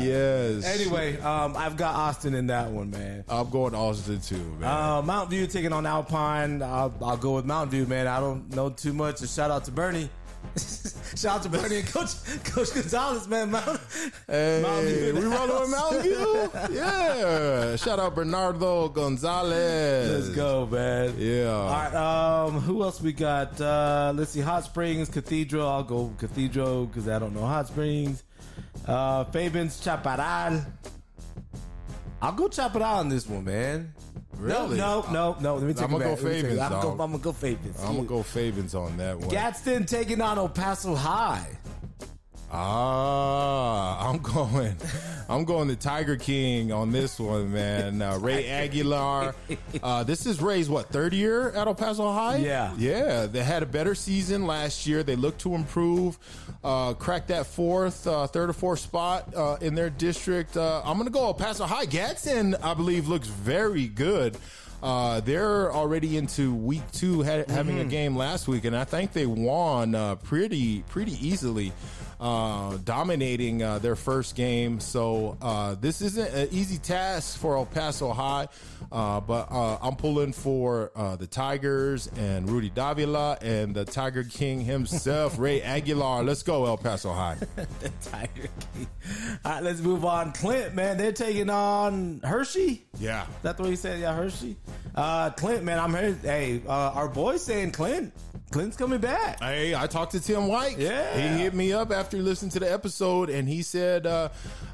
yes. 0.00 0.64
Anyway, 0.64 1.18
um, 1.18 1.56
I've 1.56 1.76
got 1.76 1.96
Austin 1.96 2.34
in 2.34 2.46
that 2.46 2.70
one, 2.70 2.90
man. 2.92 3.24
I'm 3.28 3.50
going 3.50 3.74
Austin 3.74 4.20
too, 4.20 4.36
man. 4.60 4.70
Uh, 4.70 5.02
Mount 5.02 5.28
View 5.28 5.48
taking 5.48 5.72
on 5.72 5.86
Alpine. 5.86 6.62
I'll, 6.62 6.94
I'll 7.02 7.16
go 7.16 7.34
with 7.34 7.46
Mount 7.46 7.72
View, 7.72 7.84
man. 7.86 8.06
I 8.06 8.20
don't 8.20 8.48
know 8.54 8.70
too 8.70 8.92
much. 8.92 9.20
And 9.22 9.28
shout 9.28 9.50
out 9.50 9.64
to 9.64 9.72
Bernie. 9.72 10.08
shout 11.16 11.36
out 11.38 11.42
to 11.42 11.48
Bernie 11.48 11.76
and 11.78 11.86
Coach 11.86 12.10
Coach 12.44 12.74
Gonzalez, 12.74 13.26
man. 13.28 13.50
Mount, 13.50 13.80
Hey, 14.26 14.60
Mountain 14.62 14.86
View 14.94 15.08
in 15.08 15.14
the 15.14 15.20
we 15.20 15.26
rolling 15.26 15.60
with. 15.60 15.70
Mountain 15.70 16.02
View. 16.02 16.50
yeah. 16.76 17.76
Shout 17.76 17.98
out 17.98 18.14
Bernardo 18.14 18.88
Gonzalez. 18.88 20.10
Let's 20.26 20.36
go, 20.36 20.66
man. 20.66 21.14
Yeah. 21.18 21.50
All 21.50 21.68
right. 21.70 21.94
Um, 21.94 22.60
who 22.60 22.82
else 22.82 23.00
we 23.00 23.12
got? 23.12 23.60
Uh, 23.60 24.12
let's 24.14 24.30
see. 24.32 24.40
Hot 24.40 24.64
Springs 24.64 25.08
Cathedral. 25.08 25.68
I'll 25.68 25.82
go 25.84 26.12
Cathedral 26.18 26.86
because 26.86 27.08
I 27.08 27.18
don't 27.18 27.34
know 27.34 27.46
Hot 27.46 27.66
Springs. 27.68 28.22
Uh, 28.86 29.24
Fabens 29.24 29.82
Chaparral. 29.82 30.62
I'll 32.24 32.32
go 32.32 32.48
chop 32.48 32.74
it 32.74 32.80
out 32.80 33.00
on 33.00 33.10
this 33.10 33.28
one, 33.28 33.44
man. 33.44 33.92
Really? 34.38 34.78
No, 34.78 35.02
no, 35.10 35.12
no, 35.12 35.36
no. 35.40 35.54
Let 35.56 35.64
me 35.64 35.74
take 35.74 35.82
it 35.84 35.90
back. 35.90 35.90
go 35.90 35.96
Let 35.98 36.22
me 36.24 36.30
take 36.30 36.44
it- 36.44 36.56
Fabens, 36.56 36.60
I'm 36.60 36.70
gonna 36.70 36.82
go, 36.82 36.90
I'm 36.90 36.96
gonna 37.10 37.18
go 37.18 37.32
Fabens. 37.32 37.76
I'm 37.82 37.96
gonna 37.96 38.08
go 38.08 38.22
Fabens 38.22 38.74
on 38.74 38.96
that 38.96 39.18
one. 39.18 39.28
Gadsden 39.28 39.84
taking 39.84 40.22
on 40.22 40.38
El 40.38 40.48
Paso 40.48 40.94
High. 40.94 41.46
Ah, 42.56 44.08
I'm 44.08 44.18
going. 44.18 44.76
I'm 45.28 45.44
going 45.44 45.66
the 45.66 45.74
Tiger 45.74 46.16
King 46.16 46.70
on 46.70 46.92
this 46.92 47.18
one, 47.18 47.52
man. 47.52 48.00
Uh, 48.00 48.16
Ray 48.18 48.48
Aguilar. 48.48 49.34
Uh, 49.82 50.04
this 50.04 50.24
is 50.24 50.40
Ray's 50.40 50.68
what 50.68 50.88
third 50.88 51.12
year 51.14 51.48
at 51.50 51.66
El 51.66 51.74
Paso 51.74 52.12
High. 52.12 52.36
Yeah. 52.36 52.72
yeah. 52.78 53.26
They 53.26 53.42
had 53.42 53.64
a 53.64 53.66
better 53.66 53.96
season 53.96 54.46
last 54.46 54.86
year. 54.86 55.02
They 55.02 55.16
look 55.16 55.36
to 55.38 55.54
improve. 55.56 56.16
Uh, 56.62 56.94
crack 56.94 57.26
that 57.26 57.46
fourth, 57.46 58.06
uh, 58.06 58.28
third 58.28 58.50
or 58.50 58.52
fourth 58.52 58.78
spot 58.78 59.34
uh, 59.34 59.56
in 59.60 59.74
their 59.74 59.90
district. 59.90 60.56
Uh, 60.56 60.80
I'm 60.84 60.96
going 60.96 61.08
to 61.08 61.12
go 61.12 61.24
El 61.24 61.34
Paso 61.34 61.64
High. 61.64 61.86
Gadsden, 61.86 62.54
I 62.62 62.74
believe, 62.74 63.08
looks 63.08 63.26
very 63.26 63.88
good. 63.88 64.36
Uh, 64.80 65.20
they're 65.20 65.72
already 65.72 66.18
into 66.18 66.54
week 66.54 66.82
two, 66.92 67.22
had, 67.22 67.48
having 67.48 67.78
a 67.78 67.84
game 67.84 68.14
last 68.14 68.46
week, 68.46 68.66
and 68.66 68.76
I 68.76 68.84
think 68.84 69.14
they 69.14 69.24
won 69.24 69.94
uh, 69.94 70.16
pretty 70.16 70.82
pretty 70.82 71.12
easily, 71.26 71.72
uh, 72.24 72.78
dominating 72.84 73.62
uh, 73.62 73.78
their 73.78 73.94
first 73.94 74.34
game. 74.34 74.80
So 74.80 75.36
uh, 75.42 75.74
this 75.74 76.00
isn't 76.00 76.34
an 76.34 76.48
easy 76.50 76.78
task 76.78 77.38
for 77.38 77.58
El 77.58 77.66
Paso 77.66 78.12
High, 78.14 78.48
uh, 78.90 79.20
but 79.20 79.48
uh, 79.50 79.76
I'm 79.82 79.94
pulling 79.94 80.32
for 80.32 80.90
uh, 80.96 81.16
the 81.16 81.26
Tigers 81.26 82.08
and 82.16 82.48
Rudy 82.48 82.70
Davila 82.70 83.36
and 83.42 83.74
the 83.74 83.84
Tiger 83.84 84.24
King 84.24 84.62
himself, 84.62 85.38
Ray 85.38 85.60
Aguilar. 85.60 86.24
Let's 86.24 86.42
go, 86.42 86.64
El 86.64 86.78
Paso 86.78 87.12
High. 87.12 87.36
the 87.56 87.90
Tiger 88.00 88.48
King. 88.72 88.86
All 89.44 89.52
right, 89.52 89.62
let's 89.62 89.80
move 89.80 90.06
on. 90.06 90.32
Clint, 90.32 90.74
man, 90.74 90.96
they're 90.96 91.12
taking 91.12 91.50
on 91.50 92.22
Hershey. 92.24 92.86
Yeah. 92.98 93.24
Is 93.24 93.28
that 93.42 93.58
the 93.58 93.64
way 93.64 93.70
you 93.70 93.76
said? 93.76 94.00
Yeah, 94.00 94.14
Hershey. 94.14 94.56
Uh, 94.94 95.28
Clint, 95.28 95.62
man, 95.62 95.78
I'm 95.78 95.90
here. 95.90 96.16
Hey, 96.22 96.62
uh, 96.66 96.70
our 96.70 97.08
boy 97.08 97.36
saying 97.36 97.72
Clint, 97.72 98.14
Clint's 98.54 98.76
coming 98.76 99.00
back. 99.00 99.40
Hey, 99.40 99.74
I 99.74 99.88
talked 99.88 100.12
to 100.12 100.20
Tim 100.20 100.46
White. 100.46 100.78
Yeah. 100.78 101.12
He 101.16 101.42
hit 101.42 101.54
me 101.54 101.72
up 101.72 101.90
after 101.90 102.18
listening 102.18 102.52
to 102.52 102.60
the 102.60 102.72
episode 102.72 103.28
and 103.28 103.48
he 103.48 103.62
said 103.62 104.06
uh, 104.06 104.28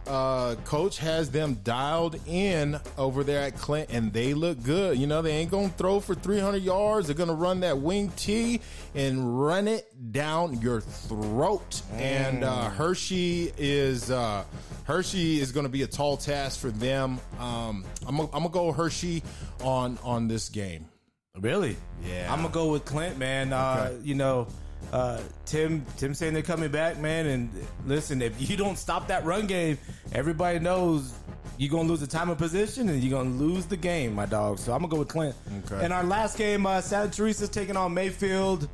uh, 0.06 0.56
coach 0.66 0.98
has 0.98 1.30
them 1.30 1.54
dialed 1.64 2.16
in 2.26 2.78
over 2.98 3.24
there 3.24 3.40
at 3.40 3.56
Clint 3.56 3.88
and 3.90 4.12
they 4.12 4.34
look 4.34 4.62
good. 4.62 4.98
You 4.98 5.06
know, 5.06 5.22
they 5.22 5.32
ain't 5.32 5.50
going 5.50 5.70
to 5.70 5.76
throw 5.78 5.98
for 5.98 6.14
300 6.14 6.58
yards. 6.62 7.06
They're 7.06 7.16
going 7.16 7.30
to 7.30 7.34
run 7.34 7.60
that 7.60 7.78
wing 7.78 8.12
T 8.16 8.60
and 8.94 9.40
run 9.40 9.66
it 9.66 10.12
down 10.12 10.60
your 10.60 10.82
throat. 10.82 11.80
And 11.94 12.44
uh, 12.44 12.68
Hershey 12.68 13.50
is 13.56 14.10
uh, 14.10 14.44
Hershey 14.84 15.40
is 15.40 15.52
going 15.52 15.64
to 15.64 15.70
be 15.70 15.84
a 15.84 15.86
tall 15.86 16.18
task 16.18 16.60
for 16.60 16.70
them. 16.70 17.18
Um, 17.38 17.86
I'm 18.06 18.18
going 18.18 18.42
to 18.42 18.48
go 18.50 18.72
Hershey 18.72 19.22
on 19.62 19.98
on 20.04 20.28
this 20.28 20.50
game. 20.50 20.84
Really? 21.38 21.76
Yeah. 22.04 22.32
I'm 22.32 22.42
gonna 22.42 22.52
go 22.52 22.72
with 22.72 22.84
Clint, 22.84 23.18
man. 23.18 23.52
Uh, 23.52 23.90
Okay. 23.92 24.00
You 24.04 24.14
know, 24.14 24.48
uh, 24.92 25.20
Tim, 25.46 25.84
Tim 25.96 26.12
saying 26.14 26.34
they're 26.34 26.42
coming 26.42 26.70
back, 26.70 26.98
man. 26.98 27.26
And 27.26 27.50
listen, 27.86 28.20
if 28.20 28.50
you 28.50 28.56
don't 28.56 28.76
stop 28.76 29.08
that 29.08 29.24
run 29.24 29.46
game, 29.46 29.78
everybody 30.12 30.58
knows 30.58 31.14
you're 31.56 31.70
gonna 31.70 31.88
lose 31.88 32.00
the 32.00 32.06
time 32.06 32.30
of 32.30 32.38
position 32.38 32.88
and 32.88 33.02
you're 33.02 33.16
gonna 33.16 33.36
lose 33.36 33.66
the 33.66 33.76
game, 33.76 34.14
my 34.14 34.26
dog. 34.26 34.58
So 34.58 34.72
I'm 34.72 34.80
gonna 34.80 34.90
go 34.90 34.98
with 34.98 35.08
Clint. 35.08 35.36
Okay. 35.66 35.84
And 35.84 35.92
our 35.92 36.04
last 36.04 36.36
game, 36.36 36.66
uh, 36.66 36.80
Santa 36.80 37.10
Teresa's 37.10 37.48
taking 37.48 37.76
on 37.76 37.94
Mayfield. 37.94 38.68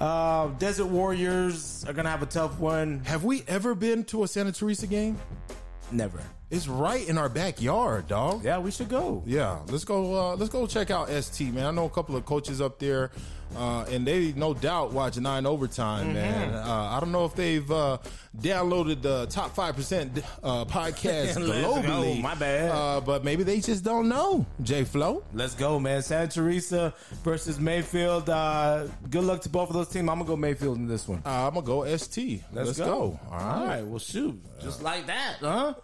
Uh, 0.00 0.46
Desert 0.58 0.86
Warriors 0.86 1.84
are 1.86 1.92
gonna 1.92 2.10
have 2.10 2.22
a 2.22 2.26
tough 2.26 2.58
one. 2.58 3.00
Have 3.04 3.24
we 3.24 3.42
ever 3.48 3.74
been 3.74 4.04
to 4.04 4.22
a 4.22 4.28
Santa 4.28 4.52
Teresa 4.52 4.86
game? 4.86 5.18
Never. 5.92 6.22
It's 6.50 6.66
right 6.66 7.06
in 7.06 7.18
our 7.18 7.28
backyard, 7.28 8.06
dog. 8.08 8.42
Yeah, 8.42 8.58
we 8.58 8.70
should 8.70 8.88
go. 8.88 9.22
Yeah, 9.26 9.58
let's 9.68 9.84
go. 9.84 10.14
Uh, 10.32 10.36
let's 10.36 10.50
go 10.50 10.66
check 10.66 10.90
out 10.90 11.10
ST, 11.10 11.52
man. 11.52 11.66
I 11.66 11.70
know 11.72 11.84
a 11.84 11.90
couple 11.90 12.16
of 12.16 12.24
coaches 12.24 12.62
up 12.62 12.78
there, 12.78 13.10
uh, 13.54 13.82
and 13.90 14.06
they 14.06 14.32
no 14.32 14.54
doubt 14.54 14.94
watch 14.94 15.18
nine 15.18 15.44
overtime, 15.44 16.14
man. 16.14 16.54
Uh, 16.54 16.88
I 16.96 17.00
don't 17.00 17.12
know 17.12 17.26
if 17.26 17.34
they've 17.34 17.70
uh, 17.70 17.98
downloaded 18.34 19.02
the 19.02 19.26
top 19.26 19.54
five 19.54 19.76
percent 19.76 20.22
uh, 20.42 20.64
podcast 20.64 21.36
globally. 21.36 22.16
go. 22.16 22.22
My 22.22 22.34
bad. 22.34 22.70
uh, 22.70 23.02
but 23.02 23.24
maybe 23.24 23.42
they 23.42 23.60
just 23.60 23.84
don't 23.84 24.08
know. 24.08 24.46
J 24.62 24.84
Flow. 24.84 25.24
Let's 25.34 25.54
go, 25.54 25.78
man. 25.78 26.00
Santa 26.00 26.28
Teresa 26.32 26.94
versus 27.24 27.60
Mayfield. 27.60 28.30
Uh, 28.30 28.86
good 29.10 29.24
luck 29.24 29.42
to 29.42 29.50
both 29.50 29.68
of 29.68 29.74
those 29.74 29.88
teams. 29.88 30.08
I'm 30.08 30.16
gonna 30.16 30.24
go 30.24 30.34
Mayfield 30.36 30.78
in 30.78 30.88
this 30.88 31.06
one. 31.06 31.20
Uh, 31.26 31.46
I'm 31.48 31.52
gonna 31.52 31.66
go 31.66 31.94
ST. 31.94 32.42
Let's, 32.54 32.78
go. 32.78 33.20
All 33.30 33.36
right. 33.36 33.42
All 33.60 33.66
right. 33.66 33.84
Well, 33.84 33.98
shoot. 33.98 34.40
Just 34.62 34.82
like 34.82 35.06
that, 35.08 35.36
huh? 35.42 35.74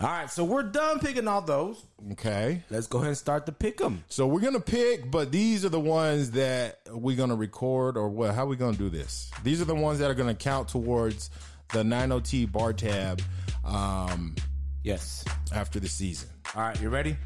All 0.00 0.06
right. 0.08 0.30
So 0.30 0.44
we're 0.44 0.62
done 0.62 0.98
picking 0.98 1.28
all 1.28 1.42
those. 1.42 1.84
Okay. 2.12 2.62
Let's 2.70 2.86
go 2.86 2.98
ahead 2.98 3.08
and 3.08 3.16
start 3.18 3.44
to 3.46 3.52
pick 3.52 3.76
them. 3.78 4.02
So 4.08 4.26
we're 4.26 4.40
gonna 4.40 4.58
pick, 4.60 5.10
but 5.10 5.30
these 5.30 5.64
are 5.64 5.68
the 5.68 5.80
ones 5.80 6.30
that 6.32 6.78
we're 6.90 7.16
gonna 7.16 7.34
record, 7.36 7.96
or 7.98 8.08
what? 8.08 8.34
How 8.34 8.44
are 8.44 8.48
we 8.48 8.56
gonna 8.56 8.76
do 8.76 8.88
this? 8.88 9.30
These 9.44 9.60
are 9.60 9.66
the 9.66 9.74
ones 9.74 9.98
that 9.98 10.10
are 10.10 10.14
gonna 10.14 10.34
count 10.34 10.68
towards 10.68 11.28
the 11.72 11.82
9OT 11.82 12.50
bar 12.50 12.72
tab 12.72 13.20
um, 13.64 14.34
Yes. 14.82 15.24
after 15.52 15.78
the 15.78 15.88
season. 15.88 16.30
All 16.56 16.62
right. 16.62 16.80
You 16.80 16.88
ready? 16.88 17.16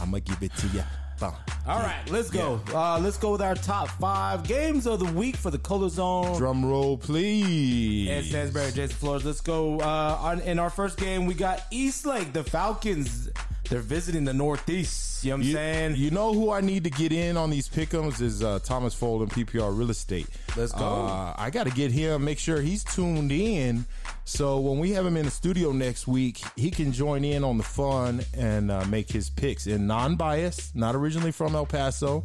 I'm 0.00 0.10
gonna 0.10 0.20
give 0.20 0.42
it 0.42 0.52
to 0.56 0.66
you. 0.68 0.82
All 1.22 1.80
right. 1.80 2.02
Let's 2.10 2.30
go. 2.30 2.60
Uh, 2.72 2.98
let's 2.98 3.18
go 3.18 3.32
with 3.32 3.42
our 3.42 3.54
top 3.54 3.88
five 3.88 4.46
games 4.46 4.86
of 4.86 5.00
the 5.00 5.12
week 5.12 5.36
for 5.36 5.50
the 5.50 5.58
Coldest 5.58 5.96
Zone. 5.96 6.36
Drum 6.36 6.64
roll, 6.64 6.96
please. 6.96 8.08
Ed 8.08 8.24
Stansbury, 8.24 8.72
Jason 8.72 8.96
Flores. 8.96 9.24
Let's 9.24 9.40
go. 9.40 9.80
Uh, 9.80 10.18
on, 10.20 10.40
in 10.40 10.58
our 10.58 10.70
first 10.70 10.98
game, 10.98 11.26
we 11.26 11.34
got 11.34 11.64
Eastlake, 11.70 12.32
the 12.32 12.44
Falcons. 12.44 13.30
They're 13.68 13.80
visiting 13.80 14.24
the 14.24 14.32
Northeast. 14.34 15.24
You 15.24 15.30
know 15.30 15.36
what 15.36 15.40
I'm 15.42 15.46
You, 15.48 15.52
saying? 15.54 15.96
you 15.96 16.10
know 16.10 16.32
who 16.32 16.50
I 16.52 16.60
need 16.60 16.84
to 16.84 16.90
get 16.90 17.10
in 17.12 17.36
on 17.36 17.50
these 17.50 17.68
pickums 17.68 18.20
is 18.20 18.42
uh, 18.42 18.58
Thomas 18.62 18.94
Folden, 18.94 19.28
PPR 19.28 19.76
Real 19.76 19.90
Estate. 19.90 20.26
Let's 20.56 20.72
go. 20.72 20.84
Uh, 20.84 21.34
I 21.36 21.50
got 21.50 21.64
to 21.64 21.72
get 21.72 21.90
him, 21.90 22.24
make 22.24 22.38
sure 22.38 22.60
he's 22.60 22.84
tuned 22.84 23.32
in. 23.32 23.86
So 24.24 24.58
when 24.60 24.78
we 24.78 24.90
have 24.92 25.06
him 25.06 25.16
in 25.16 25.24
the 25.24 25.30
studio 25.30 25.72
next 25.72 26.06
week, 26.06 26.42
he 26.56 26.70
can 26.70 26.92
join 26.92 27.24
in 27.24 27.44
on 27.44 27.58
the 27.58 27.64
fun 27.64 28.22
and 28.36 28.70
uh, 28.70 28.84
make 28.86 29.10
his 29.10 29.30
picks 29.30 29.66
in 29.66 29.86
non-bias, 29.86 30.72
not 30.74 30.94
originally 30.94 31.32
from 31.32 31.54
El 31.54 31.66
Paso, 31.66 32.24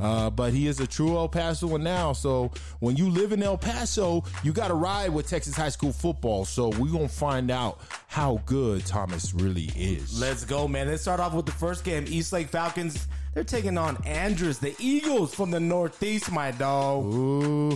uh, 0.00 0.30
but 0.30 0.52
he 0.52 0.66
is 0.66 0.80
a 0.80 0.86
true 0.86 1.16
El 1.16 1.28
Pasoan 1.28 1.82
now. 1.82 2.12
So 2.12 2.50
when 2.80 2.96
you 2.96 3.08
live 3.10 3.32
in 3.32 3.42
El 3.42 3.58
Paso, 3.58 4.24
you 4.42 4.52
got 4.52 4.68
to 4.68 4.74
ride 4.74 5.10
with 5.12 5.28
Texas 5.28 5.54
high 5.56 5.68
school 5.70 5.92
football. 5.92 6.44
So 6.44 6.68
we're 6.68 6.92
gonna 6.92 7.08
find 7.08 7.50
out 7.50 7.80
how 8.06 8.40
good 8.46 8.84
Thomas 8.86 9.34
really 9.34 9.70
is. 9.76 10.20
Let's 10.20 10.44
go, 10.44 10.66
man. 10.68 10.88
Let's 10.88 11.02
start 11.02 11.20
off 11.20 11.34
with 11.34 11.46
the 11.46 11.52
first 11.52 11.84
game. 11.84 12.04
East 12.08 12.32
Lake 12.32 12.48
Falcons. 12.48 13.06
They're 13.34 13.44
taking 13.44 13.78
on 13.78 13.96
Andress, 13.98 14.58
the 14.58 14.74
Eagles 14.80 15.32
from 15.34 15.50
the 15.52 15.60
Northeast, 15.60 16.32
my 16.32 16.50
dog. 16.50 17.04
Ooh, 17.04 17.70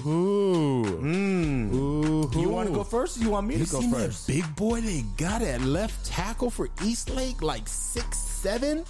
Mm. 1.00 1.72
ooh, 1.74 2.30
You 2.40 2.48
want 2.48 2.68
to 2.68 2.74
go 2.74 2.82
first? 2.82 3.18
Or 3.18 3.20
you 3.20 3.30
want 3.30 3.46
me 3.46 3.56
You 3.56 3.64
to 3.66 3.70
go 3.70 3.80
seen 3.80 3.92
first? 3.92 4.26
that 4.26 4.32
big 4.32 4.56
boy 4.56 4.80
they 4.80 5.02
got 5.16 5.42
at 5.42 5.60
left 5.60 6.04
tackle 6.06 6.50
for 6.50 6.68
East 6.82 7.10
Lake, 7.10 7.42
like 7.42 7.68
six 7.68 8.18
seven. 8.18 8.84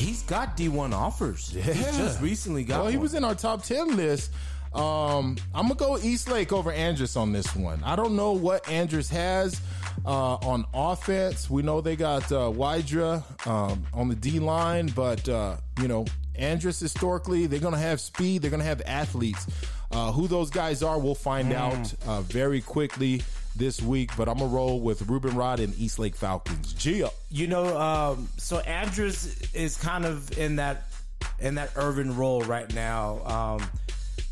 He's 0.00 0.22
got 0.22 0.56
D1 0.56 0.92
offers. 0.94 1.50
He 1.50 1.60
just 1.62 2.20
recently 2.20 2.64
got. 2.64 2.80
Well, 2.80 2.88
he 2.88 2.96
one. 2.96 3.02
was 3.02 3.14
in 3.14 3.24
our 3.24 3.34
top 3.34 3.62
ten 3.62 3.96
list. 3.96 4.32
Um, 4.72 5.36
I'm 5.52 5.66
gonna 5.66 5.74
go 5.74 5.98
Eastlake 5.98 6.52
over 6.52 6.72
Andress 6.72 7.16
on 7.16 7.32
this 7.32 7.54
one. 7.56 7.82
I 7.84 7.96
don't 7.96 8.14
know 8.14 8.32
what 8.32 8.64
Andress 8.64 9.10
has 9.10 9.60
uh, 10.06 10.34
on 10.36 10.64
offense. 10.72 11.50
We 11.50 11.62
know 11.62 11.80
they 11.80 11.96
got 11.96 12.30
uh, 12.30 12.50
Wydra 12.50 13.24
um, 13.46 13.84
on 13.92 14.08
the 14.08 14.14
D 14.14 14.38
line, 14.38 14.86
but 14.88 15.28
uh, 15.28 15.56
you 15.80 15.88
know 15.88 16.04
Andress 16.38 16.80
historically 16.80 17.46
they're 17.46 17.58
gonna 17.58 17.78
have 17.78 18.00
speed. 18.00 18.42
They're 18.42 18.50
gonna 18.50 18.64
have 18.64 18.82
athletes. 18.86 19.46
Uh, 19.92 20.12
who 20.12 20.28
those 20.28 20.50
guys 20.50 20.84
are, 20.84 21.00
we'll 21.00 21.16
find 21.16 21.52
out 21.52 21.92
uh, 22.06 22.20
very 22.22 22.60
quickly 22.60 23.22
this 23.56 23.80
week. 23.80 24.10
But 24.16 24.28
I'm 24.28 24.38
gonna 24.38 24.50
roll 24.50 24.80
with 24.80 25.02
Ruben 25.08 25.34
Rod 25.36 25.60
and 25.60 25.74
Eastlake 25.78 26.14
Falcons. 26.14 26.72
G 26.72 27.02
up. 27.02 27.14
You 27.30 27.46
know, 27.46 27.78
um, 27.78 28.28
so 28.36 28.60
Andress 28.60 29.54
is 29.54 29.76
kind 29.76 30.04
of 30.04 30.36
in 30.38 30.56
that 30.56 30.84
in 31.38 31.54
that 31.56 31.70
Irvin 31.76 32.16
role 32.16 32.42
right 32.42 32.72
now. 32.74 33.20
Um, 33.24 33.70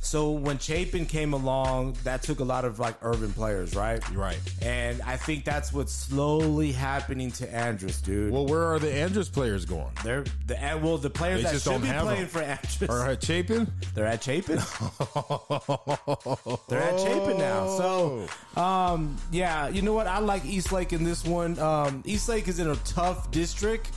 so 0.09 0.31
when 0.31 0.59
Chapin 0.59 1.05
came 1.05 1.35
along, 1.35 1.97
that 2.05 2.23
took 2.23 2.41
a 2.41 2.45
lot 2.45 2.65
of 2.65 2.79
like 2.79 2.95
Irvin 3.03 3.31
players, 3.33 3.77
right? 3.77 4.03
Right. 4.15 4.39
And 4.63 5.03
I 5.03 5.17
think 5.19 5.45
that's 5.45 5.71
what's 5.73 5.93
slowly 5.93 6.73
happening 6.73 7.31
to 7.33 7.47
Andress, 7.47 8.03
dude. 8.03 8.33
Well, 8.33 8.47
where 8.47 8.65
are 8.65 8.79
the 8.79 8.87
Andress 8.89 9.31
players 9.31 9.67
going? 9.67 9.91
they're 10.05 10.25
the 10.47 10.57
well 10.83 10.97
the 10.97 11.11
players 11.11 11.41
They 11.41 11.45
that 11.45 11.53
just 11.53 11.65
should 11.65 11.73
don't 11.73 11.83
be 11.83 11.89
have 11.89 12.05
playing 12.05 12.21
them. 12.21 12.29
for 12.29 12.41
Andress, 12.41 12.89
Or 12.89 13.07
at 13.07 13.23
Chapin? 13.23 13.71
they're 13.95 14.07
at 14.07 14.23
Chapin. 14.23 14.59
They're 16.69 16.83
at 16.83 16.99
Chapin 17.01 17.39
now. 17.39 17.67
So, 17.77 18.27
um, 18.61 19.17
yeah, 19.31 19.69
you 19.69 19.83
know 19.83 19.93
what? 19.93 20.07
I 20.07 20.19
like 20.21 20.45
Eastlake 20.45 20.93
in 20.93 21.05
this 21.05 21.25
one. 21.25 21.59
Um, 21.59 22.03
Eastlake 22.07 22.49
is 22.49 22.59
in 22.59 22.69
a 22.69 22.77
tough 22.77 23.31
district. 23.31 23.91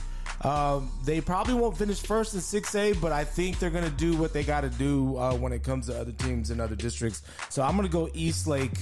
Um, 0.44 0.90
they 1.04 1.20
probably 1.20 1.54
won't 1.54 1.76
finish 1.76 2.00
first 2.00 2.34
in 2.34 2.40
6A, 2.40 3.00
but 3.00 3.12
I 3.12 3.24
think 3.24 3.58
they're 3.58 3.70
going 3.70 3.84
to 3.84 3.90
do 3.90 4.16
what 4.16 4.32
they 4.32 4.42
got 4.42 4.62
to 4.62 4.70
do 4.70 5.16
uh, 5.16 5.34
when 5.34 5.52
it 5.52 5.62
comes 5.62 5.86
to 5.86 5.98
other 5.98 6.12
teams 6.12 6.50
in 6.50 6.60
other 6.60 6.74
districts. 6.74 7.22
So 7.48 7.62
I'm 7.62 7.76
going 7.76 7.88
to 7.88 7.92
go 7.92 8.08
Eastlake 8.12 8.72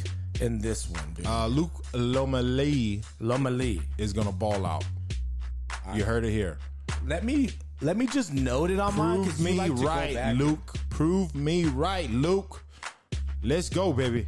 in 0.40 0.58
this 0.58 0.88
one, 0.88 1.12
dude. 1.14 1.26
Uh, 1.26 1.46
Luke 1.46 1.72
Lomeli 1.92 3.04
Loma 3.20 3.50
Lee. 3.50 3.80
is 3.98 4.12
gonna 4.12 4.32
ball 4.32 4.66
out. 4.66 4.84
You 5.94 6.04
heard 6.04 6.24
it 6.24 6.30
here. 6.30 6.58
Let 7.06 7.24
me 7.24 7.50
let 7.80 7.96
me 7.96 8.06
just 8.06 8.32
note 8.32 8.70
it 8.70 8.80
on 8.80 8.96
mine. 8.96 9.22
Prove 9.24 9.40
me 9.40 9.52
like 9.52 9.72
right. 9.74 10.36
Luke. 10.36 10.74
Prove 10.88 11.34
me 11.34 11.64
right, 11.64 12.10
Luke. 12.10 12.62
Let's 13.42 13.68
go, 13.68 13.92
baby. 13.92 14.26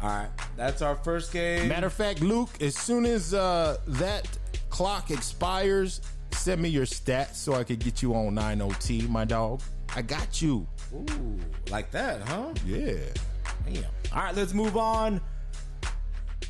All 0.00 0.08
right, 0.08 0.28
that's 0.56 0.80
our 0.80 0.94
first 0.94 1.32
game. 1.32 1.68
Matter 1.68 1.88
of 1.88 1.92
fact, 1.92 2.20
Luke, 2.20 2.50
as 2.60 2.76
soon 2.76 3.04
as 3.04 3.34
uh, 3.34 3.78
that 3.86 4.28
clock 4.70 5.10
expires, 5.10 6.00
send 6.32 6.62
me 6.62 6.68
your 6.68 6.86
stats 6.86 7.34
so 7.34 7.54
I 7.54 7.64
could 7.64 7.78
get 7.78 8.02
you 8.02 8.14
on 8.14 8.34
9OT, 8.34 9.08
my 9.08 9.24
dog. 9.24 9.60
I 9.94 10.02
got 10.02 10.40
you. 10.42 10.66
Ooh, 10.94 11.38
like 11.70 11.90
that, 11.90 12.22
huh? 12.22 12.52
Yeah. 12.66 12.94
Damn. 13.66 13.84
All 14.14 14.22
right, 14.22 14.34
let's 14.34 14.54
move 14.54 14.76
on. 14.76 15.20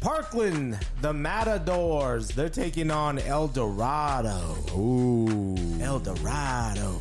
Parkland, 0.00 0.78
the 1.00 1.12
Matadors. 1.12 2.28
They're 2.28 2.48
taking 2.48 2.90
on 2.90 3.18
El 3.18 3.48
Dorado. 3.48 4.56
Ooh. 4.76 5.56
El 5.80 5.98
Dorado. 5.98 7.00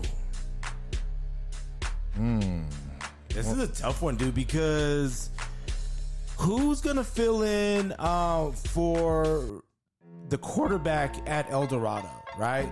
Hmm. 2.16 2.64
This 3.30 3.48
is 3.52 3.60
a 3.60 3.68
tough 3.68 4.02
one, 4.02 4.16
dude, 4.16 4.34
because 4.34 5.30
who's 6.38 6.82
gonna 6.82 7.04
fill 7.04 7.44
in 7.44 7.94
uh, 8.00 8.50
for 8.52 9.62
the 10.30 10.38
quarterback 10.40 11.16
at 11.30 11.52
El 11.52 11.68
Dorado, 11.68 12.10
right? 12.38 12.70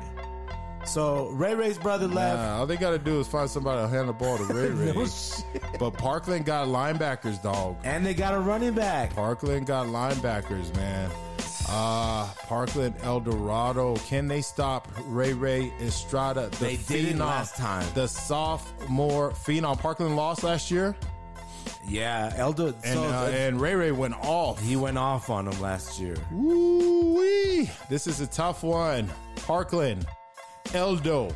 So 0.86 1.30
Ray 1.30 1.56
Ray's 1.56 1.78
brother 1.80 2.08
left. 2.08 2.38
Nah, 2.38 2.60
all 2.60 2.68
they 2.68 2.78
got 2.78 2.92
to 2.92 3.00
do 3.00 3.20
is 3.20 3.28
find 3.28 3.50
somebody 3.50 3.82
to 3.82 3.88
hand 3.88 4.08
the 4.08 4.14
ball 4.14 4.38
to 4.38 4.44
Ray 4.46 4.70
Ray. 4.72 4.94
No 4.94 5.06
shit. 5.08 5.44
but 5.80 5.92
Parkland 5.92 6.46
got 6.46 6.68
linebackers, 6.68 7.42
dog. 7.42 7.78
And 7.84 8.06
they 8.06 8.14
got 8.14 8.36
a 8.36 8.40
running 8.40 8.74
back. 8.74 9.16
Parkland 9.16 9.66
got 9.66 9.88
linebackers, 9.88 10.76
man. 10.76 11.10
Uh, 11.68 12.28
Parkland 12.48 12.94
El 13.02 13.20
Dorado. 13.20 13.96
Can 13.98 14.28
they 14.28 14.42
stop 14.44 14.88
Ray 15.06 15.34
Ray 15.34 15.74
Estrada? 15.82 16.50
The 16.52 16.58
They 16.58 16.78
did 16.78 17.06
it 17.06 17.18
last 17.18 17.56
time. 17.56 17.88
The 17.96 18.08
sophomore 18.08 19.32
phenom. 19.32 19.80
Parkland 19.80 20.16
lost 20.16 20.44
last 20.44 20.70
year, 20.70 20.96
Yeah, 21.88 22.34
Elder. 22.36 22.74
and 22.84 22.94
so 23.00 23.04
uh, 23.04 23.30
and 23.34 23.60
Ray 23.62 23.76
Ray 23.76 23.92
went 23.92 24.16
off. 24.16 24.60
he 24.62 24.76
went 24.76 24.98
off 24.98 25.30
on 25.30 25.48
him 25.48 25.60
last 25.62 26.00
year. 26.00 26.16
Woo-wee. 26.32 27.70
This 27.90 28.08
is 28.08 28.22
a 28.22 28.28
tough 28.28 28.64
one. 28.64 29.10
Parkland, 29.46 30.06
Eldo. 30.66 31.34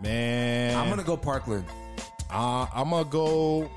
Man, 0.00 0.76
I'm 0.76 0.88
gonna 0.90 1.02
go 1.02 1.16
Parkland. 1.16 1.64
Uh, 2.30 2.66
I'm 2.74 2.90
gonna 2.90 3.04
go 3.04 3.70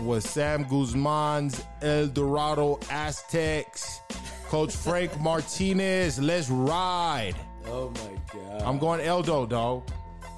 with 0.00 0.26
Sam 0.26 0.64
Guzman's 0.64 1.64
El 1.80 2.08
Dorado 2.08 2.78
Aztecs. 2.90 4.00
Coach 4.48 4.74
Frank 4.76 5.18
Martinez. 5.20 6.18
Let's 6.18 6.50
ride. 6.50 7.34
Oh 7.66 7.90
my 7.90 8.38
god! 8.40 8.62
I'm 8.62 8.78
going 8.78 9.00
Eldo, 9.00 9.48
dog. 9.48 9.88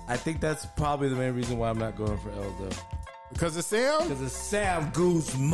I 0.06 0.16
think 0.16 0.40
that's 0.40 0.66
probably 0.76 1.08
the 1.08 1.16
main 1.16 1.34
reason 1.34 1.58
why 1.58 1.68
I'm 1.70 1.78
not 1.78 1.96
going 1.96 2.18
for 2.18 2.30
Eldo. 2.30 2.76
Because 3.34 3.56
of 3.56 3.64
Sam? 3.64 4.02
Because 4.04 4.22
of 4.22 4.30
Sam 4.30 4.90
Guzman. 4.94 5.50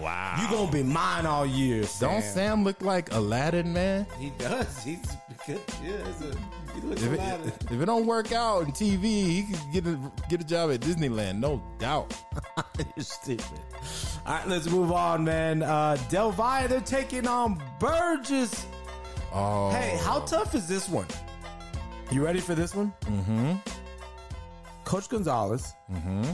Wow. 0.00 0.36
You 0.40 0.48
gonna 0.54 0.70
be 0.70 0.82
mine 0.82 1.26
all 1.26 1.44
year. 1.46 1.82
Sam. 1.84 2.10
Don't 2.10 2.22
Sam 2.22 2.62
look 2.64 2.80
like 2.82 3.12
Aladdin, 3.12 3.72
man? 3.72 4.06
He 4.18 4.30
does. 4.38 4.84
He's 4.84 5.00
good. 5.46 5.58
Yeah, 5.82 5.92
he's 6.06 6.22
a, 6.30 6.36
he 6.74 6.80
looks 6.86 7.02
If 7.02 7.12
Aladdin. 7.12 7.48
it, 7.48 7.54
if 7.70 7.80
it 7.80 7.86
don't 7.86 8.06
work 8.06 8.32
out 8.32 8.64
in 8.66 8.72
TV, 8.72 9.02
he 9.02 9.42
could 9.44 9.72
get 9.72 9.86
a, 9.86 9.98
get 10.28 10.40
a 10.42 10.44
job 10.44 10.70
at 10.70 10.80
Disneyland, 10.80 11.38
no 11.40 11.62
doubt. 11.78 12.14
You're 12.96 13.02
stupid. 13.04 13.44
All 14.26 14.34
right, 14.34 14.46
let's 14.48 14.68
move 14.70 14.92
on, 14.92 15.24
man. 15.24 15.62
Uh, 15.62 15.96
Del 16.10 16.30
Valle, 16.32 16.68
they're 16.68 16.80
taking 16.80 17.26
on 17.26 17.60
Burges. 17.80 18.66
Oh, 19.32 19.70
Hey, 19.70 19.98
how 20.02 20.20
tough 20.20 20.54
is 20.54 20.68
this 20.68 20.88
one? 20.88 21.06
You 22.10 22.22
ready 22.22 22.40
for 22.40 22.54
this 22.54 22.74
one? 22.74 22.92
Mm-hmm. 23.06 23.52
Coach 24.92 25.08
Gonzalez 25.08 25.72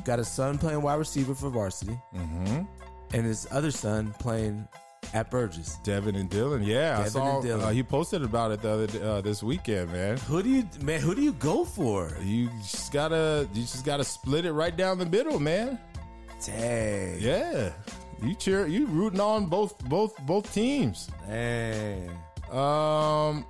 got 0.05 0.19
his 0.19 0.27
son 0.27 0.59
playing 0.59 0.83
wide 0.83 0.97
receiver 0.97 1.33
for 1.33 1.49
varsity, 1.49 1.97
mm-hmm. 2.13 2.63
and 3.15 3.25
his 3.25 3.47
other 3.53 3.71
son 3.71 4.13
playing 4.19 4.67
at 5.15 5.31
Burges. 5.31 5.77
Devin 5.85 6.17
and 6.17 6.29
Dylan, 6.29 6.67
yeah, 6.67 6.99
I 6.99 7.09
saw. 7.09 7.37
and 7.39 7.47
Dylan. 7.47 7.63
Uh, 7.63 7.69
he 7.69 7.85
posted 7.85 8.25
about 8.25 8.51
it 8.51 8.61
the 8.61 8.69
other 8.69 9.05
uh, 9.05 9.21
this 9.21 9.45
weekend, 9.45 9.93
man. 9.93 10.17
Who 10.27 10.43
do 10.43 10.49
you, 10.49 10.69
man? 10.83 10.99
Who 10.99 11.15
do 11.15 11.23
you 11.23 11.35
go 11.35 11.65
for? 11.65 12.11
You 12.21 12.49
just 12.61 12.93
gotta, 12.93 13.49
you 13.55 13.63
just 13.63 13.85
gotta 13.85 14.03
split 14.03 14.45
it 14.45 14.51
right 14.51 14.77
down 14.77 14.99
the 14.99 15.07
middle, 15.07 15.39
man. 15.39 15.79
Dang, 16.45 17.21
Yeah, 17.21 17.71
you 18.21 18.35
cheer, 18.35 18.67
you 18.67 18.87
rooting 18.87 19.21
on 19.21 19.47
both, 19.47 19.79
both, 19.85 20.19
both 20.27 20.53
teams. 20.53 21.09
dang. 21.29 22.11
Um, 22.51 23.47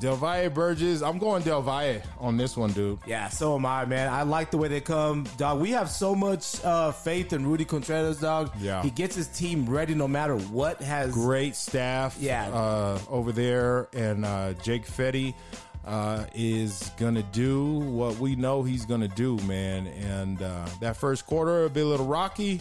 Del 0.00 0.16
Valle 0.16 0.48
Burges, 0.48 1.02
I'm 1.02 1.18
going 1.18 1.42
Del 1.42 1.60
Valle 1.60 2.00
on 2.18 2.36
this 2.38 2.56
one, 2.56 2.72
dude. 2.72 2.98
Yeah, 3.06 3.28
so 3.28 3.54
am 3.56 3.66
I, 3.66 3.84
man. 3.84 4.10
I 4.10 4.22
like 4.22 4.50
the 4.50 4.56
way 4.56 4.68
they 4.68 4.80
come, 4.80 5.24
dog. 5.36 5.60
We 5.60 5.70
have 5.72 5.90
so 5.90 6.14
much 6.14 6.64
uh, 6.64 6.90
faith 6.90 7.34
in 7.34 7.46
Rudy 7.46 7.66
Contreras, 7.66 8.18
dog. 8.18 8.50
Yeah. 8.58 8.82
he 8.82 8.90
gets 8.90 9.14
his 9.14 9.26
team 9.28 9.66
ready 9.68 9.94
no 9.94 10.08
matter 10.08 10.36
what 10.36 10.80
has. 10.80 11.12
Great 11.12 11.54
staff, 11.54 12.16
Yeah. 12.18 12.48
uh, 12.48 12.98
over 13.10 13.30
there, 13.30 13.88
and 13.92 14.24
uh, 14.24 14.54
Jake 14.62 14.86
Fetty. 14.86 15.34
Uh, 15.82 16.26
is 16.34 16.90
gonna 16.98 17.22
do 17.32 17.78
what 17.78 18.14
we 18.18 18.36
know 18.36 18.62
he's 18.62 18.84
gonna 18.84 19.08
do, 19.08 19.38
man. 19.38 19.86
And 19.86 20.40
uh, 20.42 20.66
that 20.80 20.94
first 20.98 21.24
quarter 21.24 21.62
will 21.62 21.68
be 21.70 21.80
a 21.80 21.86
little 21.86 22.06
rocky, 22.06 22.60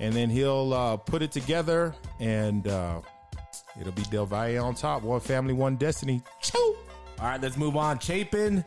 and 0.00 0.12
then 0.14 0.28
he'll 0.28 0.74
uh, 0.74 0.96
put 0.98 1.22
it 1.22 1.32
together, 1.32 1.94
and 2.20 2.68
uh, 2.68 3.00
it'll 3.80 3.92
be 3.92 4.02
Del 4.04 4.26
Valle 4.26 4.58
on 4.58 4.74
top. 4.74 5.02
One 5.02 5.20
family, 5.20 5.52
one 5.54 5.76
destiny. 5.76 6.22
Choo! 6.40 6.76
All 7.20 7.26
right, 7.26 7.40
let's 7.40 7.56
move 7.56 7.76
on. 7.76 7.98
Chapin 7.98 8.64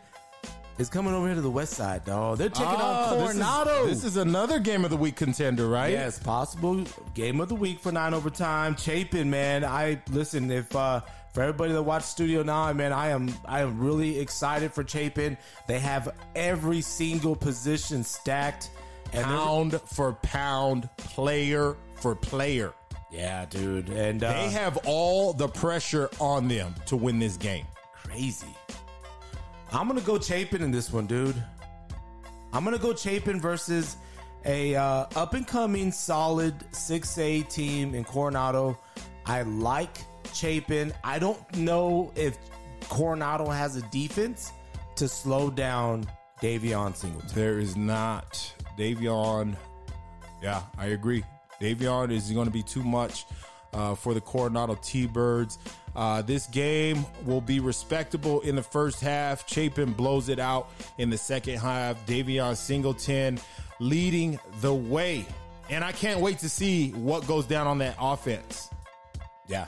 is 0.78 0.90
coming 0.90 1.14
over 1.14 1.26
here 1.28 1.36
to 1.36 1.42
the 1.42 1.50
west 1.50 1.74
side, 1.74 2.04
dog. 2.06 2.38
They're 2.38 2.50
taking 2.50 2.66
Ah, 2.68 3.12
on 3.14 3.20
this 3.20 3.30
is- 3.30 3.36
Coronado. 3.38 3.86
This 3.88 4.04
is, 4.04 4.18
another 4.18 4.60
game 4.60 4.84
of 4.84 4.90
the 4.92 4.98
week 4.98 5.16
contender, 5.16 5.68
right? 5.68 5.92
Yes, 5.92 6.20
possible 6.20 6.84
game 7.14 7.40
of 7.40 7.50
the 7.50 7.56
week 7.56 7.80
for 7.80 7.92
nine 7.92 8.14
overtime. 8.14 8.76
Chapin, 8.76 9.30
man. 9.30 9.64
I 9.64 10.02
listen 10.10 10.50
if 10.52 10.76
uh 10.76 11.02
for 11.34 11.42
everybody 11.44 11.72
that 11.72 11.84
watch 11.84 12.04
Studio 12.04 12.44
Nine, 12.44 12.76
man, 12.76 12.92
I 12.92 13.08
am 13.10 13.34
I 13.46 13.62
am 13.62 13.80
really 13.80 14.20
excited 14.20 14.74
for 14.74 14.86
Chapin. 14.86 15.38
They 15.68 15.80
have 15.80 16.14
every 16.36 16.82
single 16.82 17.36
position 17.36 18.04
stacked. 18.04 18.70
And 19.14 19.26
Pound 19.26 19.82
for 19.88 20.14
pound, 20.24 20.90
player 20.98 21.76
for 21.96 22.16
player. 22.16 22.74
Yeah, 23.12 23.46
dude. 23.46 23.90
And 23.90 24.24
uh, 24.24 24.32
They 24.34 24.50
have 24.52 24.78
all 24.86 25.34
the 25.34 25.48
pressure 25.48 26.10
on 26.20 26.48
them 26.48 26.74
to 26.88 26.96
win 26.96 27.20
this 27.20 27.38
game. 27.38 27.66
crazy. 28.04 28.48
I'm 29.74 29.88
gonna 29.88 30.02
go 30.02 30.20
Chapin 30.20 30.62
in 30.62 30.72
this 30.72 30.92
one, 30.92 31.08
dude. 31.08 31.42
I'm 32.54 32.64
gonna 32.66 32.78
go 32.78 32.94
Chapin 32.94 33.40
versus 33.40 33.96
a 34.44 34.76
uh, 34.76 35.06
up 35.16 35.34
and 35.34 35.48
coming 35.48 35.92
solid 35.92 36.58
6A 36.72 37.48
team 37.50 37.96
in 37.96 38.04
Coronado. 38.04 38.78
I 39.26 39.44
like 39.44 39.98
Chapin. 40.34 40.92
I 41.04 41.20
don't 41.20 41.56
know 41.56 42.12
if 42.16 42.38
Coronado 42.90 43.46
has 43.50 43.78
a 43.78 43.82
defense 43.84 44.52
to 44.96 45.08
slow 45.08 45.50
down 45.50 46.06
Davion 46.42 46.94
Singleton. 46.96 47.30
There 47.34 47.60
is 47.60 47.78
not 47.78 48.54
Davion. 48.78 49.56
Yeah, 50.44 50.64
I 50.78 50.88
agree. 50.88 51.24
Davion 51.62 52.12
is 52.12 52.32
going 52.32 52.48
to 52.48 52.52
be 52.52 52.64
too 52.64 52.84
much 52.84 53.26
uh, 53.74 53.96
for 53.96 54.14
the 54.14 54.22
Coronado 54.22 54.78
T 54.82 55.06
Birds. 55.08 55.58
Uh, 55.96 56.22
this 56.22 56.48
game 56.48 57.06
will 57.26 57.42
be 57.42 57.60
respectable 57.60 58.42
in 58.42 58.56
the 58.56 58.64
first 58.64 59.02
half. 59.02 59.48
Chapin 59.48 59.94
blows 59.94 60.30
it 60.30 60.40
out 60.40 60.72
in 60.98 61.10
the 61.10 61.18
second 61.18 61.60
half. 61.60 62.06
Davion 62.06 62.56
Singleton 62.56 63.40
leading 63.80 64.40
the 64.62 64.74
way. 64.74 65.26
And 65.70 65.84
I 65.84 65.92
can't 65.92 66.20
wait 66.20 66.40
to 66.40 66.50
see 66.50 66.92
what 66.92 67.26
goes 67.28 67.46
down 67.46 67.68
on 67.68 67.78
that 67.80 67.96
offense. 68.00 68.70
Yeah, 69.48 69.66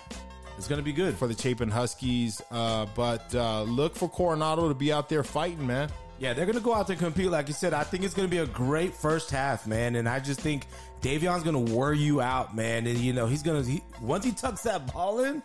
it's 0.58 0.68
gonna 0.68 0.82
be 0.82 0.94
good. 0.94 1.16
for 1.16 1.28
the 1.28 1.36
Chapin 1.36 1.70
Huskies. 1.70 2.42
Uh, 2.52 2.86
but 2.96 3.34
uh, 3.36 3.64
look 3.64 3.96
for 3.96 4.10
Coronado 4.10 4.68
to 4.68 4.74
be 4.76 4.92
out 4.94 5.10
there 5.10 5.24
fighting, 5.24 5.66
man. 5.66 5.90
Yeah, 6.20 6.34
they're 6.34 6.46
gonna 6.46 6.60
go 6.60 6.74
out 6.74 6.88
there 6.88 6.96
and 6.96 7.04
compete. 7.04 7.30
Like 7.32 7.48
you 7.48 7.54
said, 7.54 7.74
I 7.74 7.84
think 7.84 8.04
it's 8.04 8.14
gonna 8.14 8.28
be 8.28 8.38
a 8.38 8.46
great 8.46 8.94
first 8.94 9.30
half, 9.32 9.68
man. 9.68 9.96
And 9.96 10.08
I 10.08 10.20
just 10.20 10.40
think 10.40 10.68
Davion's 11.04 11.44
gonna 11.44 11.60
wear 11.60 11.94
you 11.94 12.22
out, 12.22 12.56
man. 12.56 12.88
And 12.88 12.98
you 12.98 13.14
know 13.14 13.28
he's 13.28 13.44
gonna 13.44 13.62
he, 13.64 13.84
once 14.02 14.26
he 14.26 14.32
tucks 14.32 14.64
that 14.64 14.92
ball 14.92 15.24
in, 15.24 15.44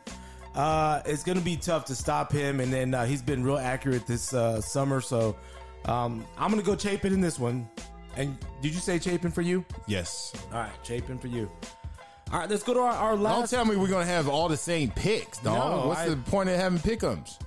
uh, 0.55 1.03
it's 1.05 1.23
gonna 1.23 1.41
be 1.43 1.57
tough 1.57 1.85
to 1.87 1.95
stop 1.95 2.33
him. 2.33 2.61
And 2.61 2.73
then 2.73 2.95
uh, 2.95 3.05
he's 3.05 3.21
been 3.21 3.45
real 3.45 3.59
accurate 3.59 4.07
this 4.07 4.33
uh, 4.33 4.61
summer, 4.63 5.01
so 5.03 5.37
um, 5.85 6.25
I'm 6.39 6.51
gonna 6.51 6.63
go 6.63 6.77
Chapin 6.77 7.13
in 7.13 7.21
this 7.21 7.39
one. 7.39 7.69
And 8.17 8.37
did 8.63 8.73
you 8.75 8.81
say 8.81 8.99
Chapin 8.99 9.31
for 9.31 9.43
you? 9.43 9.65
Yes. 9.87 10.33
All 10.53 10.61
right, 10.61 10.73
Chapin 10.83 11.19
for 11.19 11.29
you. 11.29 11.51
All 12.33 12.41
right, 12.41 12.51
let's 12.51 12.63
go 12.63 12.75
to 12.75 12.81
our, 12.81 12.93
our 12.93 13.17
Don't 13.17 13.49
tell 13.49 13.65
me 13.65 13.77
we're 13.77 13.89
going 13.89 14.05
to 14.07 14.13
have 14.13 14.29
all 14.29 14.49
the 14.49 14.57
same 14.57 14.91
picks, 14.91 15.39
dog. 15.39 15.83
No, 15.83 15.89
What's 15.89 16.01
I- 16.01 16.09
the 16.11 16.17
point 16.17 16.51
of 16.51 16.57
having 16.57 16.79
pick'ems? 16.79 17.39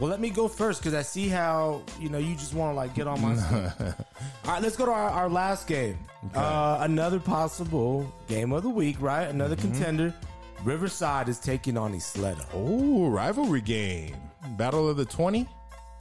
Well, 0.00 0.10
let 0.10 0.20
me 0.20 0.30
go 0.30 0.48
first 0.48 0.80
because 0.80 0.94
I 0.94 1.02
see 1.02 1.28
how 1.28 1.82
you 2.00 2.08
know 2.08 2.18
you 2.18 2.34
just 2.34 2.52
want 2.52 2.72
to 2.72 2.76
like 2.76 2.94
get 2.94 3.06
on 3.06 3.20
my. 3.20 3.34
All 3.34 3.94
right, 4.52 4.62
let's 4.62 4.76
go 4.76 4.86
to 4.86 4.90
our, 4.90 5.10
our 5.10 5.28
last 5.28 5.68
game. 5.68 5.98
Uh, 6.34 6.78
another 6.80 7.20
possible 7.20 8.12
game 8.26 8.52
of 8.52 8.62
the 8.64 8.68
week, 8.70 8.96
right? 9.00 9.28
Another 9.28 9.56
contender. 9.56 10.12
Riverside 10.64 11.28
is 11.28 11.38
taking 11.38 11.76
on 11.76 11.92
Ysleta. 11.92 12.44
Oh, 12.54 13.08
rivalry 13.08 13.60
game. 13.60 14.16
Battle 14.56 14.88
of 14.88 14.96
the 14.96 15.04
20? 15.04 15.46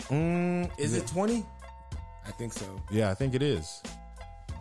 Mm, 0.04 0.72
is 0.80 0.96
it 0.96 1.06
twenty? 1.08 1.46
I 2.26 2.32
think 2.32 2.54
so. 2.54 2.66
Yeah, 2.90 3.12
I 3.12 3.14
think 3.14 3.36
it 3.36 3.42
is. 3.42 3.82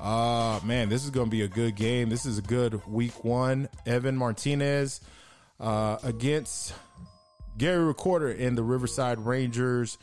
Uh 0.01 0.59
man, 0.65 0.89
this 0.89 1.05
is 1.05 1.11
going 1.11 1.27
to 1.27 1.31
be 1.31 1.43
a 1.43 1.49
good 1.49 1.75
game. 1.77 2.09
This 2.09 2.27
is 2.27 2.37
a 2.39 2.43
good 2.43 2.85
week 2.87 3.25
one. 3.25 3.69
Evan 3.87 4.17
Martinez 4.17 5.01
uh, 5.61 5.99
against 6.03 6.75
Gary 7.59 7.85
Recorder 7.85 8.31
and 8.31 8.57
the 8.57 8.63
Riverside 8.63 9.19
Rangers. 9.19 9.99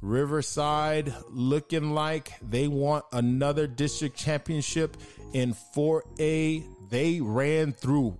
Riverside 0.00 1.14
looking 1.30 1.92
like 1.94 2.32
they 2.42 2.68
want 2.68 3.04
another 3.12 3.66
district 3.66 4.16
championship 4.16 4.96
in 5.32 5.54
4A. 5.76 6.64
They 6.90 7.20
ran 7.20 7.72
through 7.72 8.18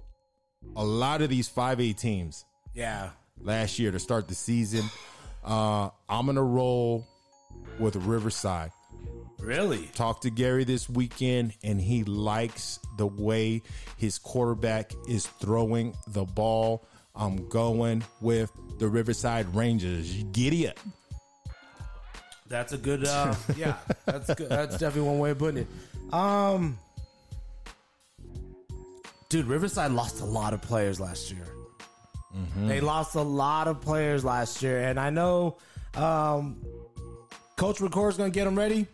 a 0.77 0.85
lot 0.85 1.23
of 1.23 1.29
these 1.29 1.49
5A 1.49 1.93
teams 1.99 2.45
Yeah. 2.73 3.11
last 3.41 3.79
year 3.79 3.91
to 3.91 3.99
start 3.99 4.29
the 4.29 4.35
season. 4.35 4.85
Uh, 5.45 5.91
I'm 6.09 6.27
going 6.27 6.37
to 6.37 6.43
roll 6.43 7.07
with 7.79 7.97
Riverside 7.97 8.71
Really? 9.39 9.87
talked 9.95 10.23
to 10.23 10.31
Gary 10.31 10.63
this 10.63 10.89
weekend, 10.89 11.53
and 11.65 11.81
he 11.81 12.05
likes 12.05 12.79
the 12.97 13.07
way 13.09 13.63
his 13.97 14.19
quarterback 14.19 14.93
is 15.09 15.27
throwing 15.27 15.95
the 16.07 16.25
ball. 16.25 16.87
I'm 17.15 17.49
going 17.49 18.05
with 18.21 18.51
the 18.79 18.89
Riverside 18.89 19.55
Rangers. 19.55 20.23
Giddy 20.33 20.69
up. 20.69 20.79
That's 22.49 22.73
a 22.73 22.79
good. 22.79 23.07
Uh, 23.07 23.35
yeah, 23.57 23.77
that's 24.05 24.35
good. 24.35 24.49
That's 24.49 24.79
definitely 24.79 25.09
one 25.09 25.19
way 25.19 25.31
of 25.31 25.39
putting 25.39 25.63
it. 25.63 26.15
Um, 26.15 26.79
dude, 29.29 29.47
Riverside 29.47 29.93
lost 29.93 30.21
a 30.21 30.27
lot 30.27 30.53
of 30.53 30.61
players 30.61 31.01
last 31.01 31.33
year. 31.33 31.47
They 32.57 32.81
lost 32.81 33.15
a 33.15 33.23
lot 33.23 33.69
of 33.69 33.81
players 33.81 34.25
last 34.25 34.63
year, 34.63 34.81
and 34.85 34.99
I 34.99 35.11
know 35.11 35.59
um, 35.95 36.63
Coach 37.57 37.81
Record's 37.81 38.17
going 38.17 38.31
to 38.31 38.35
get 38.35 38.45
them 38.45 38.57
ready, 38.57 38.87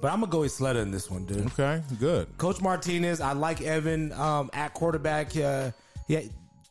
but 0.00 0.12
I'm 0.12 0.20
going 0.20 0.30
to 0.30 0.32
go 0.32 0.40
with 0.40 0.76
in 0.76 0.90
this 0.90 1.10
one, 1.10 1.26
dude. 1.26 1.46
Okay, 1.46 1.82
good. 2.00 2.26
Coach 2.38 2.60
Martinez, 2.60 3.20
I 3.20 3.32
like 3.32 3.62
Evan 3.62 4.12
um, 4.12 4.50
at 4.52 4.74
quarterback. 4.74 5.36
Uh, 5.36 5.70
yeah, 6.08 6.22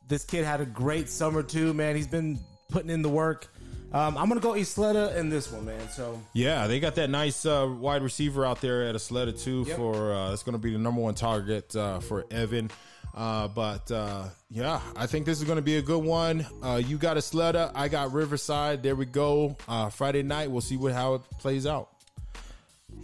this 0.07 0.25
kid 0.25 0.45
had 0.45 0.61
a 0.61 0.65
great 0.65 1.09
summer 1.09 1.43
too, 1.43 1.73
man. 1.73 1.95
He's 1.95 2.07
been 2.07 2.39
putting 2.69 2.89
in 2.89 3.01
the 3.01 3.09
work. 3.09 3.47
Um, 3.91 4.17
I'm 4.17 4.27
gonna 4.27 4.41
go 4.41 4.53
Ysleta 4.53 5.15
in 5.15 5.29
this 5.29 5.51
one, 5.51 5.65
man. 5.65 5.87
So 5.89 6.19
Yeah, 6.33 6.65
they 6.65 6.79
got 6.79 6.95
that 6.95 7.11
nice 7.11 7.45
uh, 7.45 7.67
wide 7.79 8.01
receiver 8.01 8.43
out 8.45 8.59
there 8.59 8.83
at 8.83 8.95
Ysleta 8.95 9.39
too. 9.39 9.65
Yep. 9.67 9.77
For 9.77 10.13
uh, 10.13 10.33
it's 10.33 10.41
going 10.41 10.53
to 10.53 10.59
be 10.59 10.71
the 10.71 10.79
number 10.79 10.99
one 10.99 11.13
target 11.13 11.75
uh, 11.75 11.99
for 11.99 12.25
Evan. 12.31 12.71
Uh, 13.15 13.47
but 13.47 13.91
uh, 13.91 14.25
yeah, 14.49 14.81
I 14.95 15.05
think 15.05 15.27
this 15.27 15.37
is 15.37 15.43
going 15.43 15.57
to 15.57 15.61
be 15.63 15.77
a 15.77 15.81
good 15.83 16.03
one. 16.03 16.45
Uh, 16.63 16.81
you 16.83 16.97
got 16.97 17.17
Ysleta, 17.17 17.71
I 17.75 17.87
got 17.87 18.11
Riverside. 18.11 18.81
There 18.81 18.95
we 18.95 19.05
go. 19.05 19.55
Uh, 19.67 19.89
Friday 19.89 20.23
night, 20.23 20.49
we'll 20.49 20.61
see 20.61 20.77
what 20.77 20.93
how 20.93 21.15
it 21.15 21.21
plays 21.37 21.67
out. 21.67 21.89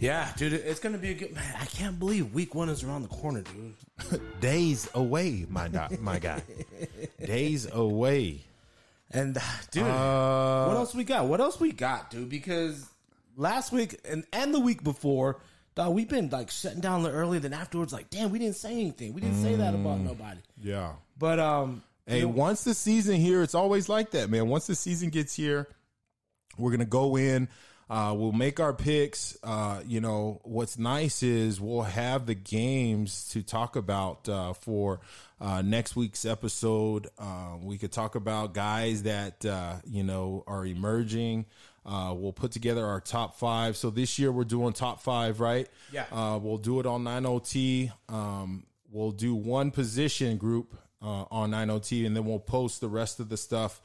Yeah, 0.00 0.32
dude, 0.36 0.52
it's 0.54 0.80
gonna 0.80 0.98
be 0.98 1.10
a 1.10 1.14
good. 1.14 1.34
Man, 1.34 1.54
I 1.60 1.66
can't 1.66 1.98
believe 1.98 2.34
week 2.34 2.54
one 2.54 2.68
is 2.68 2.82
around 2.82 3.02
the 3.02 3.08
corner, 3.08 3.42
dude. 3.42 4.20
Days 4.40 4.88
away, 4.94 5.46
my 5.48 5.68
do- 5.68 5.96
my 6.00 6.18
guy. 6.18 6.42
Days 7.24 7.70
away. 7.70 8.40
And 9.12 9.36
uh, 9.36 9.40
dude, 9.70 9.84
Uh, 9.84 10.66
what 10.66 10.76
else 10.76 10.94
we 10.94 11.04
got? 11.04 11.26
What 11.26 11.40
else 11.40 11.60
we 11.60 11.72
got, 11.72 12.10
dude? 12.10 12.28
Because 12.28 12.86
last 13.36 13.72
week 13.72 14.00
and 14.08 14.24
and 14.32 14.54
the 14.54 14.60
week 14.60 14.82
before, 14.84 15.40
dog, 15.74 15.94
we've 15.94 16.08
been 16.08 16.30
like 16.30 16.50
shutting 16.50 16.80
down 16.80 17.06
earlier. 17.06 17.40
Then 17.40 17.52
afterwards, 17.52 17.92
like, 17.92 18.08
damn, 18.10 18.30
we 18.30 18.38
didn't 18.38 18.56
say 18.56 18.72
anything. 18.72 19.12
We 19.12 19.20
didn't 19.20 19.42
say 19.42 19.56
that 19.56 19.74
about 19.74 20.00
nobody. 20.00 20.40
Yeah. 20.62 20.92
But 21.18 21.38
um, 21.40 21.82
Hey, 22.06 22.18
you 22.20 22.22
know, 22.22 22.28
once 22.28 22.64
the 22.64 22.72
season 22.74 23.16
here, 23.16 23.42
it's 23.42 23.54
always 23.54 23.88
like 23.88 24.12
that, 24.12 24.30
man. 24.30 24.48
Once 24.48 24.66
the 24.66 24.74
season 24.74 25.10
gets 25.10 25.34
here, 25.34 25.66
we're 26.56 26.70
gonna 26.70 26.84
go 26.84 27.16
in. 27.16 27.48
Uh, 27.90 28.14
we'll 28.16 28.30
make 28.30 28.60
our 28.60 28.72
picks. 28.72 29.36
Uh, 29.42 29.82
you 29.84 30.00
know, 30.00 30.40
what's 30.44 30.78
nice 30.78 31.24
is 31.24 31.60
we'll 31.60 31.82
have 31.82 32.26
the 32.26 32.36
games 32.36 33.28
to 33.30 33.42
talk 33.42 33.74
about 33.74 34.28
uh, 34.28 34.52
for 34.52 35.00
uh, 35.40 35.60
next 35.60 35.96
week's 35.96 36.24
episode. 36.24 37.08
Uh, 37.18 37.56
we 37.60 37.78
could 37.78 37.90
talk 37.90 38.14
about 38.14 38.54
guys 38.54 39.02
that 39.02 39.44
uh, 39.44 39.74
you 39.84 40.04
know 40.04 40.44
are 40.46 40.64
emerging. 40.64 41.46
Uh, 41.84 42.14
we'll 42.16 42.32
put 42.32 42.52
together 42.52 42.86
our 42.86 43.00
top 43.00 43.38
five. 43.38 43.76
So 43.76 43.90
this 43.90 44.18
year 44.18 44.30
we're 44.30 44.44
doing 44.44 44.72
top 44.72 45.00
five, 45.00 45.40
right? 45.40 45.68
Yeah. 45.92 46.04
Uh, 46.12 46.38
we'll 46.40 46.58
do 46.58 46.78
it 46.78 46.86
on 46.86 47.04
9OT. 47.04 47.90
Um, 48.08 48.66
we'll 48.90 49.12
do 49.12 49.34
one 49.34 49.70
position 49.70 50.36
group 50.36 50.76
uh, 51.02 51.24
on 51.30 51.50
9OT 51.50 52.06
and 52.06 52.14
then 52.14 52.26
we'll 52.26 52.38
post 52.38 52.80
the 52.80 52.88
rest 52.88 53.18
of 53.18 53.28
the 53.28 53.36
stuff 53.36 53.80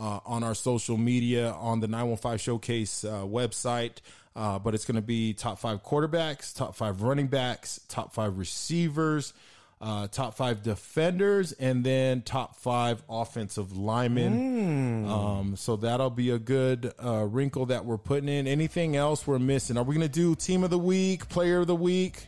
uh, 0.00 0.20
on 0.26 0.42
our 0.42 0.54
social 0.54 0.96
media 0.96 1.52
on 1.52 1.80
the 1.80 1.86
915 1.86 2.38
Showcase 2.38 3.04
uh, 3.04 3.22
website. 3.22 3.98
Uh, 4.34 4.58
but 4.58 4.74
it's 4.74 4.84
going 4.84 4.96
to 4.96 5.02
be 5.02 5.34
top 5.34 5.58
five 5.58 5.82
quarterbacks, 5.82 6.54
top 6.54 6.74
five 6.74 7.02
running 7.02 7.26
backs, 7.26 7.80
top 7.88 8.14
five 8.14 8.38
receivers, 8.38 9.34
uh, 9.80 10.06
top 10.08 10.34
five 10.34 10.62
defenders, 10.62 11.52
and 11.52 11.84
then 11.84 12.22
top 12.22 12.56
five 12.56 13.02
offensive 13.08 13.76
linemen. 13.76 15.08
Um, 15.10 15.56
so 15.56 15.76
that'll 15.76 16.10
be 16.10 16.30
a 16.30 16.38
good 16.38 16.92
uh, 17.04 17.26
wrinkle 17.28 17.66
that 17.66 17.84
we're 17.84 17.98
putting 17.98 18.28
in. 18.28 18.46
Anything 18.46 18.96
else 18.96 19.26
we're 19.26 19.38
missing? 19.38 19.76
Are 19.76 19.82
we 19.82 19.96
going 19.96 20.06
to 20.06 20.12
do 20.12 20.34
team 20.34 20.64
of 20.64 20.70
the 20.70 20.78
week, 20.78 21.28
player 21.28 21.58
of 21.58 21.66
the 21.66 21.76
week? 21.76 22.26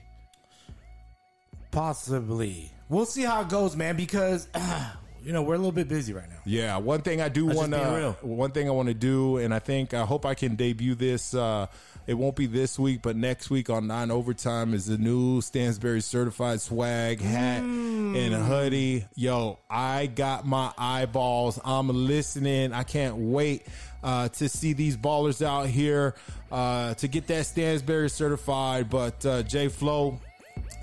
possibly 1.72 2.70
we'll 2.88 3.06
see 3.06 3.22
how 3.22 3.40
it 3.40 3.48
goes, 3.48 3.74
man. 3.74 3.96
Because 3.96 4.46
you 5.24 5.32
know 5.32 5.42
we're 5.42 5.54
a 5.54 5.58
little 5.58 5.72
bit 5.72 5.88
busy 5.88 6.12
right 6.12 6.28
now. 6.28 6.40
Yeah, 6.44 6.76
one 6.78 7.02
thing 7.02 7.20
I 7.20 7.28
do 7.28 7.46
want 7.46 7.72
to 7.72 8.16
one 8.22 8.50
thing 8.52 8.68
I 8.68 8.72
want 8.72 8.88
to 8.88 8.94
do, 8.94 9.38
and 9.38 9.54
I 9.54 9.58
think 9.58 9.94
I 9.94 10.04
hope 10.04 10.26
I 10.26 10.34
can 10.34 10.56
debut 10.56 10.94
this. 10.94 11.34
Uh, 11.34 11.66
it 12.06 12.14
won't 12.14 12.34
be 12.34 12.46
this 12.46 12.78
week, 12.78 13.00
but 13.02 13.14
next 13.14 13.48
week 13.48 13.70
on 13.70 13.86
nine 13.86 14.10
overtime 14.10 14.74
is 14.74 14.86
the 14.86 14.98
new 14.98 15.40
Stansbury 15.40 16.00
certified 16.00 16.60
swag 16.60 17.20
hat 17.20 17.62
and 17.62 18.34
hoodie. 18.34 19.06
Yo, 19.14 19.58
I 19.70 20.06
got 20.06 20.44
my 20.46 20.72
eyeballs. 20.76 21.60
I'm 21.64 21.88
listening. 21.88 22.72
I 22.72 22.82
can't 22.82 23.16
wait 23.16 23.66
uh, 24.02 24.28
to 24.28 24.48
see 24.48 24.72
these 24.72 24.96
ballers 24.96 25.44
out 25.44 25.68
here 25.68 26.14
uh, 26.50 26.94
to 26.94 27.08
get 27.08 27.28
that 27.28 27.46
Stansbury 27.46 28.10
certified. 28.10 28.90
But 28.90 29.24
uh, 29.24 29.42
J 29.44 29.68
Flow, 29.68 30.18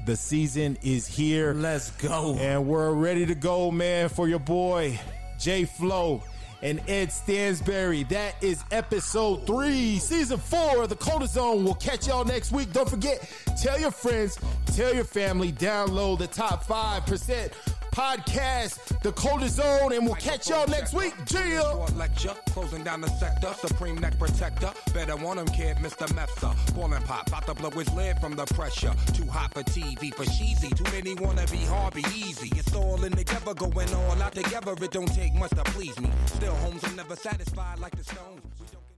the 0.05 0.15
season 0.15 0.77
is 0.83 1.07
here. 1.07 1.53
Let's 1.53 1.91
go. 1.91 2.35
And 2.39 2.67
we're 2.67 2.91
ready 2.93 3.25
to 3.25 3.35
go, 3.35 3.71
man, 3.71 4.09
for 4.09 4.27
your 4.27 4.39
boy, 4.39 4.99
J 5.39 5.65
Flow 5.65 6.23
and 6.61 6.81
Ed 6.87 7.11
Stansbury. 7.11 8.03
That 8.03 8.35
is 8.41 8.63
episode 8.71 9.45
three, 9.47 9.97
season 9.97 10.37
four 10.37 10.83
of 10.83 10.89
the 10.89 10.95
Coldest 10.95 11.33
Zone. 11.33 11.63
We'll 11.63 11.75
catch 11.75 12.07
y'all 12.07 12.25
next 12.25 12.51
week. 12.51 12.71
Don't 12.73 12.89
forget, 12.89 13.29
tell 13.61 13.79
your 13.79 13.91
friends, 13.91 14.37
tell 14.75 14.93
your 14.93 15.05
family, 15.05 15.51
download 15.51 16.19
the 16.19 16.27
top 16.27 16.65
5% 16.65 17.51
podcast, 17.99 18.79
the 19.01 19.11
Coldest 19.11 19.57
Zone, 19.57 19.91
and 19.91 20.05
we'll 20.05 20.15
catch 20.15 20.49
y'all 20.49 20.65
next 20.67 20.93
week. 20.93 21.13
Jill. 21.25 21.85
Lecture, 21.97 22.33
closing 22.51 22.81
down 22.81 23.01
the 23.01 23.09
sector, 23.09 23.53
supreme 23.59 23.97
neck 23.97 24.17
protector. 24.17 24.71
Better 24.93 25.17
want 25.17 25.37
him, 25.37 25.47
kid, 25.47 25.75
Mr. 25.77 26.07
Mepsa. 26.13 26.55
Ballin' 26.73 27.03
pop, 27.03 27.27
about 27.27 27.45
to 27.47 27.53
blow 27.53 27.71
his 27.71 27.91
lid 27.93 28.17
from 28.19 28.37
the 28.37 28.45
pressure. 28.45 28.93
Too 29.13 29.25
hot 29.25 29.53
for 29.53 29.63
TV, 29.63 30.13
for 30.13 30.23
cheesy. 30.23 30.69
Too 30.69 30.89
many 30.93 31.15
wanna 31.15 31.45
be 31.47 31.57
hard, 31.57 31.93
be 31.93 32.05
easy. 32.15 32.49
It's 32.55 32.73
all 32.73 33.03
in 33.03 33.11
together, 33.11 33.53
going 33.53 33.93
all 33.93 34.21
out 34.21 34.33
together. 34.33 34.75
It 34.81 34.91
don't 34.91 35.13
take 35.13 35.33
much 35.33 35.51
to 35.51 35.63
please 35.65 35.99
me. 35.99 36.09
Still, 36.27 36.55
homes 36.55 36.81
are 36.85 36.95
never 36.95 37.17
satisfied 37.17 37.79
like 37.79 37.95
the 37.97 38.03
Stones. 38.05 38.88